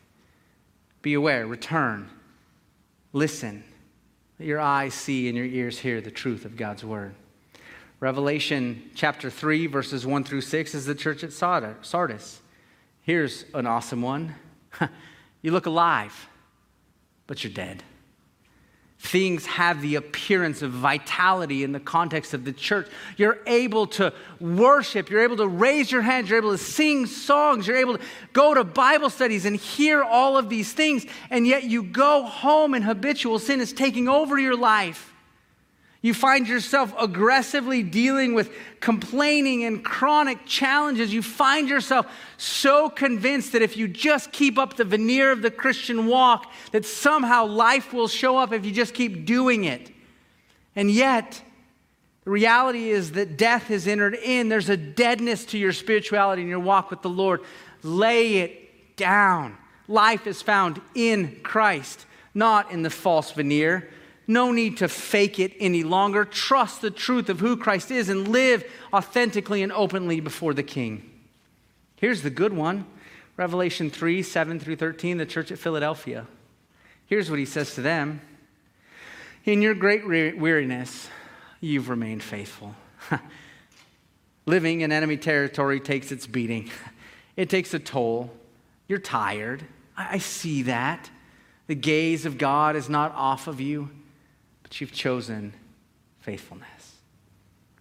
Be 1.03 1.13
aware, 1.13 1.45
return, 1.45 2.09
listen. 3.13 3.63
Let 4.39 4.47
your 4.47 4.59
eyes 4.59 4.95
see 4.95 5.27
and 5.27 5.37
your 5.37 5.45
ears 5.45 5.77
hear 5.77 6.01
the 6.01 6.09
truth 6.09 6.45
of 6.45 6.57
God's 6.57 6.83
word. 6.83 7.13
Revelation 7.99 8.89
chapter 8.95 9.29
3, 9.29 9.67
verses 9.67 10.05
1 10.05 10.23
through 10.23 10.41
6 10.41 10.73
is 10.73 10.85
the 10.85 10.95
church 10.95 11.23
at 11.23 11.31
Sardis. 11.31 12.41
Here's 13.03 13.45
an 13.53 13.67
awesome 13.67 14.01
one. 14.01 14.33
you 15.43 15.51
look 15.51 15.67
alive, 15.67 16.27
but 17.27 17.43
you're 17.43 17.53
dead 17.53 17.83
things 19.03 19.45
have 19.45 19.81
the 19.81 19.95
appearance 19.95 20.61
of 20.61 20.71
vitality 20.71 21.63
in 21.65 21.73
the 21.73 21.79
context 21.79 22.33
of 22.33 22.45
the 22.45 22.53
church. 22.53 22.87
You're 23.17 23.39
able 23.45 23.85
to 23.87 24.13
worship, 24.39 25.09
you're 25.09 25.23
able 25.23 25.35
to 25.37 25.47
raise 25.47 25.91
your 25.91 26.01
hands, 26.01 26.29
you're 26.29 26.39
able 26.39 26.53
to 26.53 26.57
sing 26.57 27.05
songs, 27.05 27.67
you're 27.67 27.77
able 27.77 27.97
to 27.97 28.03
go 28.31 28.53
to 28.53 28.63
Bible 28.63 29.09
studies 29.09 29.45
and 29.45 29.57
hear 29.57 30.01
all 30.01 30.37
of 30.37 30.47
these 30.47 30.71
things, 30.71 31.05
and 31.29 31.45
yet 31.45 31.65
you 31.65 31.83
go 31.83 32.23
home 32.23 32.73
and 32.73 32.83
habitual 32.83 33.39
sin 33.39 33.59
is 33.59 33.73
taking 33.73 34.07
over 34.07 34.39
your 34.39 34.55
life. 34.55 35.12
You 36.03 36.13
find 36.13 36.49
yourself 36.49 36.93
aggressively 36.99 37.81
dealing 37.81 38.33
with 38.33 38.51
complaining 38.81 39.63
and 39.63 39.81
chronic 39.81 40.45
challenges. 40.45 41.13
You 41.13 41.21
find 41.21 41.69
yourself 41.69 42.05
so 42.35 42.89
convinced 42.89 43.53
that 43.53 43.61
if 43.61 43.77
you 43.77 43.87
just 43.87 44.33
keep 44.33 44.59
up 44.59 44.75
the 44.75 44.83
veneer 44.83 45.31
of 45.31 45.41
the 45.41 45.49
Christian 45.49 46.07
walk, 46.07 46.51
that 46.73 46.83
somehow 46.83 47.45
life 47.45 47.93
will 47.93 48.09
show 48.09 48.37
up 48.37 48.51
if 48.51 48.65
you 48.65 48.73
just 48.73 48.93
keep 48.93 49.25
doing 49.25 49.63
it. 49.63 49.91
And 50.75 50.91
yet, 50.91 51.41
the 52.25 52.31
reality 52.31 52.89
is 52.89 53.13
that 53.13 53.37
death 53.37 53.67
has 53.67 53.87
entered 53.87 54.15
in. 54.15 54.49
There's 54.49 54.69
a 54.69 54.75
deadness 54.75 55.45
to 55.45 55.57
your 55.57 55.71
spirituality 55.71 56.41
and 56.41 56.49
your 56.49 56.59
walk 56.59 56.89
with 56.89 57.01
the 57.01 57.09
Lord. 57.09 57.39
Lay 57.81 58.39
it 58.39 58.97
down. 58.97 59.55
Life 59.87 60.27
is 60.27 60.41
found 60.41 60.81
in 60.95 61.39
Christ, 61.43 62.05
not 62.33 62.71
in 62.71 62.81
the 62.81 62.89
false 62.89 63.31
veneer. 63.31 63.89
No 64.27 64.51
need 64.51 64.77
to 64.77 64.87
fake 64.87 65.39
it 65.39 65.53
any 65.59 65.83
longer. 65.83 66.23
Trust 66.23 66.81
the 66.81 66.91
truth 66.91 67.29
of 67.29 67.39
who 67.39 67.57
Christ 67.57 67.91
is 67.91 68.09
and 68.09 68.27
live 68.27 68.63
authentically 68.93 69.61
and 69.63 69.71
openly 69.71 70.19
before 70.19 70.53
the 70.53 70.63
King. 70.63 71.09
Here's 71.97 72.21
the 72.21 72.29
good 72.29 72.53
one 72.53 72.85
Revelation 73.35 73.89
3 73.89 74.23
7 74.23 74.59
through 74.59 74.77
13, 74.77 75.17
the 75.17 75.25
church 75.25 75.51
at 75.51 75.59
Philadelphia. 75.59 76.27
Here's 77.05 77.29
what 77.29 77.39
he 77.39 77.45
says 77.45 77.75
to 77.75 77.81
them 77.81 78.21
In 79.43 79.61
your 79.61 79.73
great 79.73 80.05
weariness, 80.05 81.09
you've 81.59 81.89
remained 81.89 82.23
faithful. 82.23 82.75
Living 84.45 84.81
in 84.81 84.91
enemy 84.91 85.17
territory 85.17 85.79
takes 85.79 86.11
its 86.11 86.27
beating, 86.27 86.69
it 87.35 87.49
takes 87.49 87.73
a 87.73 87.79
toll. 87.79 88.31
You're 88.87 88.99
tired. 88.99 89.63
I 89.95 90.17
see 90.17 90.63
that. 90.63 91.09
The 91.67 91.75
gaze 91.75 92.25
of 92.25 92.37
God 92.37 92.75
is 92.75 92.89
not 92.89 93.13
off 93.15 93.47
of 93.47 93.61
you 93.61 93.89
but 94.73 94.81
you've 94.81 94.91
chosen 94.91 95.53
faithfulness. 96.21 96.95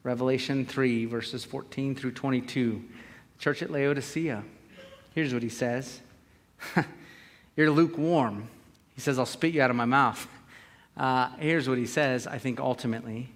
Revelation 0.03 0.67
3, 0.67 1.07
verses 1.07 1.43
14 1.43 1.95
through 1.95 2.13
22. 2.13 2.85
Church 3.39 3.63
at 3.63 3.71
Laodicea. 3.71 4.45
Here's 5.15 5.33
what 5.33 5.43
he 5.43 5.49
says 5.49 6.03
You're 7.57 7.71
lukewarm. 7.71 8.47
He 8.95 9.01
says, 9.01 9.19
I'll 9.19 9.25
spit 9.25 9.55
you 9.55 9.63
out 9.63 9.71
of 9.71 9.77
my 9.77 9.87
mouth. 9.87 10.29
Uh, 10.95 11.31
here's 11.39 11.67
what 11.67 11.79
he 11.79 11.87
says, 11.87 12.27
I 12.27 12.37
think 12.37 12.61
ultimately, 12.61 13.31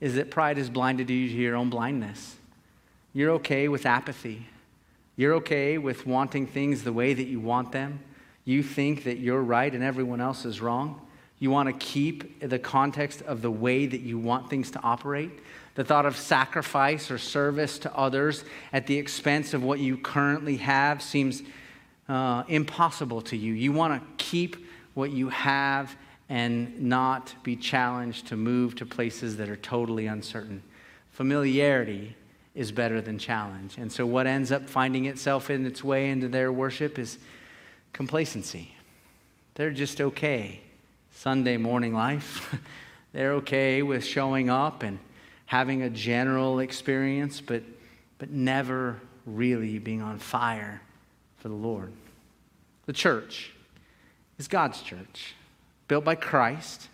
is 0.00 0.16
that 0.16 0.32
pride 0.32 0.56
has 0.56 0.68
blinded 0.68 1.10
you 1.10 1.28
to 1.28 1.34
your 1.34 1.54
own 1.54 1.70
blindness. 1.70 2.34
You're 3.12 3.30
okay 3.34 3.68
with 3.68 3.86
apathy. 3.86 4.48
You're 5.14 5.34
okay 5.34 5.78
with 5.78 6.08
wanting 6.08 6.48
things 6.48 6.82
the 6.82 6.92
way 6.92 7.14
that 7.14 7.28
you 7.28 7.38
want 7.38 7.70
them. 7.70 8.00
You 8.44 8.64
think 8.64 9.04
that 9.04 9.18
you're 9.18 9.42
right 9.42 9.72
and 9.72 9.84
everyone 9.84 10.20
else 10.20 10.44
is 10.44 10.60
wrong. 10.60 11.00
You 11.40 11.50
want 11.50 11.68
to 11.68 11.86
keep 11.86 12.46
the 12.46 12.58
context 12.58 13.22
of 13.22 13.42
the 13.42 13.50
way 13.50 13.86
that 13.86 14.02
you 14.02 14.18
want 14.18 14.48
things 14.50 14.70
to 14.72 14.80
operate. 14.82 15.30
The 15.74 15.84
thought 15.84 16.04
of 16.04 16.16
sacrifice 16.16 17.10
or 17.10 17.16
service 17.16 17.78
to 17.80 17.96
others 17.96 18.44
at 18.72 18.86
the 18.86 18.98
expense 18.98 19.54
of 19.54 19.64
what 19.64 19.80
you 19.80 19.96
currently 19.96 20.58
have 20.58 21.02
seems 21.02 21.42
uh, 22.08 22.44
impossible 22.46 23.22
to 23.22 23.36
you. 23.36 23.54
You 23.54 23.72
want 23.72 24.00
to 24.00 24.24
keep 24.24 24.66
what 24.94 25.10
you 25.10 25.30
have 25.30 25.96
and 26.28 26.78
not 26.80 27.34
be 27.42 27.56
challenged 27.56 28.28
to 28.28 28.36
move 28.36 28.74
to 28.76 28.86
places 28.86 29.38
that 29.38 29.48
are 29.48 29.56
totally 29.56 30.06
uncertain. 30.06 30.62
Familiarity 31.10 32.16
is 32.54 32.70
better 32.70 33.00
than 33.00 33.18
challenge. 33.18 33.78
And 33.78 33.90
so, 33.90 34.04
what 34.04 34.26
ends 34.26 34.52
up 34.52 34.68
finding 34.68 35.06
itself 35.06 35.48
in 35.48 35.64
its 35.64 35.82
way 35.82 36.10
into 36.10 36.28
their 36.28 36.52
worship 36.52 36.98
is 36.98 37.18
complacency. 37.92 38.74
They're 39.54 39.70
just 39.70 40.00
okay. 40.00 40.60
Sunday 41.12 41.56
morning 41.56 41.94
life. 41.94 42.54
They're 43.12 43.34
okay 43.34 43.82
with 43.82 44.04
showing 44.04 44.48
up 44.48 44.82
and 44.82 44.98
having 45.46 45.82
a 45.82 45.90
general 45.90 46.60
experience, 46.60 47.40
but, 47.40 47.62
but 48.18 48.30
never 48.30 49.00
really 49.26 49.78
being 49.78 50.02
on 50.02 50.18
fire 50.18 50.80
for 51.38 51.48
the 51.48 51.54
Lord. 51.54 51.92
The 52.86 52.92
church 52.92 53.52
is 54.38 54.48
God's 54.48 54.80
church, 54.82 55.34
built 55.88 56.04
by 56.04 56.14
Christ, 56.14 56.88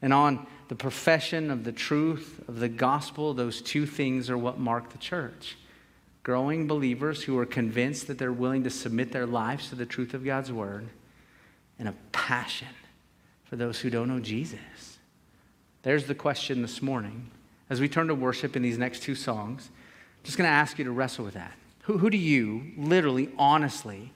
and 0.00 0.12
on 0.12 0.46
the 0.68 0.74
profession 0.74 1.50
of 1.50 1.64
the 1.64 1.72
truth 1.72 2.42
of 2.48 2.60
the 2.60 2.68
gospel, 2.68 3.34
those 3.34 3.60
two 3.62 3.86
things 3.86 4.30
are 4.30 4.38
what 4.38 4.58
mark 4.58 4.90
the 4.90 4.98
church. 4.98 5.56
Growing 6.22 6.66
believers 6.66 7.22
who 7.22 7.38
are 7.38 7.46
convinced 7.46 8.06
that 8.06 8.18
they're 8.18 8.32
willing 8.32 8.64
to 8.64 8.70
submit 8.70 9.12
their 9.12 9.26
lives 9.26 9.70
to 9.70 9.74
the 9.74 9.86
truth 9.86 10.12
of 10.14 10.24
God's 10.24 10.52
word, 10.52 10.88
and 11.78 11.88
a 11.88 11.94
passion 12.12 12.68
for 13.48 13.56
those 13.56 13.80
who 13.80 13.90
don't 13.90 14.08
know 14.08 14.20
Jesus? 14.20 14.98
There's 15.82 16.04
the 16.04 16.14
question 16.14 16.60
this 16.62 16.82
morning. 16.82 17.30
As 17.70 17.80
we 17.80 17.88
turn 17.88 18.08
to 18.08 18.14
worship 18.14 18.56
in 18.56 18.62
these 18.62 18.78
next 18.78 19.02
two 19.02 19.14
songs, 19.14 19.70
I'm 19.70 20.24
just 20.24 20.36
going 20.36 20.48
to 20.48 20.54
ask 20.54 20.78
you 20.78 20.84
to 20.84 20.90
wrestle 20.90 21.24
with 21.24 21.34
that. 21.34 21.52
Who, 21.82 21.98
who 21.98 22.10
do 22.10 22.18
you, 22.18 22.72
literally, 22.76 23.30
honestly, 23.38 24.12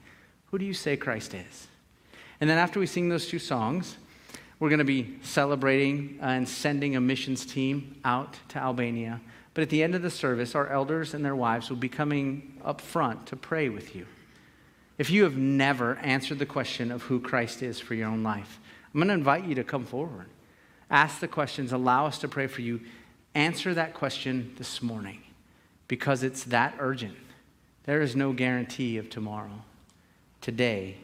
who 0.50 0.58
do 0.58 0.64
you 0.64 0.74
say 0.74 0.96
Christ 0.96 1.34
is? 1.34 1.68
And 2.40 2.50
then 2.50 2.58
after 2.58 2.78
we 2.78 2.86
sing 2.86 3.08
those 3.08 3.26
two 3.26 3.38
songs, 3.38 3.96
we're 4.58 4.68
going 4.68 4.80
to 4.80 4.84
be 4.84 5.18
celebrating 5.22 6.18
and 6.20 6.46
sending 6.48 6.94
a 6.96 7.00
missions 7.00 7.46
team 7.46 7.96
out 8.04 8.36
to 8.48 8.58
Albania. 8.58 9.20
But 9.54 9.62
at 9.62 9.70
the 9.70 9.82
end 9.82 9.94
of 9.94 10.02
the 10.02 10.10
service, 10.10 10.54
our 10.54 10.68
elders 10.68 11.14
and 11.14 11.24
their 11.24 11.36
wives 11.36 11.70
will 11.70 11.76
be 11.76 11.88
coming 11.88 12.60
up 12.64 12.80
front 12.80 13.26
to 13.28 13.36
pray 13.36 13.68
with 13.68 13.94
you. 13.96 14.06
If 14.98 15.10
you 15.10 15.24
have 15.24 15.36
never 15.36 15.96
answered 15.96 16.38
the 16.38 16.46
question 16.46 16.92
of 16.92 17.02
who 17.02 17.18
Christ 17.18 17.62
is 17.62 17.80
for 17.80 17.94
your 17.94 18.08
own 18.08 18.22
life, 18.22 18.60
I'm 18.92 19.00
going 19.00 19.08
to 19.08 19.14
invite 19.14 19.44
you 19.44 19.54
to 19.54 19.64
come 19.64 19.84
forward. 19.84 20.26
Ask 20.90 21.20
the 21.20 21.28
questions, 21.28 21.72
allow 21.72 22.06
us 22.06 22.18
to 22.18 22.28
pray 22.28 22.46
for 22.46 22.60
you. 22.60 22.80
Answer 23.34 23.72
that 23.74 23.94
question 23.94 24.52
this 24.58 24.82
morning 24.82 25.22
because 25.88 26.22
it's 26.22 26.44
that 26.44 26.74
urgent. 26.78 27.16
There 27.84 28.02
is 28.02 28.14
no 28.14 28.32
guarantee 28.32 28.98
of 28.98 29.08
tomorrow. 29.08 29.62
Today 30.40 30.96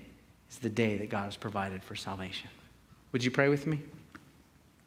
is 0.50 0.58
the 0.58 0.68
day 0.68 0.98
that 0.98 1.08
God 1.08 1.24
has 1.24 1.36
provided 1.36 1.82
for 1.82 1.96
salvation. 1.96 2.50
Would 3.12 3.24
you 3.24 3.30
pray 3.30 3.48
with 3.48 3.66
me? 3.66 3.80